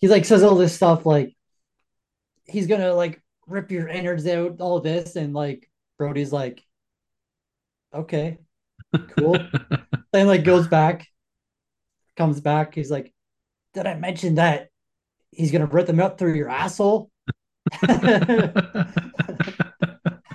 He 0.00 0.08
like 0.08 0.26
says 0.26 0.42
all 0.42 0.56
this 0.56 0.74
stuff 0.74 1.06
like 1.06 1.35
he's 2.46 2.66
gonna 2.66 2.94
like 2.94 3.22
rip 3.46 3.70
your 3.70 3.88
innards 3.88 4.26
out, 4.26 4.60
all 4.60 4.80
this, 4.80 5.16
and 5.16 5.32
like 5.34 5.70
Brody's 5.98 6.32
like, 6.32 6.62
okay, 7.94 8.38
cool. 9.16 9.38
then 10.12 10.26
like 10.26 10.44
goes 10.44 10.68
back, 10.68 11.06
comes 12.16 12.40
back. 12.40 12.74
He's 12.74 12.90
like, 12.90 13.12
did 13.74 13.86
I 13.86 13.94
mention 13.94 14.36
that 14.36 14.68
he's 15.30 15.52
gonna 15.52 15.66
rip 15.66 15.86
them 15.86 16.00
up 16.00 16.18
through 16.18 16.34
your 16.34 16.48
asshole? 16.48 17.10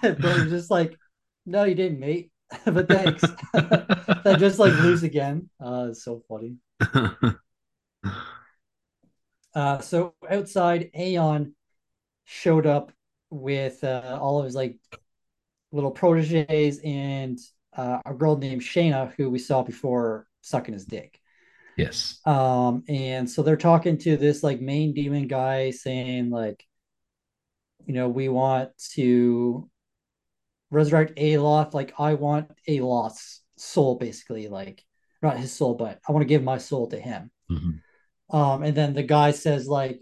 Brody's 0.01 0.49
just 0.49 0.71
like, 0.71 0.97
no, 1.45 1.63
you 1.63 1.75
didn't, 1.75 1.99
mate. 1.99 2.31
but 2.65 2.87
thanks. 2.89 3.21
that 3.53 4.35
just 4.37 4.59
like 4.59 4.73
lose 4.79 5.03
again. 5.03 5.49
Uh, 5.59 5.93
so 5.93 6.21
funny. 6.27 6.57
Uh, 9.53 9.79
so 9.79 10.15
outside, 10.29 10.89
Aeon 10.97 11.53
showed 12.31 12.65
up 12.65 12.93
with 13.29 13.83
uh, 13.83 14.17
all 14.21 14.39
of 14.39 14.45
his 14.45 14.55
like 14.55 14.77
little 15.73 15.91
proteges 15.91 16.79
and 16.83 17.37
uh, 17.75 17.99
a 18.05 18.13
girl 18.13 18.37
named 18.37 18.61
Shayna, 18.61 19.13
who 19.13 19.29
we 19.29 19.37
saw 19.37 19.63
before 19.63 20.27
sucking 20.41 20.73
his 20.73 20.85
dick. 20.85 21.19
yes. 21.77 22.19
Um, 22.25 22.83
and 22.87 23.29
so 23.29 23.43
they're 23.43 23.57
talking 23.57 23.97
to 23.99 24.15
this 24.15 24.43
like 24.43 24.61
main 24.61 24.93
demon 24.93 25.27
guy 25.27 25.71
saying, 25.71 26.29
like, 26.29 26.65
you 27.85 27.93
know, 27.93 28.07
we 28.07 28.29
want 28.29 28.69
to 28.93 29.69
resurrect 30.69 31.17
Aloth. 31.17 31.73
Like, 31.73 31.93
I 31.99 32.13
want 32.13 32.49
Aloth's 32.67 33.41
soul, 33.57 33.95
basically, 33.95 34.47
like, 34.47 34.85
not 35.21 35.37
his 35.37 35.51
soul, 35.51 35.75
but 35.75 35.99
I 36.07 36.11
want 36.13 36.21
to 36.21 36.27
give 36.33 36.43
my 36.43 36.59
soul 36.59 36.87
to 36.87 36.99
him. 36.99 37.31
Mhm. 37.51 37.81
Um, 38.29 38.63
and 38.63 38.75
then 38.75 38.93
the 38.93 39.03
guy 39.03 39.31
says, 39.31 39.67
like, 39.67 39.99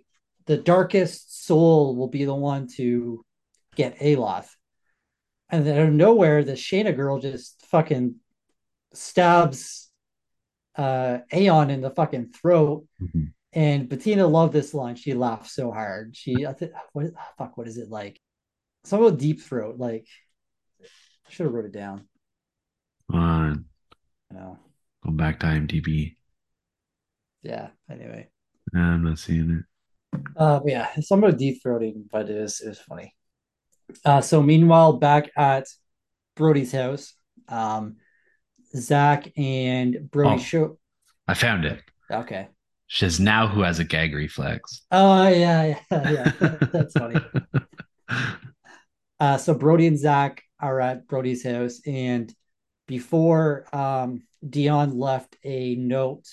the 0.50 0.58
darkest 0.58 1.46
soul 1.46 1.96
will 1.96 2.08
be 2.08 2.26
the 2.26 2.34
one 2.34 2.66
to 2.76 3.24
get 3.76 4.00
Aloth. 4.00 4.50
And 5.50 5.66
then 5.66 5.78
out 5.80 5.88
of 5.90 5.94
nowhere, 5.94 6.44
the 6.44 6.54
Shayna 6.54 6.96
girl 6.96 7.20
just 7.20 7.64
fucking 7.68 8.16
stabs 8.94 9.90
uh 10.76 11.20
Aeon 11.32 11.70
in 11.70 11.82
the 11.82 11.92
fucking 11.92 12.32
throat. 12.34 12.88
Mhm. 13.00 13.34
And 13.54 13.88
Bettina 13.90 14.26
loved 14.28 14.54
this 14.54 14.74
line. 14.74 14.96
She 14.96 15.14
laughed 15.14 15.50
so 15.50 15.72
hard. 15.72 16.16
She, 16.16 16.46
I 16.48 16.54
think, 16.54 16.72
what 16.94 17.06
is, 17.06 17.12
fuck, 17.38 17.58
what 17.58 17.68
is 17.68 17.78
it 17.78 17.90
like? 17.90 18.20
Some 18.86 19.04
of 19.04 19.18
deep 19.18 19.42
throat. 19.42 19.78
Like, 19.78 20.06
I 20.82 21.30
should 21.30 21.46
have 21.46 21.54
wrote 21.54 21.66
it 21.66 21.72
down. 21.74 22.08
Come 23.12 23.20
on. 23.20 23.66
Know, 24.32 24.58
Go 25.06 25.12
back 25.12 25.40
to 25.40 25.48
IMDb. 25.48 26.16
yeah. 27.44 27.70
Anyway, 27.90 28.30
Nah, 28.74 28.94
I'm 28.94 29.04
not 29.04 29.18
seeing 29.20 29.50
it. 29.50 29.66
Uh, 30.38 30.60
yeah, 30.66 30.88
some 31.02 31.24
of 31.24 31.38
deep 31.38 31.62
throating, 31.64 32.04
but 32.12 32.30
it 32.30 32.42
was 32.42 32.62
it 32.62 32.70
was 32.70 32.80
funny. 32.80 33.16
Uh, 34.06 34.22
so 34.22 34.42
meanwhile, 34.42 34.94
back 34.94 35.32
at 35.36 35.66
Brody's 36.36 36.72
house, 36.72 37.14
um, 37.48 37.98
Zach 38.76 39.32
and 39.38 40.10
Brody 40.12 40.36
Oh. 40.36 40.38
show. 40.38 40.78
I 41.28 41.34
found 41.34 41.66
it. 41.66 41.82
Okay, 42.12 42.48
She 42.88 43.06
says, 43.06 43.20
now 43.20 43.48
who 43.48 43.62
has 43.62 43.78
a 43.80 43.84
gag 43.84 44.16
reflex? 44.16 44.82
Oh 44.92 45.28
yeah, 45.28 45.76
yeah, 45.92 46.12
yeah. 46.12 46.56
That's 46.72 46.94
funny. 46.94 47.20
Uh, 49.20 49.38
so 49.38 49.54
Brody 49.54 49.86
and 49.86 50.00
Zach 50.00 50.42
are 50.62 50.80
at 50.80 51.06
Brody's 51.06 51.44
house, 51.44 51.82
and 51.86 52.34
before 52.88 53.66
um, 53.76 54.24
Dion 54.48 54.98
left 54.98 55.36
a 55.44 55.76
note 55.76 56.24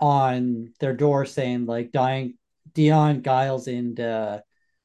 on 0.00 0.72
their 0.80 0.94
door 0.94 1.26
saying 1.26 1.66
like 1.66 1.92
dying 1.92 2.38
Dion, 2.74 3.22
Giles, 3.22 3.68
and 3.68 3.98
uh, 3.98 4.40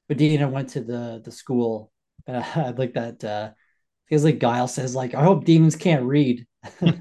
Medina 0.09 0.47
went 0.47 0.69
to 0.69 0.81
the 0.81 1.21
the 1.23 1.31
school. 1.31 1.91
Uh, 2.27 2.43
I 2.55 2.71
like 2.71 2.95
that 2.95 3.23
uh, 3.23 3.51
because 4.09 4.23
like 4.23 4.39
Giles 4.39 4.73
says 4.73 4.95
like 4.95 5.13
I 5.13 5.23
hope 5.23 5.45
demons 5.45 5.75
can't 5.75 6.05
read, 6.05 6.47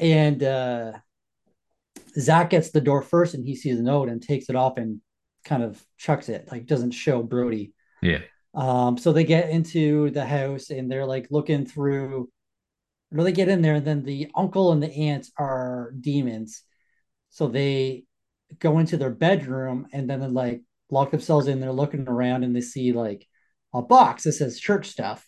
and 0.00 0.42
uh, 0.42 0.92
Zach 2.18 2.48
gets 2.48 2.70
the 2.70 2.80
door 2.80 3.02
first, 3.02 3.34
and 3.34 3.44
he 3.44 3.54
sees 3.54 3.76
the 3.76 3.82
note 3.82 4.08
and 4.08 4.22
takes 4.22 4.48
it 4.48 4.56
off 4.56 4.78
and 4.78 5.02
kind 5.44 5.62
of 5.62 5.84
chucks 5.98 6.30
it 6.30 6.48
like 6.50 6.64
doesn't 6.64 6.92
show 6.92 7.22
Brody. 7.22 7.74
yeah. 8.00 8.20
Um, 8.54 8.96
so 8.96 9.12
they 9.12 9.24
get 9.24 9.50
into 9.50 10.08
the 10.10 10.24
house 10.24 10.70
and 10.70 10.90
they're 10.90 11.04
like 11.04 11.26
looking 11.30 11.66
through. 11.66 12.30
Or 13.14 13.22
they 13.22 13.32
get 13.32 13.48
in 13.48 13.62
there, 13.62 13.76
and 13.76 13.86
then 13.86 14.02
the 14.02 14.30
uncle 14.34 14.72
and 14.72 14.82
the 14.82 14.92
aunt 14.92 15.28
are 15.38 15.92
demons. 16.00 16.62
So 17.30 17.48
they 17.48 18.04
go 18.58 18.78
into 18.78 18.96
their 18.96 19.10
bedroom 19.10 19.86
and 19.92 20.08
then 20.08 20.32
like 20.34 20.62
lock 20.90 21.10
themselves 21.10 21.46
in. 21.48 21.60
They're 21.60 21.72
looking 21.72 22.08
around 22.08 22.44
and 22.44 22.54
they 22.54 22.60
see 22.60 22.92
like 22.92 23.26
a 23.74 23.82
box 23.82 24.24
that 24.24 24.32
says 24.32 24.58
church 24.60 24.88
stuff. 24.88 25.26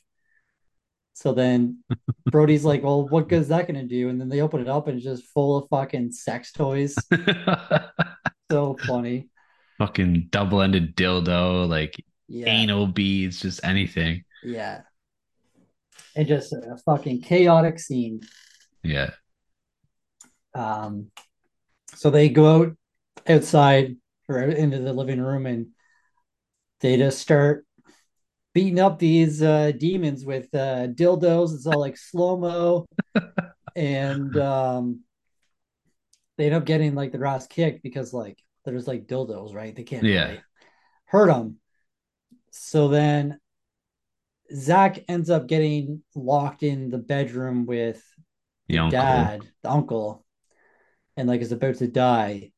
So 1.14 1.32
then 1.32 1.82
Brody's 2.30 2.64
like, 2.64 2.82
"Well, 2.82 3.08
what 3.08 3.28
good 3.28 3.40
is 3.42 3.48
that 3.48 3.66
going 3.66 3.80
to 3.80 3.86
do?" 3.86 4.08
And 4.08 4.20
then 4.20 4.28
they 4.28 4.40
open 4.40 4.60
it 4.60 4.68
up 4.68 4.86
and 4.86 4.96
it's 4.96 5.04
just 5.04 5.24
full 5.26 5.56
of 5.56 5.68
fucking 5.68 6.12
sex 6.12 6.52
toys. 6.52 6.96
So 8.50 8.78
funny. 8.86 9.28
Fucking 9.76 10.28
double 10.30 10.62
ended 10.62 10.96
dildo, 10.96 11.68
like 11.68 11.94
Yeah. 12.28 12.46
anal 12.48 12.86
beads, 12.86 13.40
just 13.40 13.60
anything. 13.62 14.24
Yeah. 14.42 14.80
And 16.16 16.26
just 16.26 16.54
a 16.54 16.78
fucking 16.86 17.20
chaotic 17.20 17.78
scene. 17.78 18.22
Yeah. 18.82 19.10
Um, 20.54 21.10
so 21.94 22.08
they 22.08 22.30
go 22.30 22.62
out 22.62 22.76
outside 23.26 23.96
or 24.28 24.42
into 24.42 24.78
the 24.78 24.92
living 24.92 25.20
room 25.20 25.46
and 25.46 25.68
they 26.80 26.96
just 26.96 27.18
start 27.18 27.64
beating 28.54 28.78
up 28.80 28.98
these 28.98 29.42
uh, 29.42 29.72
demons 29.76 30.24
with 30.24 30.52
uh, 30.54 30.88
dildos. 30.88 31.54
It's 31.54 31.66
all 31.66 31.80
like 31.80 31.96
slow 31.96 32.36
mo, 32.36 32.86
and 33.76 34.36
um, 34.36 35.00
they 36.36 36.46
end 36.46 36.54
up 36.54 36.64
getting 36.64 36.94
like 36.94 37.12
the 37.12 37.26
ass 37.26 37.46
kicked 37.46 37.82
because 37.82 38.12
like 38.12 38.38
there's 38.64 38.86
like 38.86 39.06
dildos, 39.06 39.54
right? 39.54 39.74
They 39.74 39.82
can't 39.82 40.04
Yeah. 40.04 40.26
really 40.26 40.40
hurt 41.06 41.28
them. 41.28 41.56
So 42.50 42.88
then 42.88 43.38
Zach 44.54 45.04
ends 45.08 45.30
up 45.30 45.46
getting 45.46 46.02
locked 46.14 46.62
in 46.62 46.90
the 46.90 46.98
bedroom 46.98 47.66
with 47.66 48.02
The 48.68 48.78
uncle. 48.78 48.96
dad, 48.96 49.46
the 49.62 49.70
uncle, 49.70 50.24
and 51.16 51.28
like 51.28 51.40
is 51.40 51.52
about 51.52 51.76
to 51.76 51.88
die. 51.88 52.52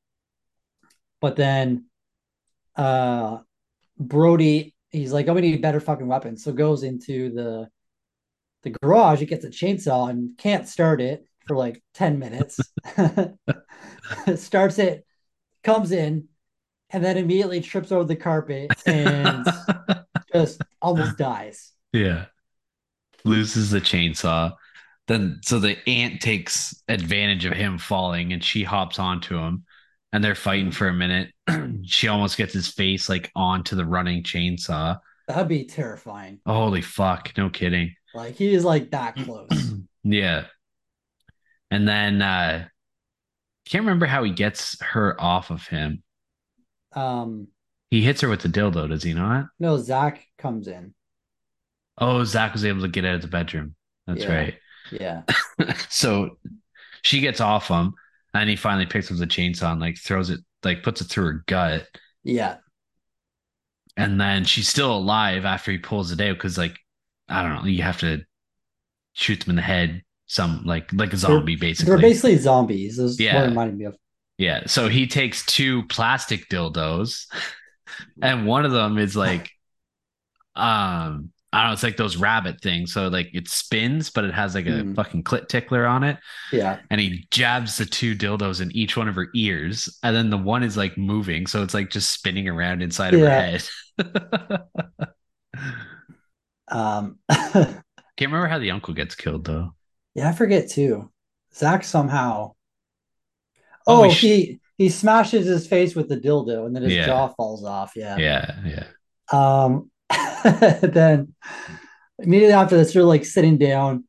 But 1.21 1.37
then 1.37 1.87
uh 2.77 3.39
Brody, 3.99 4.75
he's 4.91 5.13
like, 5.13 5.29
Oh, 5.29 5.35
we 5.35 5.43
need 5.43 5.63
better 5.63 5.81
fucking 5.81 6.07
weapons. 6.07 6.45
So 6.45 6.53
goes 6.53 6.83
into 6.83 7.31
the 7.33 7.69
the 8.63 8.71
garage, 8.83 9.21
he 9.21 9.27
gets 9.27 9.45
a 9.45 9.49
chainsaw 9.49 10.11
and 10.11 10.37
can't 10.37 10.69
start 10.69 11.01
it 11.01 11.25
for 11.47 11.57
like 11.57 11.83
10 11.95 12.19
minutes. 12.19 12.61
Starts 14.37 14.79
it, 14.79 15.07
comes 15.65 15.93
in, 15.93 16.29
and 16.91 17.05
then 17.05 17.17
immediately 17.17 17.61
trips 17.61 17.93
over 17.93 18.05
the 18.05 18.17
carpet 18.17 18.71
and 18.87 19.47
just 20.33 20.61
almost 20.83 21.17
dies. 21.17 21.73
Yeah. 21.93 22.27
Loses 23.25 23.71
the 23.71 23.81
chainsaw. 23.81 24.53
Then 25.07 25.41
so 25.43 25.59
the 25.59 25.77
aunt 25.89 26.21
takes 26.21 26.83
advantage 26.89 27.45
of 27.45 27.53
him 27.53 27.79
falling 27.79 28.33
and 28.33 28.43
she 28.43 28.63
hops 28.63 28.99
onto 28.99 29.39
him 29.39 29.65
and 30.13 30.23
they're 30.25 30.35
fighting 30.35 30.71
for 30.73 30.89
a 30.89 30.93
minute. 30.93 31.33
she 31.85 32.09
almost 32.09 32.37
gets 32.37 32.53
his 32.53 32.69
face 32.69 33.09
like 33.09 33.31
onto 33.37 33.77
the 33.77 33.85
running 33.87 34.23
chainsaw. 34.23 34.99
That'd 35.29 35.49
be 35.49 35.65
terrifying. 35.65 36.41
Holy 36.47 36.83
fuck, 36.83 37.33
no 37.37 37.51
kidding. 37.51 37.95
Like 38.15 38.35
he 38.37 38.53
is 38.53 38.65
like 38.65 38.91
that 38.91 39.17
close. 39.17 39.49
Yeah. 40.03 40.47
And 41.71 41.87
then 41.87 42.23
uh 42.23 42.69
can't 43.67 43.85
remember 43.85 44.07
how 44.07 44.25
he 44.25 44.33
gets 44.33 44.81
her 44.83 45.21
off 45.21 45.51
of 45.51 45.67
him. 45.69 46.03
Um, 46.93 47.49
He 47.91 48.03
hits 48.03 48.23
her 48.23 48.29
with 48.29 48.41
the 48.41 48.49
dildo, 48.49 48.89
does 48.89 49.03
he 49.03 49.15
not? 49.15 49.47
no, 49.59 49.77
Zach 49.77 50.27
comes 50.39 50.67
in. 50.69 50.95
Oh, 51.99 52.25
Zach 52.25 52.53
was 52.55 52.65
able 52.65 52.81
to 52.81 52.89
get 52.89 53.05
out 53.05 53.17
of 53.17 53.23
the 53.23 53.29
bedroom. 53.29 53.75
That's 54.07 54.25
Yeah. 54.25 54.35
right. 54.35 54.55
Yeah. 54.91 55.23
so 55.91 56.39
she 57.03 57.21
gets 57.21 57.41
off 57.41 57.69
him 57.69 57.93
and 58.35 58.49
he 58.49 58.57
finally 58.57 58.87
picks 58.87 59.11
up 59.11 59.19
the 59.19 59.27
chainsaw 59.27 59.73
and 59.73 59.81
like 59.81 59.99
throws 59.99 60.31
it 60.31 60.41
like 60.65 60.83
puts 60.83 61.01
it 61.01 61.05
through 61.05 61.25
her 61.25 61.45
gut 61.47 61.87
Yeah. 62.23 62.57
and 63.97 64.21
then 64.21 64.45
she's 64.45 64.69
still 64.69 64.95
alive 64.97 65.45
after 65.45 65.71
he 65.73 65.79
pulls 65.79 66.13
it 66.13 66.21
out 66.21 66.35
because 66.37 66.57
like 66.59 66.77
i 67.29 67.43
don't 67.43 67.55
know 67.57 67.65
you 67.67 67.83
have 67.83 67.99
to 68.01 68.23
shoot 69.15 69.41
them 69.41 69.51
in 69.51 69.57
the 69.57 69.63
head 69.63 70.03
some 70.27 70.63
like 70.65 70.93
like 70.93 71.13
a 71.13 71.17
zombie 71.17 71.57
basically 71.57 71.91
They're 71.91 72.01
basically 72.01 72.37
zombies. 72.37 73.01
Yeah. 73.19 73.41
what 73.41 73.49
reminded 73.49 73.77
me 73.79 73.85
of. 73.87 73.97
yeah 74.39 74.63
so 74.67 74.89
he 74.89 75.07
takes 75.07 75.45
two 75.47 75.83
plastic 75.89 76.49
dildos 76.49 77.27
and 78.23 78.47
one 78.47 78.65
of 78.65 78.71
them 78.73 78.99
is 78.99 79.17
like 79.17 79.51
um 80.55 81.31
I 81.53 81.63
don't 81.63 81.71
know, 81.71 81.73
it's 81.73 81.83
like 81.83 81.97
those 81.97 82.17
rabbit 82.17 82.61
things. 82.63 82.93
So 82.93 83.09
like 83.09 83.31
it 83.35 83.49
spins, 83.49 84.11
but 84.11 84.25
it 84.25 84.33
has 84.35 84.55
like 84.55 84.67
a 84.67 84.83
Hmm. 84.83 84.95
fucking 84.95 85.25
clit 85.25 85.49
tickler 85.49 85.87
on 85.87 86.05
it. 86.05 86.19
Yeah. 86.53 86.79
and 86.91 87.01
he 87.01 87.27
jabs 87.31 87.77
the 87.79 87.87
two 87.87 88.15
dildos 88.15 88.61
in 88.61 88.71
each 88.77 88.97
one 88.97 89.09
of 89.09 89.15
her 89.17 89.29
ears 89.35 89.89
and 90.03 90.15
then 90.15 90.31
the 90.31 90.39
one 90.39 90.63
is 90.63 90.77
like 90.77 90.97
moving 90.99 91.47
so 91.47 91.63
it's 91.63 91.75
like 91.75 91.91
just 91.91 92.11
spinning 92.11 92.49
around 92.49 92.83
inside 92.83 93.15
of 93.15 93.21
her 93.21 93.29
head 93.31 93.63
Um 96.69 97.19
can't 97.31 97.83
remember 98.21 98.47
how 98.49 98.59
the 98.59 98.71
uncle 98.71 98.95
gets 98.95 99.15
killed 99.15 99.45
though 99.45 99.75
yeah, 100.15 100.29
I 100.29 100.33
forget 100.33 100.69
too. 100.69 101.11
Zach 101.55 101.85
somehow 101.85 102.53
Oh, 103.87 104.01
Oh, 104.01 104.03
he 104.05 104.15
sh- 104.15 104.21
he 104.21 104.61
he 104.77 104.89
smashes 104.89 105.47
his 105.47 105.67
face 105.67 105.95
with 105.95 106.09
the 106.09 106.17
dildo 106.17 106.67
and 106.67 106.75
then 106.75 106.83
his 106.83 106.95
Yeah. 106.95 107.07
jaw 107.07 107.29
falls 107.29 107.65
off. 107.65 107.93
Yeah. 107.97 108.17
yeah 108.19 108.61
yeah 108.65 108.85
Um 109.33 109.91
then 110.83 111.35
immediately 112.19 112.55
after 112.55 112.77
this, 112.77 112.93
they're 112.93 113.03
like 113.03 113.25
sitting 113.25 113.59
down. 113.59 114.05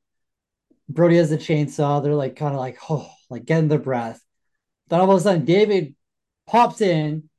Brody 0.89 1.17
has 1.17 1.29
the 1.29 1.37
chainsaw. 1.37 2.03
They're 2.03 2.15
like 2.15 2.35
kind 2.35 2.53
of 2.53 2.59
like, 2.59 2.77
oh, 2.89 3.09
like 3.29 3.45
getting 3.45 3.69
their 3.69 3.79
breath. 3.79 4.21
Then 4.89 4.99
all 4.99 5.09
of 5.09 5.17
a 5.17 5.21
sudden, 5.21 5.45
David 5.45 5.95
pops 6.47 6.81
in 6.81 7.29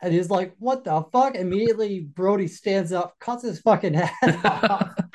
and 0.00 0.12
he's 0.12 0.30
like, 0.30 0.54
what 0.58 0.84
the 0.84 1.02
fuck? 1.12 1.34
Immediately, 1.34 2.00
Brody 2.00 2.46
stands 2.46 2.92
up, 2.92 3.18
cuts 3.18 3.42
his 3.42 3.60
fucking 3.60 3.94
head 3.94 4.10
off, 4.44 4.94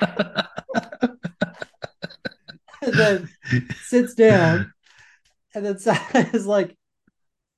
and 2.82 2.92
then 2.92 3.30
sits 3.82 4.14
down. 4.14 4.72
And 5.54 5.64
then 5.64 5.78
Sam 5.78 5.96
is 6.32 6.46
like, 6.46 6.76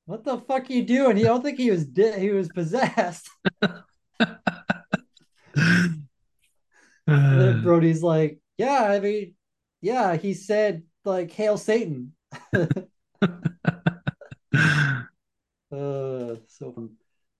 what 0.05 0.25
the 0.25 0.39
fuck 0.39 0.69
are 0.69 0.73
you 0.73 0.85
doing? 0.85 1.17
He 1.17 1.23
don't 1.23 1.43
think 1.43 1.59
he 1.59 1.71
was 1.71 1.87
dead. 1.87 2.21
He 2.21 2.31
was 2.31 2.49
possessed. 2.49 3.29
And 5.55 6.07
then 7.07 7.63
Brody's 7.65 8.03
like, 8.03 8.39
yeah, 8.59 8.85
I 8.85 9.01
mean, 9.01 9.35
yeah, 9.81 10.17
he 10.17 10.35
said 10.35 10.83
like 11.05 11.31
hail 11.33 11.57
Satan. 11.57 12.15
Uh, 15.73 16.37
so 16.49 16.91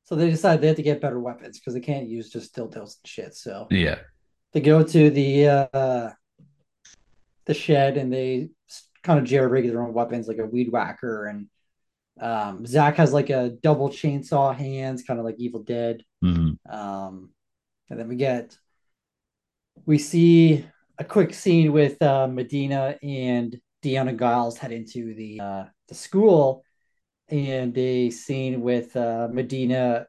so 0.05 0.15
they 0.15 0.31
decide 0.31 0.63
they 0.63 0.67
have 0.69 0.77
to 0.77 0.83
get 0.83 1.03
better 1.03 1.21
weapons 1.21 1.59
because 1.61 1.75
they 1.75 1.81
can't 1.81 2.09
use 2.09 2.31
just 2.31 2.57
dildos 2.57 2.97
and 2.97 3.07
shit. 3.07 3.35
So 3.35 3.67
yeah 3.71 3.99
they 4.53 4.61
go 4.61 4.83
to 4.83 5.11
the 5.11 5.49
uh 5.49 6.11
the 7.45 7.55
shed 7.55 7.99
and 7.99 8.11
they 8.11 8.49
kind 9.03 9.19
of 9.19 9.27
jerry 9.27 9.49
rig 9.49 9.69
their 9.69 9.83
own 9.83 9.93
weapons 9.93 10.29
like 10.29 10.39
a 10.39 10.47
weed 10.47 10.73
whacker 10.73 11.27
and 11.27 11.49
um 12.21 12.65
Zach 12.65 12.97
has 12.97 13.13
like 13.13 13.29
a 13.29 13.51
double 13.63 13.91
chainsaw 13.91 14.55
hands, 14.57 15.03
kind 15.03 15.19
of 15.19 15.27
like 15.27 15.37
Evil 15.39 15.63
Dead. 15.63 16.03
Mhm. 16.25 16.57
Um, 16.71 17.31
and 17.91 17.99
then 17.99 18.09
we 18.09 18.17
get 18.17 18.57
we 19.87 19.99
see 19.99 20.65
a 20.99 21.05
quick 21.05 21.35
scene 21.35 21.73
with 21.73 22.01
uh, 22.03 22.29
Medina 22.29 22.97
and 23.03 23.59
Dion 23.83 24.09
and 24.09 24.19
Giles 24.19 24.59
head 24.59 24.73
into 24.73 25.15
the 25.15 25.41
uh, 25.41 25.65
the 25.89 25.95
school, 25.95 26.65
and 27.29 27.77
a 27.77 28.11
scene 28.11 28.61
with 28.61 28.97
uh, 28.97 29.29
Medina. 29.31 30.07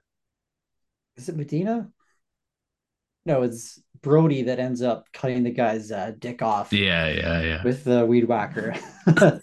Is 1.15 1.29
it 1.29 1.35
Medina? 1.35 1.89
No, 3.25 3.43
it's 3.43 3.81
Brody 4.01 4.43
that 4.43 4.59
ends 4.59 4.81
up 4.81 5.05
cutting 5.13 5.43
the 5.43 5.51
guy's 5.51 5.91
uh, 5.91 6.11
dick 6.19 6.41
off 6.41 6.73
yeah 6.73 7.07
yeah 7.07 7.41
yeah 7.41 7.63
with 7.63 7.83
the 7.83 8.05
weed 8.05 8.25
whacker. 8.25 8.75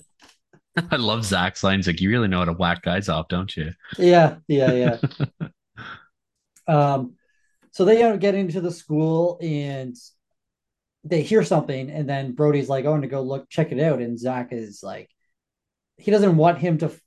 I 0.90 0.96
love 0.96 1.24
Zach's 1.24 1.64
lines. 1.64 1.86
Like, 1.86 2.00
you 2.00 2.10
really 2.10 2.28
know 2.28 2.38
how 2.38 2.44
to 2.46 2.52
whack 2.52 2.82
guys 2.82 3.08
off, 3.08 3.28
don't 3.28 3.54
you? 3.56 3.72
Yeah, 3.98 4.36
yeah, 4.48 4.72
yeah. 4.72 5.48
Um, 6.68 7.16
so 7.80 7.86
they 7.86 8.02
end 8.02 8.12
up 8.12 8.20
getting 8.20 8.46
to 8.46 8.60
the 8.60 8.70
school 8.70 9.38
and 9.40 9.96
they 11.02 11.22
hear 11.22 11.42
something, 11.42 11.88
and 11.88 12.06
then 12.06 12.32
Brody's 12.32 12.68
like, 12.68 12.84
"Oh, 12.84 12.88
"I 12.88 12.90
want 12.90 13.04
to 13.04 13.08
go 13.08 13.22
look, 13.22 13.48
check 13.48 13.72
it 13.72 13.80
out," 13.80 14.02
and 14.02 14.18
Zach 14.18 14.52
is 14.52 14.82
like, 14.82 15.08
he 15.96 16.10
doesn't 16.10 16.36
want 16.36 16.58
him 16.58 16.76
to 16.76 16.86
f- 16.92 17.00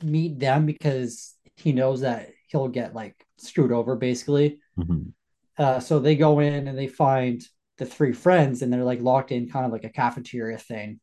meet 0.00 0.38
them 0.38 0.64
because 0.64 1.34
he 1.56 1.72
knows 1.72 2.02
that 2.02 2.30
he'll 2.46 2.68
get 2.68 2.94
like 2.94 3.16
screwed 3.36 3.72
over, 3.72 3.96
basically. 3.96 4.60
Mhm. 4.78 5.12
Uh, 5.58 5.80
so 5.80 5.98
they 5.98 6.14
go 6.14 6.38
in 6.38 6.68
and 6.68 6.78
they 6.78 6.86
find 6.86 7.42
the 7.78 7.84
three 7.84 8.12
friends, 8.12 8.62
and 8.62 8.72
they're 8.72 8.84
like 8.84 9.02
locked 9.02 9.32
in, 9.32 9.50
kind 9.50 9.66
of 9.66 9.72
like 9.72 9.82
a 9.82 9.88
cafeteria 9.90 10.56
thing. 10.56 11.00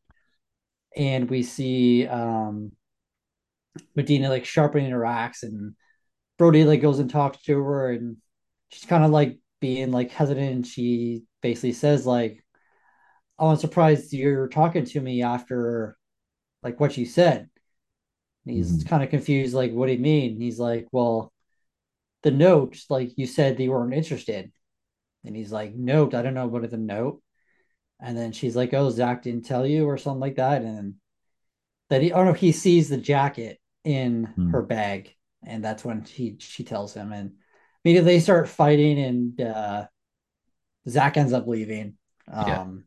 And 0.96 1.28
we 1.28 1.42
see 1.42 2.06
um, 2.06 2.72
Medina 3.94 4.30
like 4.30 4.46
sharpening 4.46 4.92
her 4.92 5.04
axe, 5.04 5.42
and 5.42 5.74
Brody 6.38 6.64
like 6.64 6.80
goes 6.80 7.00
and 7.00 7.10
talks 7.10 7.42
to 7.42 7.62
her, 7.62 7.90
and 7.90 8.16
she's 8.70 8.86
kind 8.86 9.04
of 9.04 9.10
like 9.10 9.38
being 9.60 9.92
like 9.92 10.10
hesitant. 10.10 10.66
She 10.66 11.24
basically 11.42 11.72
says 11.74 12.06
like, 12.06 12.44
"Oh, 13.38 13.48
I'm 13.48 13.56
surprised 13.56 14.12
you're 14.12 14.48
talking 14.48 14.84
to 14.86 15.00
me 15.00 15.22
after 15.22 15.96
like 16.62 16.80
what 16.80 16.96
you 16.98 17.06
said." 17.06 17.50
And 18.46 18.54
he's 18.56 18.82
Mhm. 18.82 18.84
kind 18.84 19.02
of 19.02 19.10
confused, 19.10 19.54
like, 19.54 19.72
"What 19.72 19.86
do 19.86 19.92
you 19.92 19.98
mean?" 19.98 20.34
And 20.34 20.42
he's 20.42 20.58
like, 20.60 20.88
"Well, 20.92 21.32
the 22.22 22.30
note, 22.32 22.78
like 22.90 23.18
you 23.18 23.26
said, 23.26 23.56
they 23.58 23.68
weren't 23.68 23.94
interested." 23.94 24.52
And 25.24 25.36
he's 25.36 25.52
like, 25.52 25.74
"Note, 25.76 26.14
I 26.14 26.22
don't 26.22 26.34
know 26.34 26.48
what 26.48 26.64
is 26.64 26.72
the 26.72 26.78
note." 26.78 27.22
And 28.00 28.16
then 28.18 28.32
she's 28.32 28.56
like, 28.56 28.74
"Oh, 28.74 28.90
Zach 28.90 29.22
didn't 29.22 29.44
tell 29.46 29.66
you," 29.66 29.86
or 29.86 29.98
something 29.98 30.20
like 30.20 30.36
that. 30.36 30.62
And 30.62 30.96
that 31.88 32.02
he, 32.02 32.12
oh 32.12 32.24
no, 32.24 32.32
he 32.32 32.52
sees 32.52 32.88
the 32.88 32.96
jacket 32.96 33.60
in 33.84 34.34
Mhm. 34.36 34.50
her 34.50 34.62
bag, 34.62 35.14
and 35.44 35.64
that's 35.64 35.84
when 35.84 36.02
he 36.04 36.36
she 36.38 36.64
tells 36.64 36.94
him, 36.94 37.12
and 37.12 37.32
immediately 37.84 38.14
they 38.14 38.20
start 38.20 38.48
fighting, 38.48 38.98
and 38.98 39.40
uh, 39.40 39.86
Zach 40.88 41.16
ends 41.16 41.32
up 41.32 41.46
leaving. 41.46 41.96
Yeah. 42.28 42.60
Um, 42.60 42.84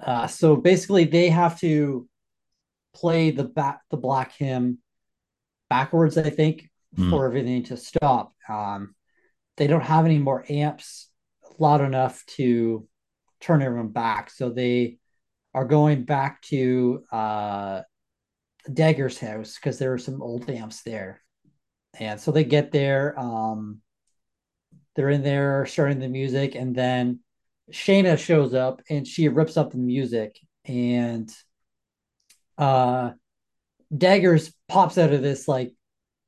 uh, 0.00 0.26
so 0.26 0.56
basically, 0.56 1.04
they 1.04 1.28
have 1.28 1.58
to 1.60 2.08
play 2.94 3.30
the 3.30 3.44
back 3.44 3.82
the 3.90 3.96
black 3.96 4.32
hymn 4.32 4.78
backwards, 5.70 6.18
I 6.18 6.30
think, 6.30 6.68
Mm. 6.98 7.08
for 7.08 7.24
everything 7.24 7.62
to 7.64 7.76
stop. 7.78 8.34
Um, 8.46 8.94
they 9.56 9.66
don't 9.66 9.80
have 9.80 10.04
any 10.04 10.18
more 10.18 10.44
amps 10.50 11.08
loud 11.58 11.80
enough 11.80 12.22
to 12.36 12.86
turn 13.40 13.62
everyone 13.62 13.88
back, 13.88 14.28
so 14.28 14.50
they 14.50 14.98
are 15.54 15.64
going 15.64 16.04
back 16.04 16.42
to 16.42 17.02
uh, 17.10 17.80
Dagger's 18.68 19.18
house 19.18 19.54
because 19.56 19.78
there 19.78 19.94
are 19.94 19.98
some 19.98 20.20
old 20.20 20.50
amps 20.50 20.82
there. 20.82 21.22
And 21.98 22.20
so 22.20 22.30
they 22.30 22.44
get 22.44 22.72
there, 22.72 23.18
um, 23.18 23.80
they're 24.94 25.10
in 25.10 25.22
there 25.22 25.66
starting 25.66 25.98
the 25.98 26.08
music, 26.08 26.54
and 26.54 26.74
then 26.74 27.20
Shayna 27.72 28.18
shows 28.18 28.54
up 28.54 28.82
and 28.90 29.06
she 29.06 29.28
rips 29.28 29.56
up 29.56 29.72
the 29.72 29.78
music, 29.78 30.38
and 30.64 31.32
uh, 32.58 33.12
Daggers 33.96 34.52
pops 34.68 34.98
out 34.98 35.12
of 35.12 35.22
this 35.22 35.48
like 35.48 35.72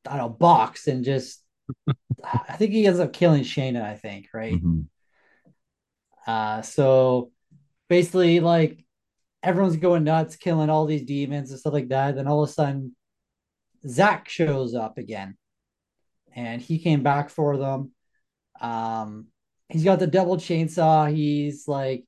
I 0.06 0.16
don't 0.16 0.18
know 0.18 0.28
box 0.28 0.86
and 0.86 1.04
just 1.04 1.42
I 2.24 2.56
think 2.56 2.72
he 2.72 2.86
ends 2.86 3.00
up 3.00 3.12
killing 3.12 3.42
Shayna. 3.42 3.82
I 3.82 3.94
think 3.96 4.28
right. 4.32 4.54
Mhm. 4.54 4.86
Uh, 6.26 6.62
so 6.62 7.32
basically, 7.88 8.40
like 8.40 8.84
everyone's 9.42 9.76
going 9.76 10.04
nuts, 10.04 10.36
killing 10.36 10.70
all 10.70 10.86
these 10.86 11.02
demons 11.04 11.50
and 11.50 11.60
stuff 11.60 11.72
like 11.72 11.88
that. 11.88 12.16
Then 12.16 12.26
all 12.26 12.42
of 12.42 12.48
a 12.48 12.52
sudden, 12.52 12.96
Zach 13.86 14.28
shows 14.28 14.74
up 14.74 14.98
again, 14.98 15.36
and 16.34 16.60
he 16.60 16.78
came 16.78 17.02
back 17.02 17.30
for 17.30 17.56
them. 17.56 17.93
Um, 18.64 19.26
he's 19.68 19.84
got 19.84 19.98
the 19.98 20.06
double 20.06 20.36
chainsaw. 20.36 21.14
He's 21.14 21.68
like, 21.68 22.04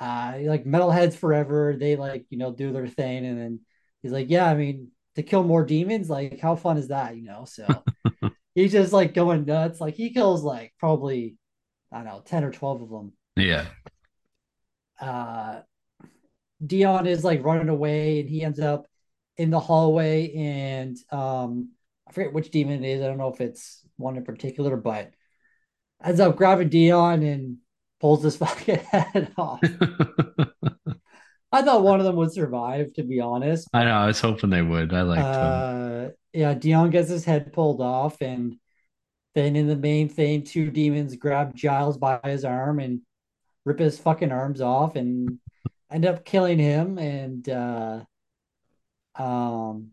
uh, 0.00 0.34
like 0.40 0.64
metalheads 0.64 1.14
forever. 1.14 1.76
They 1.78 1.96
like, 1.96 2.26
you 2.30 2.38
know, 2.38 2.52
do 2.52 2.72
their 2.72 2.88
thing, 2.88 3.24
and 3.24 3.38
then 3.38 3.60
he's 4.02 4.12
like, 4.12 4.28
yeah, 4.28 4.46
I 4.46 4.54
mean, 4.54 4.88
to 5.14 5.22
kill 5.22 5.44
more 5.44 5.64
demons, 5.64 6.10
like, 6.10 6.40
how 6.40 6.56
fun 6.56 6.78
is 6.78 6.88
that, 6.88 7.16
you 7.16 7.22
know? 7.22 7.44
So 7.44 7.84
he's 8.54 8.72
just 8.72 8.92
like 8.92 9.14
going 9.14 9.44
nuts. 9.44 9.80
Like 9.80 9.94
he 9.94 10.12
kills 10.12 10.42
like 10.42 10.72
probably, 10.78 11.36
I 11.92 11.98
don't 11.98 12.06
know, 12.06 12.22
ten 12.24 12.42
or 12.42 12.50
twelve 12.50 12.82
of 12.82 12.90
them. 12.90 13.12
Yeah. 13.36 13.66
Uh, 15.00 15.60
Dion 16.64 17.06
is 17.06 17.22
like 17.22 17.44
running 17.44 17.68
away, 17.68 18.20
and 18.20 18.28
he 18.28 18.42
ends 18.42 18.58
up 18.58 18.86
in 19.36 19.50
the 19.50 19.60
hallway, 19.60 20.32
and 20.34 20.96
um, 21.10 21.70
I 22.08 22.12
forget 22.12 22.32
which 22.32 22.50
demon 22.50 22.84
it 22.84 22.88
is. 22.88 23.02
I 23.02 23.06
don't 23.06 23.18
know 23.18 23.32
if 23.32 23.40
it's 23.40 23.86
one 23.96 24.16
in 24.16 24.24
particular, 24.24 24.76
but 24.76 25.12
ends 26.04 26.20
up 26.20 26.36
grabbing 26.36 26.68
Dion 26.68 27.22
and 27.22 27.58
pulls 28.00 28.22
his 28.22 28.36
fucking 28.38 28.76
head 28.76 29.32
off. 29.36 29.60
I 31.52 31.62
thought 31.62 31.84
one 31.84 32.00
of 32.00 32.06
them 32.06 32.16
would 32.16 32.32
survive, 32.32 32.92
to 32.94 33.04
be 33.04 33.20
honest. 33.20 33.68
I 33.72 33.84
know. 33.84 33.92
I 33.92 34.06
was 34.06 34.20
hoping 34.20 34.50
they 34.50 34.62
would. 34.62 34.92
I 34.92 35.02
liked 35.02 35.22
them. 35.22 36.06
Uh, 36.06 36.10
yeah, 36.32 36.54
Dion 36.54 36.90
gets 36.90 37.08
his 37.08 37.24
head 37.24 37.52
pulled 37.52 37.80
off, 37.80 38.20
and 38.20 38.56
then 39.36 39.54
in 39.54 39.68
the 39.68 39.76
main 39.76 40.08
thing, 40.08 40.42
two 40.42 40.70
demons 40.72 41.14
grab 41.14 41.54
Giles 41.54 41.96
by 41.96 42.18
his 42.24 42.44
arm 42.44 42.80
and 42.80 43.02
rip 43.64 43.78
his 43.78 44.00
fucking 44.00 44.32
arms 44.32 44.60
off, 44.60 44.96
and 44.96 45.38
end 45.92 46.04
up 46.04 46.24
killing 46.24 46.58
him. 46.58 46.98
And 46.98 47.48
uh, 47.48 48.00
um, 49.14 49.90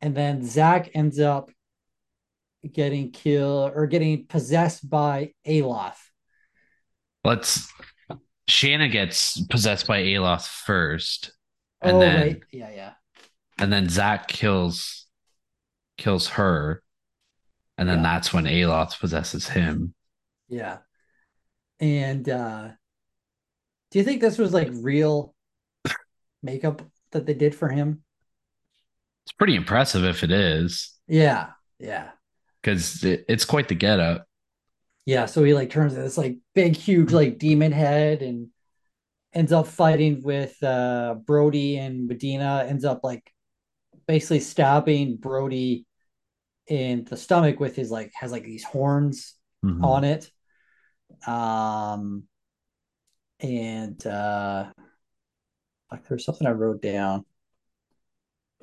and 0.00 0.14
then 0.14 0.44
Zach 0.44 0.90
ends 0.94 1.20
up 1.20 1.52
getting 2.72 3.10
killed 3.12 3.72
or 3.74 3.86
getting 3.86 4.26
possessed 4.26 4.88
by 4.88 5.32
Aloth. 5.46 5.96
Let's. 7.24 7.72
Shanna 8.46 8.88
gets 8.88 9.40
possessed 9.46 9.86
by 9.86 10.02
Aloth 10.02 10.46
first, 10.46 11.32
and 11.80 11.96
oh 11.96 12.00
then 12.00 12.20
right, 12.20 12.42
yeah, 12.52 12.70
yeah. 12.70 12.92
and 13.58 13.72
then 13.72 13.88
Zach 13.88 14.28
kills 14.28 15.06
kills 15.96 16.28
her, 16.28 16.82
and 17.78 17.88
then 17.88 17.98
Yeah. 17.98 18.02
that's 18.02 18.32
when 18.34 18.44
Aloth 18.44 18.98
possesses 19.00 19.48
him. 19.48 19.94
Yeah. 20.48 20.78
And 21.80 22.28
uh 22.28 22.68
do 23.90 23.98
you 23.98 24.04
think 24.04 24.20
this 24.20 24.38
was 24.38 24.52
like 24.52 24.68
real 24.72 25.34
makeup 26.42 26.82
that 27.12 27.26
they 27.26 27.34
did 27.34 27.54
for 27.54 27.68
him? 27.68 28.02
It's 29.24 29.32
pretty 29.32 29.54
impressive 29.56 30.04
if 30.04 30.22
it 30.22 30.30
is, 30.30 30.92
Yeah. 31.08 31.52
Yeah. 31.78 32.10
Because 32.64 33.04
it, 33.04 33.26
it's 33.28 33.44
quite 33.44 33.68
the 33.68 33.74
getup. 33.74 34.26
Yeah. 35.04 35.26
So 35.26 35.44
he 35.44 35.52
like 35.52 35.68
turns 35.68 35.92
into 35.92 36.02
this 36.02 36.16
like 36.16 36.38
big, 36.54 36.74
huge 36.74 37.12
like 37.12 37.38
demon 37.38 37.72
head 37.72 38.22
and 38.22 38.48
ends 39.34 39.52
up 39.52 39.66
fighting 39.66 40.22
with 40.22 40.60
uh 40.62 41.16
Brody 41.26 41.76
and 41.76 42.08
Medina, 42.08 42.64
ends 42.66 42.84
up 42.84 43.00
like 43.04 43.30
basically 44.08 44.40
stabbing 44.40 45.16
Brody 45.16 45.86
in 46.66 47.04
the 47.04 47.16
stomach 47.16 47.60
with 47.60 47.76
his 47.76 47.90
like 47.90 48.12
has 48.14 48.32
like 48.32 48.44
these 48.44 48.64
horns 48.64 49.34
Mhm. 49.62 49.84
on 49.84 50.04
it. 50.04 50.30
Um 51.26 52.24
and 53.40 54.06
uh 54.06 54.72
like 55.92 56.08
there's 56.08 56.24
something 56.24 56.46
I 56.46 56.52
wrote 56.52 56.80
down. 56.80 57.26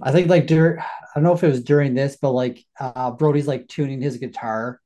I 0.02 0.12
think 0.12 0.30
like 0.30 0.48
during 0.48 0.80
I 0.80 0.86
don't 1.16 1.24
know 1.24 1.34
if 1.34 1.44
it 1.44 1.48
was 1.50 1.64
during 1.64 1.94
this, 1.94 2.18
but 2.22 2.32
like 2.32 2.64
uh 2.80 3.12
Brody's 3.12 3.48
like 3.48 3.68
tuning 3.68 4.02
his 4.02 4.18
guitar, 4.18 4.80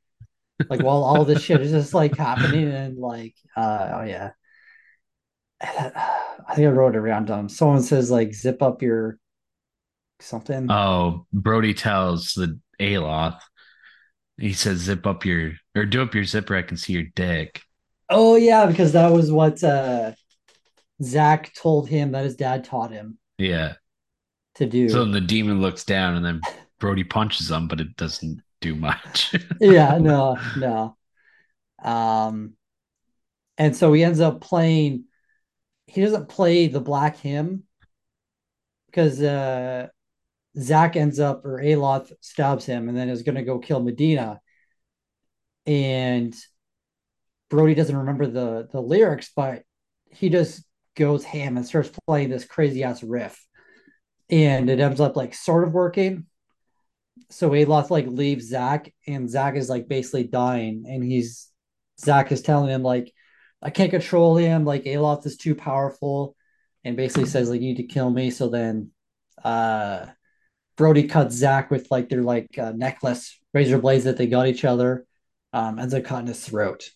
like 0.70 0.82
while 0.82 1.03
all 1.03 1.26
this 1.26 1.43
shit 1.43 1.61
is 1.61 1.72
just 1.72 1.93
like 1.93 2.16
happening, 2.16 2.68
and 2.70 2.97
like 2.97 3.36
uh 3.55 3.91
oh 3.93 4.03
yeah. 4.03 4.32
I 5.61 6.53
think 6.53 6.68
I 6.68 6.72
wrote 6.72 6.95
it 6.95 6.99
around 6.99 7.32
um 7.32 7.49
someone 7.49 7.82
says 7.82 8.11
like 8.11 8.34
zip 8.34 8.61
up 8.61 8.82
your 8.82 9.18
something. 10.20 10.70
Oh, 10.70 11.26
Brody 11.34 11.74
tells 11.74 12.34
the 12.34 12.59
Aloth. 12.80 13.39
He 14.38 14.51
says, 14.51 14.80
"Zip 14.80 15.07
up 15.07 15.26
your 15.26 15.53
or 15.76 15.86
do 15.86 16.01
up 16.01 16.13
your 16.13 16.26
zipper. 16.26 16.55
I 16.55 16.61
can 16.61 16.78
see 16.78 16.93
your 16.93 17.03
dick." 17.16 17.61
oh 18.09 18.36
yeah, 18.36 18.66
because 18.66 18.93
that 18.93 19.11
was 19.11 19.32
what 19.32 19.63
uh 19.63 20.11
Zach 21.01 21.53
told 21.53 21.89
him 21.89 22.11
that 22.11 22.24
his 22.24 22.36
dad 22.36 22.63
taught 22.63 22.91
him 22.91 23.18
Yeah. 23.38 23.74
To 24.56 24.66
do. 24.66 24.89
So 24.89 25.06
the 25.06 25.22
demon 25.22 25.62
looks 25.62 25.84
down, 25.84 26.16
and 26.16 26.26
then 26.26 26.41
Brody 26.80 27.03
punches 27.03 27.51
him, 27.51 27.68
but 27.68 27.80
it 27.80 27.95
doesn't 27.95 28.41
do 28.62 28.76
much. 28.76 29.36
yeah, 29.62 29.97
no, 29.97 30.38
no. 30.58 30.97
Um 31.84 32.53
and 33.58 33.76
so 33.76 33.93
he 33.93 34.03
ends 34.03 34.20
up 34.20 34.41
playing 34.41 35.06
he 35.88 36.01
doesn't 36.01 36.30
play 36.30 36.68
the 36.68 36.80
black 36.80 37.18
hymn 37.18 37.64
because 38.88 39.22
uh 39.22 39.88
Zach 40.58 40.95
ends 40.95 41.20
up 41.20 41.45
or 41.45 41.62
Aloth 41.62 42.12
stabs 42.22 42.66
him 42.66 42.88
and 42.88 42.97
then 42.97 43.10
is 43.10 43.24
gonna 43.24 43.43
go 43.43 43.60
kill 43.60 43.82
Medina. 43.82 44.39
And 45.66 46.36
Brody 47.49 47.76
doesn't 47.76 47.95
remember 47.95 48.28
the 48.28 48.68
the 48.72 48.82
lyrics, 48.82 49.32
but 49.36 49.64
he 50.10 50.30
just 50.30 50.64
goes 50.95 51.24
ham 51.24 51.58
and 51.58 51.66
starts 51.66 51.91
playing 52.08 52.30
this 52.30 52.45
crazy 52.45 52.84
ass 52.84 53.03
riff. 53.03 53.45
And 54.30 54.70
it 54.70 54.80
ends 54.80 55.00
up 55.00 55.16
like 55.16 55.34
sort 55.34 55.64
of 55.64 55.74
working. 55.74 56.26
So 57.30 57.50
Aloth 57.52 57.90
like 57.90 58.08
leaves 58.08 58.50
Zach, 58.50 58.94
and 59.08 59.30
Zach 59.30 59.56
is 59.56 59.70
like 59.70 59.88
basically 59.88 60.26
dying, 60.26 60.86
and 60.88 61.04
he's 61.04 61.50
Zach 62.00 62.32
is 62.32 62.42
telling 62.42 62.70
him 62.70 62.84
like, 62.84 63.14
I 63.62 63.70
can't 63.70 63.92
control 63.92 64.36
him. 64.36 64.66
Like 64.66 64.84
Aloth 64.84 65.26
is 65.26 65.38
too 65.38 65.56
powerful, 65.56 66.36
and 66.84 66.98
basically 66.98 67.26
says 67.26 67.50
like, 67.50 67.62
you 67.62 67.68
need 67.70 67.78
to 67.78 67.84
kill 67.84 68.10
me. 68.10 68.32
So 68.32 68.50
then, 68.50 68.92
uh, 69.44 70.08
Brody 70.78 71.08
cuts 71.08 71.36
Zach 71.36 71.72
with 71.72 71.90
like 71.90 72.10
their 72.10 72.22
like 72.22 72.58
uh, 72.58 72.74
necklace 72.76 73.40
razor 73.54 73.80
blades 73.80 74.04
that 74.04 74.18
they 74.18 74.28
got 74.28 74.48
each 74.48 74.66
other. 74.66 75.06
Um, 75.54 75.80
ends 75.80 75.94
up 75.94 76.04
cutting 76.04 76.28
his 76.28 76.44
throat 76.44 76.90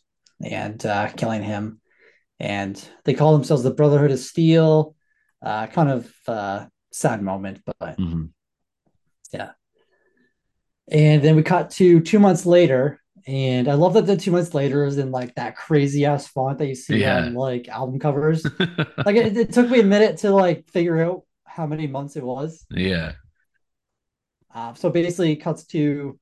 and 0.43 0.85
uh, 0.85 1.07
killing 1.09 1.43
him. 1.43 1.79
And 2.41 2.81
they 3.05 3.13
call 3.13 3.33
themselves 3.33 3.63
the 3.63 3.71
Brotherhood 3.71 4.11
of 4.11 4.19
Steel. 4.19 4.95
Uh, 5.41 5.67
kind 5.67 5.89
of 5.89 6.13
uh, 6.27 6.65
sad 6.91 7.21
moment, 7.21 7.61
but 7.65 7.95
hmm 7.97 8.25
yeah. 9.31 9.51
And 10.91 11.21
then 11.21 11.35
we 11.35 11.43
cut 11.43 11.69
to 11.71 11.99
two 12.01 12.17
months 12.19 12.45
later, 12.45 12.99
and 13.27 13.67
I 13.67 13.75
love 13.75 13.93
that 13.93 14.07
the 14.07 14.17
two 14.17 14.31
months 14.31 14.53
later 14.55 14.85
is 14.85 14.97
in 14.97 15.11
like 15.11 15.35
that 15.35 15.55
crazy 15.55 16.05
ass 16.05 16.27
font 16.27 16.57
that 16.57 16.67
you 16.67 16.75
see 16.75 17.01
Yeah. 17.01 17.17
on 17.17 17.33
like 17.35 17.67
album 17.67 17.99
covers. 17.99 18.45
Like 19.05 19.15
it, 19.15 19.37
it 19.37 19.53
took 19.53 19.69
me 19.69 19.79
a 19.79 19.83
minute 19.83 20.17
to 20.19 20.31
like 20.31 20.67
figure 20.69 21.01
out 21.01 21.23
how 21.45 21.65
many 21.65 21.87
months 21.87 22.15
it 22.17 22.23
was. 22.23 22.65
yeah. 22.69 23.13
Uh, 24.53 24.73
so 24.73 24.89
basically, 24.89 25.31
it 25.33 25.37
cuts 25.37 25.63
to 25.67 26.19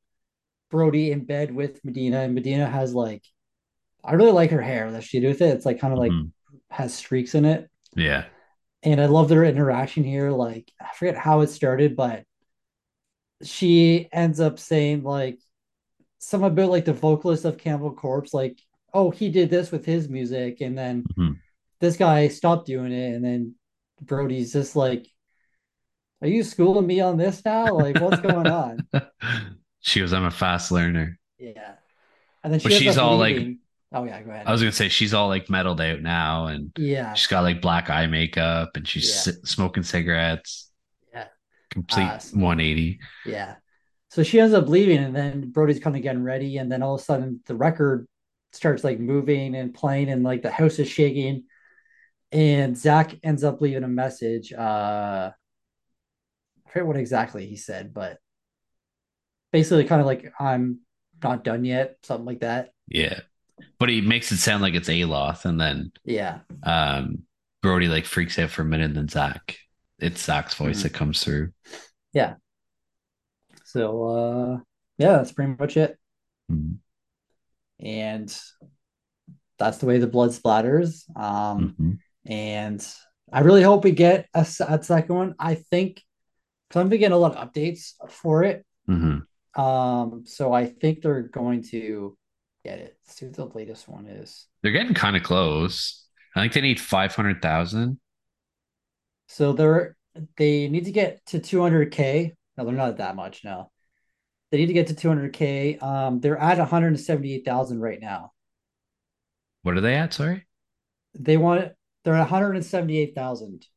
Brody 0.70 1.12
in 1.12 1.26
bed 1.26 1.54
with 1.56 1.84
Medina, 1.84 2.20
and 2.22 2.36
Medina 2.36 2.68
has 2.70 2.94
like, 2.94 3.24
I 4.04 4.14
really 4.14 4.32
like 4.32 4.52
her 4.52 4.62
hair 4.62 4.92
that 4.92 5.04
she 5.04 5.20
did 5.20 5.30
with 5.30 5.42
it. 5.42 5.56
It's 5.56 5.66
like 5.66 5.80
kind 5.80 5.94
of 5.94 6.00
like 6.00 6.12
Mhm. 6.12 6.32
has 6.70 6.94
streaks 6.94 7.36
in 7.36 7.46
it, 7.46 7.70
Yeah. 7.96 8.26
And 8.88 9.02
I 9.02 9.08
love 9.08 9.28
their 9.28 9.44
interaction 9.44 10.06
here. 10.06 10.32
Like 10.32 10.72
I 10.80 10.88
forget 10.96 11.18
how 11.18 11.42
it 11.42 11.48
started, 11.48 11.98
but 11.98 12.24
she 13.44 14.08
ends 14.14 14.40
up 14.40 14.60
saying 14.60 15.04
like 15.04 15.40
some 16.20 16.44
about 16.46 16.70
like 16.70 16.86
the 16.86 16.94
vocalist 16.94 17.44
of 17.44 17.58
Cannibal 17.58 17.94
Corpse, 17.94 18.34
like, 18.34 18.58
oh, 18.94 19.12
he 19.12 19.30
did 19.30 19.50
this 19.50 19.72
with 19.74 19.86
his 19.86 20.08
music, 20.08 20.62
and 20.62 20.78
then 20.78 21.04
Mhm. 21.04 21.36
this 21.82 21.98
guy 21.98 22.30
stopped 22.30 22.66
doing 22.66 22.94
it, 22.94 23.14
and 23.14 23.26
then 23.26 23.56
Brody's 24.02 24.54
just 24.54 24.78
like, 24.78 25.06
are 26.22 26.30
you 26.30 26.42
schooling 26.42 26.88
me 26.88 27.02
on 27.02 27.18
this 27.18 27.44
now? 27.44 27.74
Like, 27.74 28.00
what's 28.00 28.22
going 28.22 28.48
on? 28.48 28.88
she 29.82 30.00
goes, 30.00 30.14
I'm 30.14 30.24
a 30.24 30.32
fast 30.32 30.72
learner. 30.72 31.20
Yeah. 31.38 31.74
And 32.42 32.54
then 32.54 32.62
she 32.62 32.70
But 32.70 32.74
she's 32.78 32.98
all, 32.98 33.18
like-. 33.18 33.58
Oh 33.94 34.04
yeah, 34.04 34.22
go 34.22 34.32
ahead. 34.32 34.48
I 34.48 34.52
was 34.52 34.62
gonna 34.62 34.72
say 34.72 34.90
she's 34.90 35.14
all 35.14 35.28
like 35.28 35.48
metaled 35.48 35.80
out 35.80 36.02
now, 36.02 36.48
and 36.48 36.72
yeah. 36.78 37.14
she's 37.14 37.28
got 37.28 37.42
like 37.44 37.62
black 37.62 37.90
eye 37.90 38.08
makeup, 38.08 38.72
and 38.76 38.88
she's 38.88 39.26
Yeah. 39.28 39.34
smoking 39.44 39.84
cigarettes. 39.84 40.70
Yeah. 41.14 41.28
Complete 41.70 42.08
Uh, 42.08 42.20
180. 42.34 43.00
Yeah. 43.26 43.56
So 44.10 44.24
she 44.24 44.40
ends 44.40 44.54
up 44.54 44.68
leaving 44.70 44.98
and 45.00 45.16
then 45.16 45.52
Brody's 45.52 45.80
kind 45.80 45.96
of 45.96 46.02
getting 46.02 46.24
ready, 46.24 46.58
and 46.58 46.72
then 46.72 46.82
all 46.82 46.96
of 46.96 47.02
a 47.02 47.04
sudden 47.04 47.42
the 47.46 47.56
record 47.56 48.08
starts 48.54 48.84
like 48.84 49.00
moving 49.00 49.56
and 49.56 49.74
playing 49.74 50.10
and 50.10 50.24
like 50.24 50.42
the 50.42 50.52
house 50.52 50.80
is 50.80 50.90
shaking. 50.90 51.44
And 52.32 52.78
Zach 52.78 53.16
ends 53.24 53.44
up 53.44 53.62
leaving 53.62 53.84
a 53.84 53.88
message. 53.88 54.52
Uh 54.54 55.32
I 56.66 56.70
forget 56.70 56.88
what 56.88 56.98
exactly 56.98 57.46
he 57.48 57.56
said, 57.56 57.94
but 57.94 58.18
basically 59.52 59.86
kind 59.86 60.02
of 60.02 60.08
like 60.08 60.32
I'm 60.40 60.80
not 61.24 61.44
done 61.44 61.66
yet, 61.66 61.98
something 62.04 62.26
like 62.26 62.42
that. 62.42 62.70
Yeah. 62.88 63.22
But 63.80 63.90
he 63.90 64.02
makes 64.02 64.32
it 64.32 64.38
sound 64.38 64.62
like 64.62 64.74
it's 64.76 64.90
Aloth, 64.90 65.46
and 65.46 65.60
then 65.60 65.92
Yeah. 66.06 66.40
um 66.64 67.24
Brody 67.62 67.88
like 67.88 68.06
freaks 68.06 68.38
out 68.40 68.50
for 68.52 68.62
a 68.62 68.66
minute, 68.66 68.86
and 68.86 68.96
then 68.96 69.08
Zach. 69.08 69.58
It's 70.00 70.24
Zach's 70.24 70.54
voice 70.54 70.80
Mhm. 70.80 70.84
that 70.84 70.94
comes 70.94 71.24
through. 71.24 71.54
Yeah. 72.14 72.36
So 73.66 74.04
uh 74.08 74.60
yeah, 74.98 75.14
that's 75.18 75.32
pretty 75.32 75.56
much 75.60 75.78
it. 75.78 75.98
Mhm. 76.52 76.78
And 77.80 78.36
that's 79.60 79.78
the 79.80 79.86
way 79.86 79.98
the 79.98 80.08
blood 80.08 80.32
splatters. 80.32 81.04
Um 81.20 81.76
Mhm. 81.80 82.00
and 82.26 82.94
I 83.32 83.42
really 83.42 83.64
hope 83.64 83.84
we 83.84 83.92
get 83.92 84.30
a 84.34 84.46
second 84.46 85.16
one. 85.16 85.36
I 85.40 85.56
think 85.56 86.02
because 86.70 86.82
I'm 86.82 86.90
getting 86.90 87.12
a 87.12 87.18
lot 87.18 87.36
of 87.36 87.52
updates 87.52 87.94
for 88.10 88.44
it. 88.44 88.66
Mhm. 88.88 89.26
Um, 89.56 90.26
so 90.26 90.54
I 90.54 90.66
think 90.66 91.02
they're 91.02 91.24
going 91.24 91.64
to 91.72 92.18
get 92.68 92.80
it. 92.80 92.98
Let's 93.06 93.18
see 93.18 93.26
what 93.26 93.36
the 93.36 93.58
latest 93.58 93.88
one 93.88 94.08
is. 94.08 94.48
They're 94.62 94.72
getting 94.72 94.94
kind 94.94 95.16
of 95.16 95.24
close. 95.24 96.06
I 96.36 96.42
think 96.42 96.54
they 96.54 96.62
need 96.62 96.80
500,000. 96.80 98.00
So 99.30 99.54
they're 99.54 99.96
they 100.36 100.68
need 100.68 100.86
to 100.86 100.92
get 100.92 101.26
to 101.28 101.40
200k. 101.40 102.34
No, 102.58 102.66
they're 102.66 102.74
not 102.74 102.98
that 102.98 103.16
much 103.16 103.44
now. 103.44 103.72
They 104.52 104.58
need 104.58 104.68
to 104.68 104.74
get 104.74 104.88
to 104.88 104.94
200k. 104.96 105.82
Um, 105.82 106.20
they're 106.20 106.38
at 106.38 106.58
178,000 106.58 107.80
right 107.80 108.00
now. 108.02 108.32
What 109.62 109.78
are 109.78 109.82
they 109.82 109.96
at? 109.96 110.14
Sorry. 110.14 110.46
They 111.14 111.38
want 111.38 111.72
they're 112.04 112.14
at 112.14 112.20
178,000, 112.20 113.68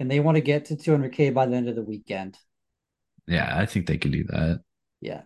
and 0.00 0.10
they 0.10 0.20
want 0.20 0.36
to 0.36 0.40
get 0.40 0.66
to 0.66 0.76
200k 0.76 1.34
by 1.34 1.46
the 1.46 1.56
end 1.56 1.68
of 1.68 1.76
the 1.76 1.82
weekend. 1.82 2.38
Yeah, 3.26 3.52
I 3.54 3.66
think 3.66 3.86
they 3.86 3.98
can 3.98 4.10
do 4.10 4.24
that. 4.24 4.62
Yeah. 5.00 5.22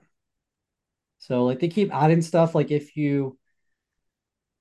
So 1.23 1.45
like 1.45 1.61
they 1.61 1.68
keep 1.68 1.95
adding 1.95 2.20
stuff. 2.20 2.53
Like 2.53 2.73
if 2.73 2.97
you 2.97 3.39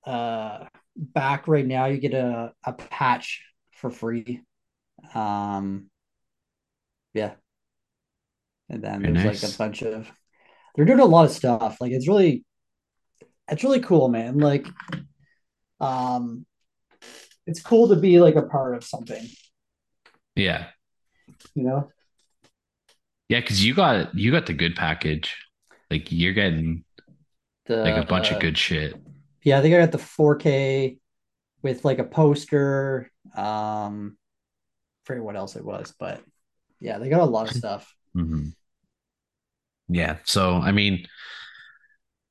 uh 0.06 0.68
back 0.96 1.48
right 1.48 1.66
now, 1.66 1.86
you 1.88 1.98
get 1.98 2.14
a, 2.14 2.54
a 2.64 2.74
patch 2.74 3.44
for 3.72 3.90
free. 3.90 4.42
Um 5.16 5.90
yeah. 7.16 7.34
And 8.70 8.84
then 8.84 9.02
Very 9.02 9.14
there's 9.14 9.26
nice. 9.26 9.44
like 9.44 9.54
a 9.54 9.58
bunch 9.58 9.82
of 9.82 10.12
they're 10.76 10.86
doing 10.86 11.00
a 11.00 11.06
lot 11.06 11.26
of 11.26 11.32
stuff. 11.32 11.82
Like 11.82 11.94
it's 11.94 12.08
really 12.08 12.46
it's 13.50 13.64
really 13.64 13.82
cool, 13.82 14.08
man. 14.08 14.38
Like 14.38 14.68
um 15.80 16.46
it's 17.48 17.60
cool 17.62 17.88
to 17.88 17.96
be 17.96 18.20
like 18.20 18.36
a 18.36 18.44
part 18.44 18.76
of 18.76 18.84
something, 18.84 19.26
Yeah. 20.36 20.68
you 21.56 21.64
know? 21.64 21.90
Yeah, 23.30 23.40
because 23.40 23.66
you 23.66 23.74
got 23.74 24.14
you 24.14 24.32
got 24.32 24.46
the 24.46 24.54
good 24.54 24.76
package. 24.76 25.36
Like 25.92 26.12
you're 26.12 26.34
getting 26.34 26.84
The 27.66 27.84
like 27.84 27.98
a 27.98 28.06
bunch 28.06 28.32
uh, 28.32 28.36
of 28.36 28.40
good 28.42 28.58
shit. 28.58 28.96
Yeah, 29.44 29.60
I 29.60 29.62
think 29.62 29.76
I 29.76 29.80
got 29.80 29.92
the 29.92 29.98
4K 29.98 31.00
with 31.62 31.86
like 31.86 32.00
a 32.00 32.04
poster. 32.04 33.12
Um, 33.36 34.18
I 34.18 35.06
forget 35.06 35.24
what 35.24 35.36
else 35.36 35.56
it 35.56 35.66
was, 35.66 35.94
but 36.00 36.22
yeah, 36.80 36.98
they 37.00 37.10
got 37.10 37.22
a 37.22 37.26
lot 37.26 37.48
of 37.48 37.54
stuff. 37.54 37.94
hmm 38.14 38.50
Yeah. 39.88 40.18
So 40.24 40.54
I 40.56 40.72
mean, 40.72 41.08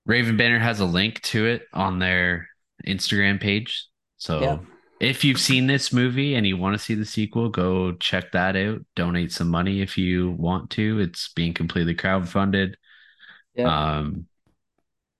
Raven 0.06 0.36
Banner 0.36 0.58
has 0.58 0.80
a 0.80 0.84
link 0.84 1.20
to 1.22 1.46
it 1.46 1.62
on 1.72 1.98
their 1.98 2.48
Instagram 2.86 3.40
page. 3.40 3.86
So 4.16 4.40
Yeah. 4.40 4.58
if 5.00 5.24
you've 5.24 5.40
seen 5.40 5.66
this 5.66 5.92
movie 5.92 6.34
and 6.34 6.46
you 6.46 6.56
want 6.56 6.74
to 6.74 6.82
see 6.82 6.94
the 6.94 7.04
sequel, 7.04 7.48
go 7.48 7.92
check 7.92 8.32
that 8.32 8.56
out. 8.56 8.80
Donate 8.96 9.32
some 9.32 9.48
money 9.48 9.80
if 9.80 9.96
you 9.98 10.32
want 10.32 10.70
to. 10.70 11.00
It's 11.00 11.32
being 11.34 11.54
completely 11.54 11.94
crowdfunded. 11.94 12.74
Yeah. 13.54 13.98
Um, 13.98 14.26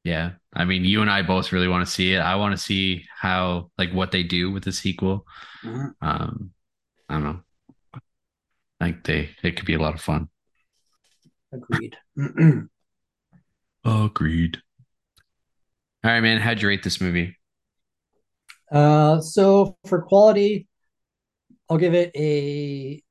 yeah. 0.05 0.33
I 0.53 0.65
mean, 0.65 0.85
you 0.85 1.03
and 1.03 1.11
I 1.11 1.23
both 1.23 1.53
really 1.53 1.69
want 1.69 1.87
to 1.87 1.93
see 1.93 2.15
it. 2.15 2.19
I 2.19 2.37
want 2.37 2.53
to 2.53 2.59
see 2.59 3.07
how 3.17 3.71
like 3.79 3.93
what 3.93 4.11
they 4.13 4.23
do 4.23 4.51
with 4.51 4.65
the 4.65 4.73
sequel. 4.73 5.27
Mhm. 5.65 5.95
Um, 6.01 6.51
I 7.09 7.15
don't 7.15 7.25
know. 7.25 7.41
I 8.81 8.87
think 8.87 9.05
they 9.05 9.31
it 9.43 9.57
could 9.57 9.67
be 9.67 9.75
a 9.75 9.81
lot 9.81 9.95
of 9.95 10.01
fun. 10.01 10.29
Agreed. 11.53 11.97
Agreed. 13.85 14.59
All 16.03 16.11
right, 16.11 16.21
man. 16.21 16.41
How'd 16.41 16.63
you 16.63 16.69
rate 16.69 16.83
this 16.83 17.01
movie? 17.01 17.37
uh, 18.73 19.21
so 19.21 19.77
for 19.87 20.03
quality, 20.03 20.69
I'll 21.69 21.79
give 21.79 21.95
it 21.95 22.11
a 22.17 23.03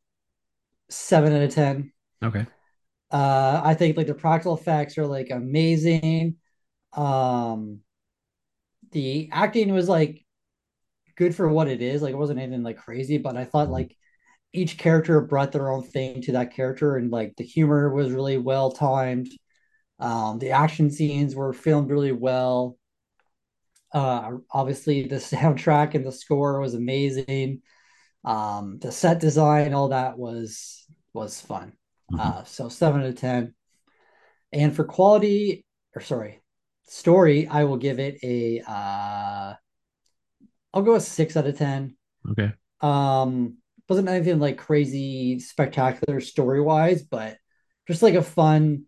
seven 0.89 1.33
out 1.33 1.43
of 1.43 1.53
ten. 1.53 1.91
Okay. 2.23 2.45
Uh, 3.11 3.61
I 3.63 3.73
think 3.73 3.97
like 3.97 4.07
the 4.07 4.13
practical 4.13 4.55
effects 4.57 4.97
are 4.97 5.07
like 5.07 5.29
amazing. 5.31 6.37
Um, 6.93 7.81
the 8.91 9.29
acting 9.31 9.71
was 9.73 9.87
like 9.87 10.25
good 11.17 11.35
for 11.35 11.49
what 11.49 11.67
it 11.67 11.81
is. 11.81 12.01
Like 12.01 12.13
it 12.13 12.17
wasn't 12.17 12.39
anything 12.39 12.63
like 12.63 12.77
crazy, 12.77 13.17
but 13.17 13.37
I 13.37 13.45
thought 13.45 13.69
like 13.69 13.95
each 14.53 14.77
character 14.77 15.21
brought 15.21 15.51
their 15.53 15.71
own 15.71 15.83
thing 15.83 16.21
to 16.23 16.33
that 16.33 16.53
character, 16.53 16.97
and 16.97 17.11
like 17.11 17.35
the 17.37 17.43
humor 17.45 17.93
was 17.93 18.11
really 18.11 18.37
well 18.37 18.71
timed. 18.71 19.29
Um, 19.99 20.39
the 20.39 20.51
action 20.51 20.91
scenes 20.91 21.35
were 21.35 21.53
filmed 21.53 21.91
really 21.91 22.13
well. 22.13 22.77
Uh, 23.93 24.37
obviously 24.51 25.03
the 25.07 25.15
soundtrack 25.17 25.95
and 25.95 26.05
the 26.05 26.11
score 26.11 26.59
was 26.59 26.73
amazing. 26.73 27.61
Um, 28.25 28.79
the 28.79 28.91
set 28.93 29.21
design, 29.21 29.73
all 29.73 29.89
that 29.89 30.19
was 30.19 30.87
was 31.13 31.41
fun. 31.41 31.73
Mhm. 32.11 32.19
Uh, 32.19 32.43
so 32.43 32.69
seven 32.69 33.01
out 33.01 33.07
of 33.07 33.15
ten. 33.15 33.53
And 34.51 34.75
for 34.75 34.83
quality, 34.83 35.65
or 35.95 36.01
sorry, 36.01 36.41
story, 36.87 37.47
I 37.47 37.65
will 37.65 37.77
give 37.77 37.99
it 37.99 38.19
a 38.23 38.61
uh 38.67 39.53
I'll 40.73 40.81
go 40.83 40.95
a 40.95 41.01
six 41.01 41.35
out 41.37 41.47
of 41.47 41.57
ten. 41.57 41.95
Okay. 42.31 42.51
Um 42.81 43.57
wasn't 43.87 44.09
anything 44.09 44.39
like 44.39 44.57
crazy 44.57 45.39
spectacular 45.39 46.21
story 46.21 46.61
wise, 46.61 47.01
but 47.01 47.37
just 47.87 48.03
like 48.03 48.13
a 48.13 48.21
fun 48.23 48.83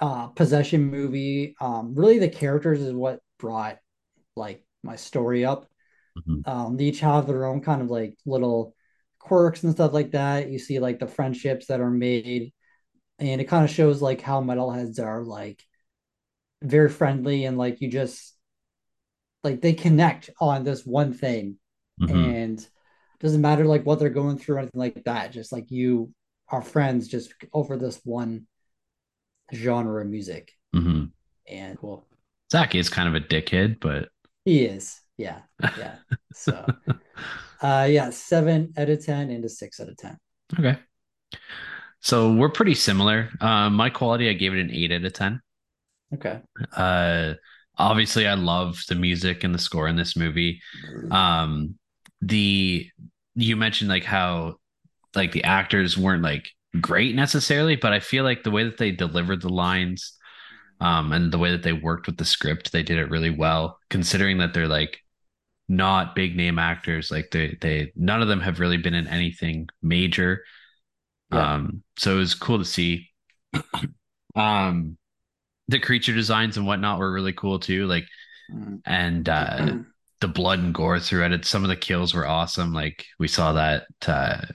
uh 0.00 0.28
possession 0.28 0.84
movie. 0.90 1.56
Um, 1.60 1.94
really 1.94 2.18
the 2.18 2.28
characters 2.28 2.80
is 2.80 2.92
what 2.94 3.20
brought 3.38 3.78
like 4.36 4.64
my 4.82 4.96
story 4.96 5.44
up. 5.44 5.68
Mhm. 6.18 6.48
Um, 6.48 6.76
they 6.76 6.84
each 6.86 7.00
have 7.00 7.26
their 7.26 7.46
own 7.46 7.60
kind 7.62 7.82
of 7.82 7.90
like 7.90 8.16
little 8.26 8.74
quirks 9.18 9.62
and 9.62 9.72
stuff 9.72 9.92
like 9.92 10.12
that. 10.12 10.50
You 10.50 10.58
see 10.58 10.78
like 10.78 10.98
the 10.98 11.06
friendships 11.06 11.66
that 11.66 11.80
are 11.80 11.90
made, 11.90 12.52
and 13.18 13.40
it 13.40 13.44
kind 13.44 13.64
of 13.64 13.70
shows 13.70 14.02
like 14.02 14.20
how 14.20 14.42
metalheads 14.42 15.00
are 15.00 15.24
like 15.24 15.62
very 16.62 16.88
friendly 16.88 17.44
and 17.44 17.56
like 17.58 17.80
you 17.80 17.88
just 17.90 18.34
like 19.44 19.60
they 19.60 19.72
connect 19.72 20.30
on 20.40 20.64
this 20.64 20.84
one 20.84 21.12
thing 21.12 21.56
Mhm. 22.00 22.10
and 22.10 22.68
doesn't 23.20 23.40
matter 23.40 23.64
like 23.64 23.84
what 23.84 23.98
they're 23.98 24.10
going 24.10 24.38
through 24.38 24.56
or 24.56 24.58
anything 24.60 24.78
like 24.78 25.04
that. 25.04 25.32
Just 25.32 25.52
like 25.52 25.70
you 25.70 26.12
are 26.48 26.62
friends 26.62 27.08
just 27.08 27.32
over 27.52 27.76
this 27.76 28.00
one 28.04 28.46
genre 29.52 30.02
of 30.02 30.08
music. 30.08 30.52
Mhm. 30.74 31.12
And 31.48 31.78
well, 31.80 32.06
Zach 32.52 32.74
is 32.74 32.88
kind 32.88 33.08
of 33.08 33.14
a 33.14 33.24
dickhead, 33.24 33.80
but 33.80 34.08
he 34.44 34.64
is. 34.64 35.00
Yeah. 35.16 35.42
Yeah. 35.78 35.96
So 36.32 36.66
uh 37.60 37.86
yeah, 37.90 38.10
seven 38.10 38.72
out 38.76 38.88
of 38.88 39.04
ten 39.04 39.30
into 39.30 39.48
six 39.48 39.80
out 39.80 39.88
of 39.88 39.96
ten. 39.96 40.16
okay. 40.58 40.78
So 42.00 42.32
we're 42.32 42.48
pretty 42.48 42.74
similar. 42.74 43.28
Uh, 43.40 43.70
my 43.70 43.90
quality, 43.90 44.28
I 44.28 44.32
gave 44.34 44.54
it 44.54 44.60
an 44.60 44.70
eight 44.70 44.92
out 44.92 45.04
of 45.04 45.12
ten. 45.12 45.40
Okay. 46.14 46.40
Uh, 46.72 47.34
obviously, 47.76 48.26
I 48.26 48.34
love 48.34 48.82
the 48.88 48.94
music 48.94 49.44
and 49.44 49.54
the 49.54 49.58
score 49.58 49.88
in 49.88 49.96
this 49.96 50.16
movie. 50.16 50.60
Um, 51.10 51.74
the 52.20 52.88
you 53.34 53.56
mentioned 53.56 53.90
like 53.90 54.04
how 54.04 54.56
like 55.14 55.32
the 55.32 55.44
actors 55.44 55.98
weren't 55.98 56.22
like 56.22 56.48
great 56.80 57.14
necessarily, 57.14 57.76
but 57.76 57.92
I 57.92 58.00
feel 58.00 58.24
like 58.24 58.42
the 58.42 58.50
way 58.50 58.64
that 58.64 58.78
they 58.78 58.90
delivered 58.90 59.42
the 59.42 59.48
lines, 59.48 60.14
um, 60.80 61.12
and 61.12 61.32
the 61.32 61.38
way 61.38 61.50
that 61.50 61.62
they 61.62 61.72
worked 61.72 62.06
with 62.06 62.16
the 62.16 62.24
script, 62.24 62.70
they 62.72 62.82
did 62.84 62.98
it 62.98 63.10
really 63.10 63.30
well. 63.30 63.78
Considering 63.90 64.38
that 64.38 64.54
they're 64.54 64.68
like 64.68 65.00
not 65.68 66.14
big 66.14 66.36
name 66.36 66.58
actors, 66.58 67.10
like 67.10 67.30
they 67.30 67.56
they 67.60 67.92
none 67.94 68.22
of 68.22 68.28
them 68.28 68.40
have 68.40 68.60
really 68.60 68.76
been 68.78 68.94
in 68.94 69.06
anything 69.06 69.68
major. 69.82 70.44
Yeah. 71.32 71.54
Um, 71.54 71.82
so 71.96 72.16
it 72.16 72.18
was 72.18 72.34
cool 72.34 72.58
to 72.58 72.64
see. 72.64 73.08
um, 74.34 74.96
the 75.68 75.78
creature 75.78 76.14
designs 76.14 76.56
and 76.56 76.66
whatnot 76.66 76.98
were 76.98 77.12
really 77.12 77.34
cool 77.34 77.58
too. 77.58 77.86
Like, 77.86 78.06
and 78.86 79.28
uh, 79.28 79.72
the 80.20 80.28
blood 80.28 80.58
and 80.58 80.74
gore 80.74 80.98
throughout 80.98 81.32
it. 81.32 81.44
Some 81.44 81.64
of 81.64 81.68
the 81.68 81.76
kills 81.76 82.14
were 82.14 82.26
awesome. 82.26 82.72
Like 82.72 83.04
we 83.18 83.28
saw 83.28 83.52
that. 83.52 83.86
Uh, 84.06 84.46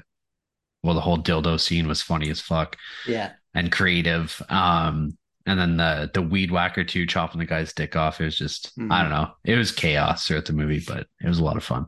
well, 0.83 0.95
the 0.95 1.01
whole 1.01 1.17
dildo 1.17 1.59
scene 1.59 1.87
was 1.87 2.01
funny 2.01 2.29
as 2.29 2.41
fuck 2.41 2.75
yeah. 3.07 3.31
and 3.53 3.71
creative. 3.71 4.41
Um, 4.49 5.17
and 5.45 5.59
then 5.59 5.77
the 5.77 6.09
the 6.13 6.21
weed 6.21 6.51
whacker 6.51 6.83
too, 6.83 7.05
chopping 7.05 7.39
the 7.39 7.45
guy's 7.45 7.73
dick 7.73 7.95
off. 7.95 8.21
It 8.21 8.25
was 8.25 8.37
just 8.37 8.71
I 8.89 9.01
Mhm. 9.01 9.01
don't 9.01 9.11
know. 9.11 9.31
It 9.43 9.55
was 9.57 9.71
chaos 9.71 10.27
throughout 10.27 10.45
the 10.45 10.53
movie, 10.53 10.83
but 10.85 11.07
it 11.21 11.27
was 11.27 11.39
a 11.39 11.43
lot 11.43 11.57
of 11.57 11.63
fun. 11.63 11.87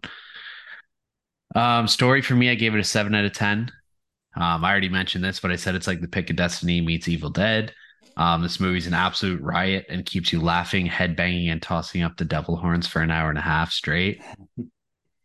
Um, 1.55 1.87
story 1.87 2.21
for 2.21 2.35
me, 2.35 2.49
I 2.49 2.55
gave 2.55 2.73
it 2.75 2.79
a 2.79 2.83
seven 2.83 3.15
out 3.15 3.25
of 3.25 3.33
ten. 3.33 3.71
Um, 4.35 4.65
I 4.65 4.71
already 4.71 4.89
mentioned 4.89 5.23
this, 5.23 5.39
but 5.39 5.51
I 5.51 5.55
said 5.55 5.75
it's 5.75 5.87
like 5.87 6.01
the 6.01 6.07
pick 6.07 6.29
of 6.29 6.35
destiny 6.35 6.81
meets 6.81 7.07
Evil 7.07 7.29
Dead. 7.29 7.73
Um, 8.17 8.41
this 8.41 8.59
movie's 8.59 8.87
an 8.87 8.93
absolute 8.93 9.41
riot 9.41 9.85
and 9.89 10.05
keeps 10.05 10.31
you 10.33 10.41
laughing, 10.41 10.87
headbanging, 10.87 11.49
and 11.51 11.61
tossing 11.61 12.01
up 12.03 12.17
the 12.17 12.25
devil 12.25 12.55
horns 12.57 12.87
for 12.87 13.01
an 13.01 13.11
hour 13.11 13.29
and 13.29 13.37
a 13.37 13.41
half 13.41 13.71
straight. 13.71 14.21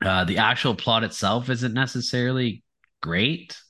Uh, 0.03 0.25
the 0.25 0.39
actual 0.39 0.75
plot 0.75 1.05
itself 1.05 1.51
isn't 1.51 1.75
necessarily 1.75 2.65
great, 3.03 3.61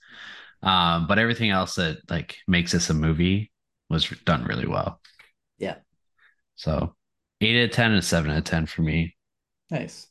um, 0.63 1.07
but 1.09 1.19
everything 1.19 1.51
else 1.51 1.75
that 1.75 1.99
like 2.09 2.39
makes 2.47 2.73
this 2.73 2.89
a 2.91 2.95
movie 2.95 3.50
was 3.91 4.09
done 4.25 4.45
really 4.45 4.67
well. 4.67 5.01
Yeah. 5.59 5.77
So 6.55 6.95
eight 7.41 7.61
out 7.61 7.65
of 7.65 7.71
ten 7.73 7.93
and 7.93 8.05
seven 8.05 8.31
out 8.31 8.39
of 8.39 8.45
ten 8.45 8.67
for 8.67 8.83
me. 8.83 9.17
Nice. 9.71 10.07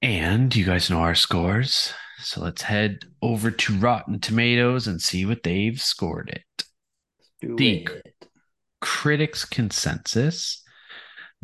And 0.00 0.54
you 0.54 0.64
guys 0.64 0.90
know 0.90 1.00
our 1.00 1.14
scores. 1.14 1.92
So 2.18 2.40
let's 2.40 2.62
head 2.62 3.00
over 3.20 3.50
to 3.50 3.78
Rotten 3.78 4.20
Tomatoes 4.20 4.86
and 4.86 5.00
see 5.02 5.26
what 5.26 5.42
they've 5.42 5.80
scored 5.80 6.30
it. 6.30 6.64
Do 7.40 7.56
The- 7.56 7.84
it. 8.04 8.14
Critics' 8.80 9.44
consensus 9.44 10.62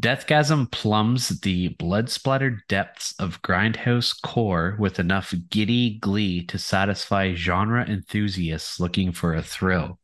Deathgasm 0.01 0.71
plumbs 0.71 1.41
the 1.41 1.69
blood 1.71 2.09
splattered 2.09 2.61
depths 2.69 3.15
of 3.19 3.43
Grindhouse 3.43 4.15
core 4.23 4.77
with 4.79 5.01
enough 5.01 5.35
giddy 5.51 5.99
glee 5.99 6.45
to 6.47 6.57
satisfy 6.59 7.35
genre 7.35 7.85
enthusiasts 7.85 8.79
looking 8.79 9.11
for 9.11 9.35
a 9.35 9.43
thrill. 9.43 9.99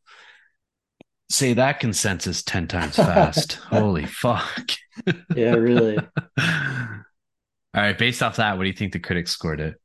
Say 1.29 1.53
that 1.53 1.79
consensus 1.79 2.43
10 2.43 2.67
times 2.67 2.95
fast. 2.95 3.53
Holy 3.69 4.05
fuck. 4.05 4.71
Yeah, 5.35 5.53
really. 5.53 5.97
All 6.39 7.81
right, 7.81 7.97
based 7.97 8.23
off 8.23 8.37
that, 8.37 8.57
what 8.57 8.63
do 8.63 8.69
you 8.69 8.75
think 8.75 8.93
the 8.93 8.99
critics 8.99 9.31
scored 9.31 9.59
it? 9.59 9.75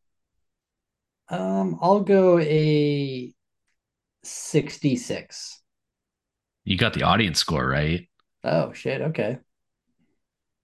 Um, 1.28 1.78
I'll 1.80 2.00
go 2.00 2.38
a 2.38 3.32
66. 4.22 5.62
You 6.64 6.76
got 6.76 6.92
the 6.92 7.04
audience 7.04 7.38
score, 7.38 7.66
right? 7.66 8.08
Oh 8.44 8.72
shit, 8.72 9.00
okay. 9.00 9.38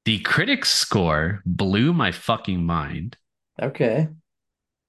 The 0.05 0.21
critics 0.21 0.71
score 0.71 1.43
blew 1.45 1.93
my 1.93 2.13
fucking 2.13 2.65
mind. 2.65 3.17
Okay. 3.61 4.09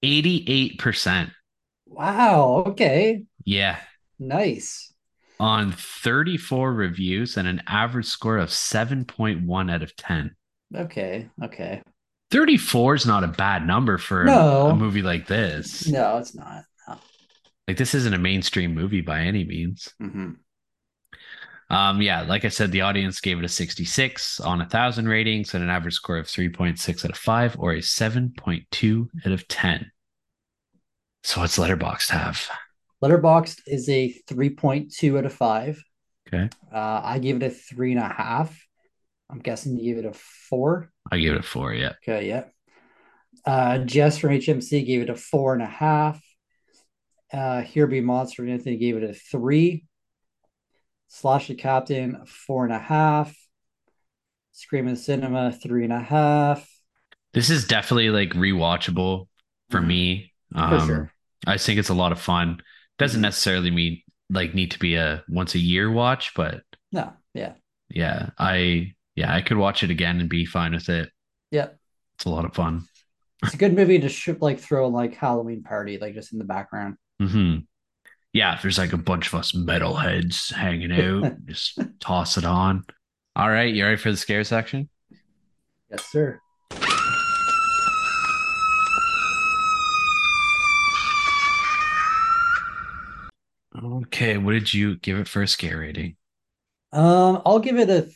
88%. 0.03 1.31
Wow, 1.87 2.65
okay. 2.67 3.23
Yeah. 3.43 3.79
Nice. 4.19 4.93
On 5.39 5.71
34 5.71 6.73
reviews 6.73 7.37
and 7.37 7.47
an 7.47 7.61
average 7.67 8.07
score 8.07 8.37
of 8.37 8.49
7.1 8.49 9.71
out 9.71 9.83
of 9.83 9.95
10. 9.95 10.35
Okay, 10.75 11.29
okay. 11.43 11.81
34 12.31 12.95
is 12.95 13.05
not 13.05 13.23
a 13.23 13.27
bad 13.27 13.65
number 13.65 13.97
for 13.97 14.23
a- 14.23 14.25
No. 14.25 14.67
a, 14.69 14.75
movie 14.75 15.01
like 15.03 15.27
this. 15.27 15.87
No, 15.87 16.17
it's 16.17 16.35
not. 16.35 16.63
No. 16.87 16.95
Like 17.67 17.77
this 17.77 17.93
isn't 17.93 18.13
a 18.13 18.17
mainstream 18.17 18.73
movie 18.73 19.01
by 19.01 19.21
any 19.21 19.43
means. 19.45 19.93
Mm-hmm. 20.01 20.31
Um, 21.69 22.01
yeah, 22.01 22.21
like 22.21 22.45
I 22.45 22.49
said, 22.49 22.71
the 22.71 22.81
audience 22.81 23.19
gave 23.19 23.37
it 23.39 23.45
a 23.45 23.49
66 23.49 24.39
on 24.39 24.61
a 24.61 24.65
thousand 24.69 25.07
ratings 25.09 25.53
and 25.53 25.63
an 25.63 25.69
average 25.69 25.95
score 25.95 26.17
of 26.17 26.25
3.6 26.27 27.05
out 27.05 27.11
of 27.11 27.17
5 27.17 27.59
or 27.59 27.73
a 27.73 27.79
7.2 27.79 29.07
out 29.25 29.31
of 29.33 29.47
10. 29.49 29.91
So 31.23 31.41
what's 31.41 31.57
Letterboxd 31.59 32.09
have? 32.11 32.49
Letterboxd 33.03 33.61
is 33.67 33.87
a 33.89 34.13
3.2 34.27 35.17
out 35.17 35.25
of 35.25 35.33
5. 35.33 35.83
Okay. 36.27 36.49
Uh, 36.73 37.01
I 37.03 37.19
gave 37.19 37.37
it 37.37 37.43
a 37.43 37.49
three 37.49 37.91
and 37.93 38.01
a 38.01 38.07
half. 38.07 38.59
I'm 39.29 39.39
guessing 39.39 39.77
you 39.77 39.93
gave 39.93 40.03
it 40.03 40.07
a 40.09 40.13
four. 40.13 40.89
I 41.09 41.17
gave 41.19 41.33
it 41.33 41.39
a 41.39 41.43
four, 41.43 41.73
yeah. 41.73 41.93
Okay, 42.03 42.27
yeah. 42.27 42.45
Uh, 43.45 43.77
Jess 43.79 44.17
from 44.17 44.31
HMC 44.31 44.85
gave 44.85 45.01
it 45.01 45.09
a 45.09 45.15
four 45.15 45.53
and 45.53 45.63
a 45.63 45.67
half. 45.67 46.21
Uh, 47.31 47.61
Here 47.61 47.87
Be 47.87 48.01
Monster 48.01 48.43
and 48.43 48.51
Anthony 48.51 48.77
gave 48.77 48.97
it 48.97 49.03
a 49.03 49.13
three. 49.13 49.85
Slash 51.07 51.47
the 51.47 51.55
Captain, 51.55 52.25
four 52.25 52.65
and 52.65 52.73
a 52.73 52.79
half. 52.79 53.33
Screaming 54.51 54.95
Cinema, 54.97 55.51
three 55.53 55.83
and 55.85 55.93
a 55.93 55.99
half. 55.99 56.67
This 57.33 57.49
is 57.49 57.67
definitely 57.67 58.09
like 58.09 58.31
rewatchable 58.31 59.27
for 59.69 59.79
Mhm. 59.79 59.87
me. 59.87 60.33
For 60.51 60.59
Um, 60.59 60.87
sure. 60.87 61.13
I 61.45 61.53
just 61.53 61.65
think 61.65 61.79
it's 61.79 61.89
a 61.89 61.93
lot 61.93 62.11
of 62.11 62.19
fun. 62.19 62.61
Doesn't 62.97 63.21
necessarily 63.21 63.71
mean 63.71 64.01
like 64.29 64.53
need 64.53 64.71
to 64.71 64.79
be 64.79 64.95
a 64.95 65.23
once 65.29 65.55
a 65.55 65.59
year 65.59 65.89
watch, 65.91 66.33
but 66.35 66.61
No, 66.91 67.13
yeah. 67.33 67.53
yeah, 67.89 68.29
I 68.37 68.93
yeah, 69.15 69.33
I 69.33 69.41
could 69.41 69.57
watch 69.57 69.83
it 69.83 69.89
again 69.91 70.19
and 70.19 70.29
be 70.29 70.45
fine 70.45 70.73
with 70.73 70.89
it. 70.89 71.09
Yeah. 71.51 71.69
It's 72.15 72.25
a 72.25 72.29
lot 72.29 72.45
of 72.45 72.53
fun. 72.53 72.83
It's 73.43 73.53
a 73.53 73.57
good 73.57 73.73
movie 73.75 73.99
to 73.99 74.09
sh- 74.09 74.29
like 74.41 74.59
throw 74.59 74.87
like 74.87 75.15
Halloween 75.15 75.63
party, 75.63 75.97
like 75.99 76.15
just 76.15 76.33
in 76.33 76.39
the 76.39 76.45
background. 76.45 76.97
Mm-hmm. 77.21 77.59
Yeah, 78.33 78.55
if 78.55 78.61
there's 78.61 78.77
like 78.77 78.93
a 78.93 78.97
bunch 78.97 79.27
of 79.27 79.35
us 79.35 79.51
metalheads 79.51 80.51
hanging 80.51 80.91
out, 80.91 81.35
just 81.45 81.79
toss 81.99 82.37
it 82.37 82.45
on. 82.45 82.83
All 83.35 83.49
right, 83.49 83.73
you 83.73 83.83
ready 83.83 83.97
for 83.97 84.11
the 84.11 84.17
scare 84.17 84.43
section? 84.43 84.89
Yes, 85.91 86.05
sir. 86.05 86.39
Okay, 93.81 94.37
what 94.37 94.51
did 94.53 94.73
you 94.73 94.97
give 94.97 95.17
it 95.19 95.27
for 95.27 95.41
a 95.41 95.47
scare 95.47 95.79
rating? 95.79 96.17
Um, 96.91 97.41
I'll 97.45 97.59
give 97.59 97.77
it 97.77 97.89
a 97.89 98.09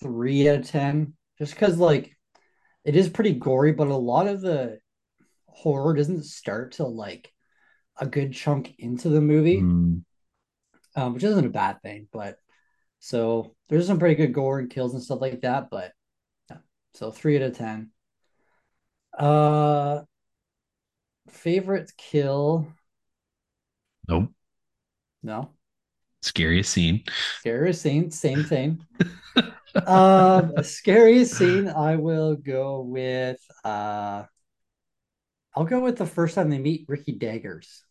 three 0.00 0.48
out 0.48 0.60
of 0.60 0.66
ten, 0.68 1.14
just 1.38 1.54
because 1.54 1.78
like 1.78 2.16
it 2.84 2.96
is 2.96 3.08
pretty 3.08 3.34
gory, 3.34 3.72
but 3.72 3.88
a 3.88 3.96
lot 3.96 4.28
of 4.28 4.40
the 4.40 4.80
horror 5.48 5.94
doesn't 5.94 6.24
start 6.24 6.72
till 6.72 6.94
like 6.94 7.32
a 7.98 8.06
good 8.06 8.32
chunk 8.34 8.74
into 8.78 9.08
the 9.10 9.20
movie, 9.20 9.60
Hmm, 9.60 10.02
um, 10.96 11.14
which 11.14 11.24
isn't 11.24 11.46
a 11.46 11.50
bad 11.50 11.80
thing. 11.82 12.08
But 12.12 12.36
so 13.00 13.54
there's 13.68 13.86
some 13.86 13.98
pretty 13.98 14.14
good 14.16 14.34
gore 14.34 14.58
and 14.58 14.70
kills 14.70 14.94
and 14.94 15.02
stuff 15.02 15.20
like 15.20 15.42
that. 15.42 15.70
But 15.70 15.92
yeah, 16.50 16.58
so 16.94 17.10
three 17.10 17.36
out 17.36 17.42
of 17.42 17.56
ten. 17.56 17.90
Uh, 19.16 20.02
favorite 21.28 21.92
kill. 21.96 22.66
Nope. 24.08 24.32
No. 25.22 25.50
Scariest 26.22 26.70
scene. 26.72 27.04
Scariest 27.38 27.82
scene, 27.82 28.10
same 28.10 28.44
thing. 28.44 28.84
um, 29.86 30.52
scariest 30.62 31.34
scene, 31.34 31.68
I 31.68 31.96
will 31.96 32.36
go 32.36 32.80
with 32.82 33.40
uh 33.64 34.24
I'll 35.54 35.64
go 35.64 35.80
with 35.80 35.96
the 35.98 36.06
first 36.06 36.34
time 36.34 36.50
they 36.50 36.58
meet 36.58 36.84
Ricky 36.88 37.12
Daggers. 37.12 37.82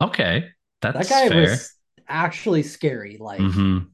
Okay. 0.00 0.48
That's 0.80 1.08
That 1.08 1.08
guy 1.08 1.28
fair. 1.28 1.40
was 1.42 1.72
actually 2.08 2.62
scary. 2.64 3.16
Like 3.18 3.40
Mhm. 3.40 3.88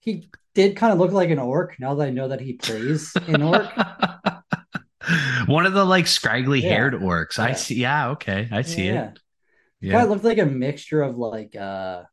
he 0.00 0.28
did 0.54 0.76
kind 0.76 0.92
of 0.92 0.98
look 0.98 1.12
like 1.12 1.30
an 1.30 1.38
orc 1.38 1.80
now 1.80 1.94
that 1.96 2.06
I 2.06 2.10
know 2.10 2.28
that 2.28 2.40
he 2.40 2.52
plays 2.54 3.12
an 3.26 3.42
orc. 3.42 3.66
One 5.46 5.66
of 5.66 5.72
the 5.72 5.84
like 5.84 6.06
scraggly 6.06 6.62
Yeah. 6.62 6.68
haired 6.70 6.94
orcs. 6.94 7.38
I 7.38 7.52
see. 7.52 7.74
Yeah. 7.76 8.10
Okay. 8.10 8.48
I 8.52 8.62
see 8.62 8.88
it. 8.88 8.94
yeah. 8.94 9.10
it. 9.80 9.92
Guy 9.92 10.04
looked 10.04 10.24
like 10.24 10.38
a 10.38 10.46
mixture 10.46 11.02
of 11.02 11.16
like 11.16 11.56
uh 11.56 12.04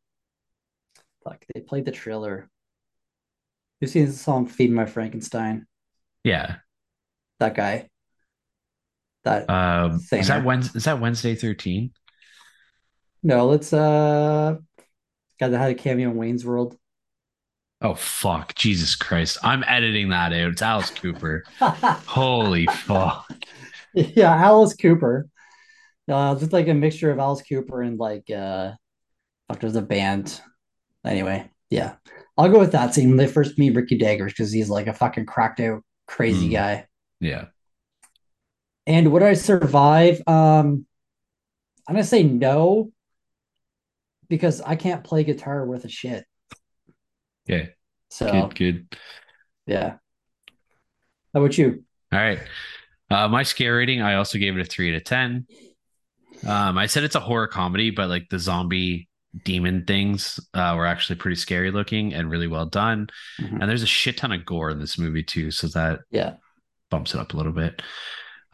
like 1.26 1.46
they 1.54 1.60
played 1.60 1.84
the 1.84 1.90
trailer. 1.92 2.48
You've 3.80 3.90
seen 3.90 4.06
the 4.06 4.12
song 4.12 4.46
Feed 4.46 4.70
My 4.70 4.86
Frankenstein. 4.86 5.66
Yeah. 6.24 6.56
That 7.40 7.54
guy. 7.54 7.88
That 9.24 9.48
Um, 9.50 10.00
is 10.12 10.28
that 10.28 10.44
Wednesday? 10.44 10.76
Is 10.76 10.84
that 10.84 11.00
Wednesday 11.00 11.34
13? 11.34 11.92
no, 13.22 13.46
let's 13.46 13.72
uh 13.72 14.56
guy 15.38 15.48
that 15.48 15.58
had 15.58 15.70
a 15.70 15.74
cameo 15.74 16.10
in 16.10 16.16
Wayne's 16.16 16.44
World. 16.44 16.76
Oh 17.80 17.94
fuck! 17.94 18.54
Jesus 18.54 18.94
Christ! 18.94 19.38
I'm 19.42 19.64
editing 19.66 20.08
that 20.10 20.32
out. 20.32 20.52
It's 20.52 20.62
Alice 20.62 20.90
Cooper. 20.90 21.44
Holy 21.60 22.66
fuck! 22.66 23.26
yeah, 23.94 24.34
Alice 24.34 24.74
Cooper. 24.74 25.28
Uh 26.08 26.34
just 26.36 26.52
like 26.52 26.68
a 26.68 26.74
mixture 26.74 27.10
of 27.10 27.18
Alice 27.18 27.42
Cooper 27.42 27.82
and 27.82 27.98
like 27.98 28.28
uh 28.30 28.72
fuck 29.48 29.60
there's 29.60 29.76
a 29.76 29.82
band. 29.82 30.40
Anyway, 31.04 31.50
yeah. 31.70 31.94
I'll 32.38 32.48
go 32.50 32.58
with 32.58 32.72
that 32.72 32.94
scene 32.94 33.08
when 33.08 33.16
they 33.18 33.26
first 33.26 33.58
meet 33.58 33.74
Ricky 33.74 33.98
Daggers 33.98 34.32
because 34.32 34.52
he's 34.52 34.70
like 34.70 34.86
a 34.86 34.92
fucking 34.92 35.26
cracked 35.26 35.60
out 35.60 35.82
crazy 36.06 36.46
Hmm. 36.46 36.52
guy. 36.52 36.86
Yeah. 37.20 37.46
And 38.86 39.12
would 39.12 39.22
I 39.22 39.34
survive? 39.34 40.20
Um, 40.26 40.86
I'm 41.86 41.94
gonna 41.94 42.04
say 42.04 42.22
no 42.22 42.90
because 44.28 44.60
I 44.60 44.76
can't 44.76 45.04
play 45.04 45.24
guitar 45.24 45.64
worth 45.66 45.84
a 45.84 45.88
shit. 45.88 46.24
Okay. 47.48 47.74
So 48.10 48.30
Good. 48.30 48.54
Good. 48.54 48.96
yeah. 49.66 49.96
How 51.34 51.40
about 51.40 51.56
you? 51.58 51.84
All 52.12 52.18
right. 52.18 52.38
Uh, 53.10 53.28
my 53.28 53.42
scare 53.42 53.76
rating, 53.76 54.00
I 54.02 54.14
also 54.14 54.38
gave 54.38 54.56
it 54.56 54.60
a 54.60 54.64
three 54.64 54.90
out 54.90 54.96
of 54.96 55.04
ten. 55.04 55.46
Um, 56.46 56.76
I 56.78 56.86
said 56.86 57.04
it's 57.04 57.14
a 57.14 57.20
horror 57.20 57.46
comedy, 57.46 57.90
but 57.90 58.08
like 58.08 58.28
the 58.28 58.38
zombie 58.38 59.08
demon 59.44 59.84
things 59.86 60.38
uh, 60.54 60.74
were 60.76 60.86
actually 60.86 61.16
pretty 61.16 61.36
scary 61.36 61.70
looking 61.70 62.12
and 62.14 62.30
really 62.30 62.48
well 62.48 62.66
done. 62.66 63.08
Mhm. 63.40 63.60
And 63.60 63.62
there's 63.70 63.82
a 63.82 63.86
shit 63.86 64.16
ton 64.18 64.32
of 64.32 64.44
gore 64.44 64.70
in 64.70 64.78
this 64.78 64.98
movie 64.98 65.22
too, 65.22 65.50
so 65.50 65.68
that 65.68 66.00
Yeah. 66.10 66.34
bumps 66.90 67.14
it 67.14 67.20
up 67.20 67.32
a 67.32 67.36
little 67.36 67.52
bit. 67.52 67.80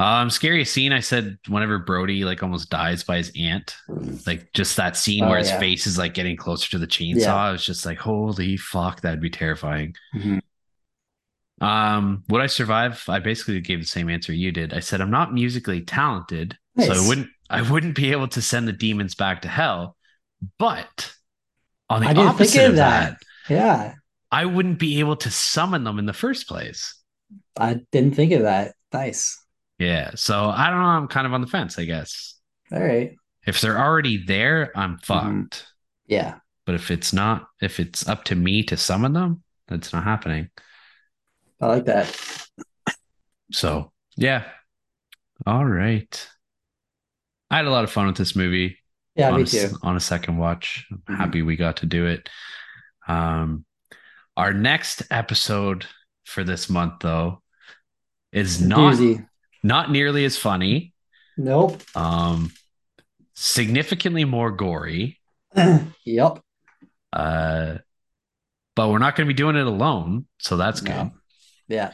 Um, 0.01 0.31
scariest 0.31 0.72
scene, 0.72 0.93
I 0.93 1.01
said 1.01 1.39
whenever 1.49 1.81
Brody 1.81 2.24
like 2.24 2.41
almost 2.45 2.70
dies 2.70 3.03
by 3.03 3.16
his 3.16 3.33
aunt, 3.37 3.74
like 4.26 4.53
just 4.53 4.76
that 4.76 4.97
scene 4.97 5.24
Oh, 5.24 5.31
where 5.31 5.39
his 5.41 5.49
yeah. 5.49 5.59
face 5.59 5.89
is 5.89 5.99
like 5.99 6.14
getting 6.14 6.37
closer 6.37 6.70
to 6.70 6.79
the 6.79 6.87
chainsaw. 6.87 7.16
Yeah. 7.22 7.35
I 7.35 7.51
was 7.51 7.64
just 7.66 7.85
like, 7.85 7.99
holy 7.99 8.57
fuck, 8.57 9.01
that'd 9.01 9.20
be 9.20 9.31
terrifying. 9.31 9.97
Mhm. 10.14 10.41
Um, 11.61 12.22
would 12.29 12.41
I 12.41 12.47
survive? 12.47 13.03
I 13.09 13.18
basically 13.18 13.61
gave 13.61 13.81
the 13.81 13.87
same 13.87 14.09
answer 14.09 14.33
you 14.33 14.53
did. 14.53 14.72
I 14.72 14.79
said 14.79 15.01
I'm 15.01 15.11
not 15.11 15.35
musically 15.35 15.81
talented, 15.81 16.57
so 16.79 16.93
I 16.93 17.09
wouldn't 17.09 17.29
I 17.51 17.62
wouldn't 17.62 17.97
be 17.97 18.12
able 18.12 18.29
to 18.29 18.41
send 18.43 18.68
the 18.68 18.72
demons 18.72 19.16
back 19.16 19.43
to 19.43 19.49
hell. 19.49 19.97
But 20.59 21.12
on 21.91 22.03
the 22.03 22.09
I 22.09 22.12
didn't 22.12 22.28
opposite 22.28 22.53
think 22.59 22.68
of 22.70 22.76
that, 22.76 23.18
that. 23.49 23.53
Yeah. 23.53 23.95
I 24.30 24.45
wouldn't 24.45 24.78
be 24.78 25.01
able 25.01 25.16
to 25.16 25.30
summon 25.30 25.84
them 25.84 25.99
in 25.99 26.07
the 26.07 26.12
first 26.12 26.49
place. 26.49 26.95
I 27.59 27.80
didn't 27.93 28.14
think 28.14 28.32
of 28.32 28.43
that. 28.43 28.74
Nice. 28.93 29.43
Yeah, 29.78 30.12
so 30.14 30.45
I 30.47 30.70
don't 30.70 30.80
know. 30.80 30.86
I'm 30.86 31.09
kind 31.09 31.26
of 31.26 31.32
on 31.32 31.41
the 31.41 31.47
fence, 31.47 31.78
I 31.78 31.84
guess. 31.84 32.34
All 32.72 32.82
right. 32.82 33.14
If 33.47 33.61
they're 33.61 33.78
already 33.78 34.22
there, 34.24 34.72
I'm 34.76 34.99
fucked. 34.99 35.26
Mhm. 35.26 35.62
Yeah. 36.07 36.39
But 36.66 36.74
if 36.74 36.91
it's 36.91 37.12
not, 37.12 37.47
if 37.62 37.80
it's 37.80 38.07
up 38.07 38.24
to 38.24 38.34
me 38.34 38.62
to 38.64 38.76
summon 38.76 39.14
them, 39.14 39.43
that's 39.68 39.93
not 39.93 40.05
happening. 40.05 40.51
I 41.61 41.66
like 41.66 41.84
that. 41.86 42.14
So 43.53 43.93
yeah. 44.16 44.45
All 45.47 45.64
right. 45.64 46.28
I 47.51 47.57
had 47.57 47.64
a 47.64 47.70
lot 47.70 47.84
of 47.84 47.91
fun 47.91 48.07
with 48.07 48.16
this 48.16 48.36
movie. 48.36 48.78
Yeah, 49.19 49.31
on 49.31 49.37
me 49.37 49.43
a, 49.43 49.47
too. 49.47 49.71
on 49.83 49.97
a 49.97 50.01
second 50.01 50.39
watch. 50.39 50.87
I'm 50.91 50.99
Mhm. 51.09 51.16
happy 51.19 51.43
we 51.43 51.57
got 51.57 51.79
to 51.79 51.87
do 51.87 52.07
it. 52.07 52.29
Um, 53.07 53.64
our 54.37 54.53
next 54.53 55.03
episode 55.11 55.87
for 56.25 56.45
this 56.45 56.71
month, 56.71 57.01
though, 57.01 57.43
is 58.33 58.61
not 58.62 58.95
Doozy. 58.95 59.27
not 59.62 59.91
nearly 59.91 60.25
as 60.25 60.37
funny. 60.37 60.93
Nope. 61.37 61.83
Um, 61.97 62.53
significantly 63.35 64.25
more 64.25 64.51
gory. 64.51 65.21
yep. 66.05 66.41
Uh, 67.12 67.79
but 68.77 68.89
we're 68.91 68.99
not 68.99 69.16
going 69.16 69.27
to 69.27 69.33
be 69.35 69.37
doing 69.37 69.57
it 69.57 69.66
alone, 69.66 70.27
so 70.39 70.57
that's 70.57 70.81
good. 70.81 70.91
No. 70.95 71.12
Yeah. 71.69 71.93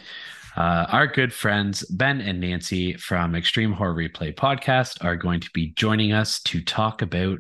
Uh, 0.57 0.87
our 0.91 1.07
good 1.07 1.33
friends 1.33 1.85
Ben 1.87 2.21
and 2.21 2.41
Nancy 2.41 2.95
from 2.95 3.35
Extreme 3.35 3.73
Horror 3.73 3.95
Replay 3.95 4.35
podcast 4.35 5.05
are 5.05 5.17
going 5.17 5.41
to 5.41 5.51
be 5.53 5.73
joining 5.77 6.13
us 6.13 6.41
to 6.45 6.63
talk 6.63 7.03
about 7.03 7.39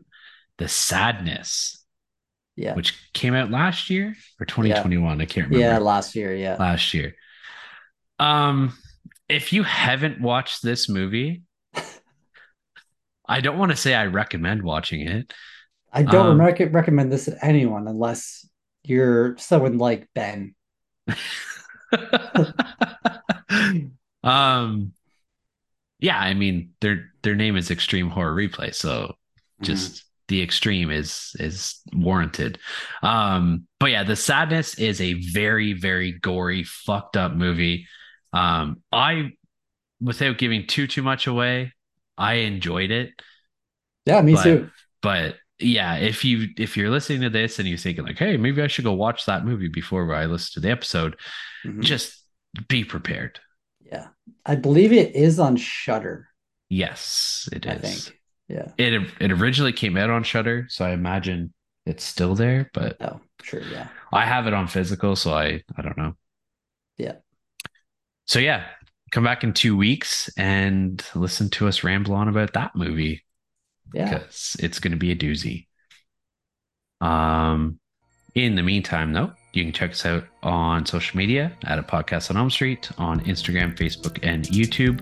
the 0.58 0.66
sadness, 0.68 1.84
Yeah. 2.56 2.74
which 2.74 2.94
came 3.12 3.34
out 3.34 3.50
last 3.50 3.88
year 3.88 4.14
or 4.40 4.46
2021. 4.46 5.20
I 5.20 5.24
can't 5.26 5.46
remember. 5.48 5.58
Yeah. 5.58 5.78
Last 5.78 6.16
year. 6.16 6.34
Yeah. 6.34 6.56
last 6.58 6.92
year. 6.92 7.14
Um, 8.18 8.76
if 9.28 9.52
you 9.52 9.62
haven't 9.62 10.20
watched 10.20 10.62
this 10.62 10.88
movie, 10.88 11.42
I 13.26 13.40
don't 13.40 13.58
want 13.58 13.70
to 13.70 13.76
say 13.76 13.94
I 13.94 14.06
recommend 14.06 14.62
watching 14.62 15.00
it. 15.08 15.32
I 15.92 16.02
don't 16.02 16.32
Um, 16.32 16.40
rec- 16.40 16.72
recommend 16.74 17.12
this 17.12 17.26
to 17.26 17.38
anyone 17.44 17.86
unless 17.86 18.48
you're 18.82 19.36
someone 19.38 19.78
like 19.78 20.08
Ben. 20.14 20.54
um, 24.22 24.92
yeah, 26.00 26.18
I 26.18 26.34
mean 26.34 26.70
their 26.80 27.10
their 27.22 27.34
name 27.34 27.56
is 27.56 27.70
Extreme 27.70 28.10
Horror 28.10 28.34
Replay, 28.34 28.74
so 28.74 29.16
Mm-hmm. 29.62 29.66
just 29.66 30.04
the 30.26 30.42
extreme 30.42 30.90
is 30.90 31.30
is 31.38 31.80
warranted. 31.92 32.58
Um, 33.02 33.68
but 33.78 33.92
yeah, 33.92 34.02
the 34.02 34.16
sadness 34.16 34.76
is 34.80 35.00
a 35.00 35.12
very 35.30 35.74
very 35.74 36.10
gory, 36.10 36.64
fucked 36.64 37.16
up 37.16 37.32
movie. 37.32 37.86
Um, 38.32 38.82
I, 38.90 39.30
without 40.00 40.38
giving 40.38 40.66
too 40.66 40.88
too 40.88 41.02
much 41.02 41.28
away, 41.28 41.72
I 42.18 42.34
enjoyed 42.34 42.90
it. 42.90 43.10
Yeah, 44.06 44.20
me 44.22 44.34
But- 44.34 44.42
too. 44.42 44.70
But 45.02 45.36
yeah, 45.64 45.96
if 45.96 46.24
you 46.24 46.48
if 46.58 46.76
you're 46.76 46.90
listening 46.90 47.22
to 47.22 47.30
this 47.30 47.58
and 47.58 47.68
you're 47.68 47.78
thinking 47.78 48.04
like, 48.04 48.18
hey, 48.18 48.36
maybe 48.36 48.62
I 48.62 48.66
should 48.66 48.84
go 48.84 48.92
watch 48.92 49.26
that 49.26 49.44
movie 49.44 49.68
before 49.68 50.14
I 50.14 50.26
listen 50.26 50.54
to 50.54 50.60
the 50.60 50.70
episode, 50.72 51.16
Mhm. 51.64 51.82
just 51.82 52.22
be 52.68 52.84
prepared. 52.84 53.40
Yeah. 53.80 54.08
I 54.46 54.56
believe 54.56 54.92
it 54.92 55.14
is 55.14 55.38
on 55.38 55.56
Shudder. 55.56 56.28
Yes, 56.68 57.48
it 57.52 57.66
is. 57.66 57.72
I 57.72 57.76
think. 57.78 58.20
Yeah. 58.48 58.68
It 58.78 59.10
it 59.20 59.32
originally 59.32 59.72
came 59.72 59.96
out 59.96 60.10
on 60.10 60.22
Shudder, 60.22 60.66
so 60.68 60.84
I 60.84 60.90
imagine 60.90 61.52
it's 61.86 62.04
still 62.04 62.34
there, 62.34 62.70
but 62.74 62.96
Oh, 63.00 63.20
sure. 63.42 63.62
Yeah. 63.62 63.88
I 64.12 64.24
have 64.26 64.46
it 64.46 64.54
on 64.54 64.68
physical, 64.68 65.16
so 65.16 65.32
I 65.32 65.62
I 65.76 65.82
don't 65.82 65.96
know. 65.98 66.16
Yeah. 66.98 67.16
So 68.26 68.38
yeah, 68.38 68.66
come 69.10 69.24
back 69.24 69.44
in 69.44 69.52
two 69.52 69.76
weeks 69.76 70.30
and 70.36 71.04
listen 71.14 71.50
to 71.50 71.68
us 71.68 71.84
ramble 71.84 72.14
on 72.14 72.28
about 72.28 72.52
that 72.54 72.74
movie 72.76 73.23
Yeah. 73.92 74.18
because 74.18 74.56
it's 74.60 74.78
going 74.78 74.92
to 74.92 74.98
be 74.98 75.12
a 75.12 75.16
doozy. 75.16 75.66
Um, 77.00 77.78
in 78.34 78.56
the 78.56 78.62
meantime, 78.62 79.12
though, 79.12 79.32
you 79.52 79.62
can 79.62 79.72
check 79.72 79.92
us 79.92 80.04
out 80.04 80.24
on 80.42 80.84
social 80.86 81.16
media 81.16 81.52
at 81.64 81.78
a 81.78 81.82
podcast 81.82 82.30
on 82.30 82.36
Elm 82.36 82.50
Street 82.50 82.90
on 82.98 83.20
Instagram, 83.20 83.76
Facebook, 83.76 84.18
and 84.22 84.44
YouTube. 84.46 85.00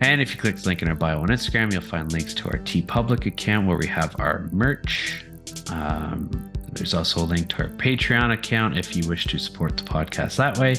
And 0.00 0.20
if 0.20 0.34
you 0.34 0.40
click 0.40 0.56
the 0.56 0.66
link 0.66 0.80
in 0.80 0.88
our 0.88 0.94
bio 0.94 1.20
on 1.20 1.28
Instagram, 1.28 1.72
you'll 1.72 1.82
find 1.82 2.10
links 2.12 2.32
to 2.34 2.44
our 2.46 2.58
TeePublic 2.58 3.26
account 3.26 3.66
where 3.66 3.76
we 3.76 3.86
have 3.86 4.18
our 4.18 4.48
merch. 4.52 5.26
Um, 5.70 6.50
there's 6.72 6.94
also 6.94 7.20
a 7.20 7.26
link 7.26 7.48
to 7.50 7.62
our 7.64 7.68
Patreon 7.68 8.32
account 8.32 8.78
if 8.78 8.96
you 8.96 9.06
wish 9.08 9.26
to 9.26 9.38
support 9.38 9.76
the 9.76 9.84
podcast 9.84 10.36
that 10.36 10.58
way. 10.58 10.76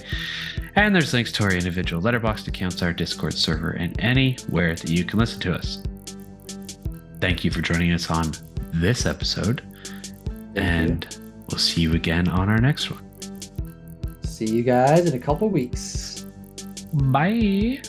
And 0.76 0.94
there's 0.94 1.14
links 1.14 1.32
to 1.34 1.44
our 1.44 1.54
individual 1.54 2.02
letterboxd 2.02 2.48
accounts, 2.48 2.82
our 2.82 2.94
Discord 2.94 3.34
server, 3.34 3.72
and 3.72 3.98
anywhere 4.02 4.76
that 4.76 4.90
you 4.90 5.06
can 5.06 5.20
listen 5.20 5.40
to 5.42 5.54
us. 5.54 5.82
Thank 7.20 7.44
you 7.44 7.52
for 7.52 7.62
joining 7.62 7.92
us 7.94 8.10
on 8.10 8.32
this 8.74 9.06
episode. 9.06 9.62
and 10.56 11.18
we'll 11.50 11.60
see 11.60 11.82
you 11.82 11.94
again 11.94 12.28
on 12.28 12.50
our 12.50 12.60
next 12.60 12.90
one. 12.90 13.04
See 14.24 14.46
you 14.46 14.64
guys 14.64 15.06
in 15.10 15.16
a 15.16 15.20
couple 15.20 15.50
weeks. 15.50 16.26
Bye. 16.94 17.82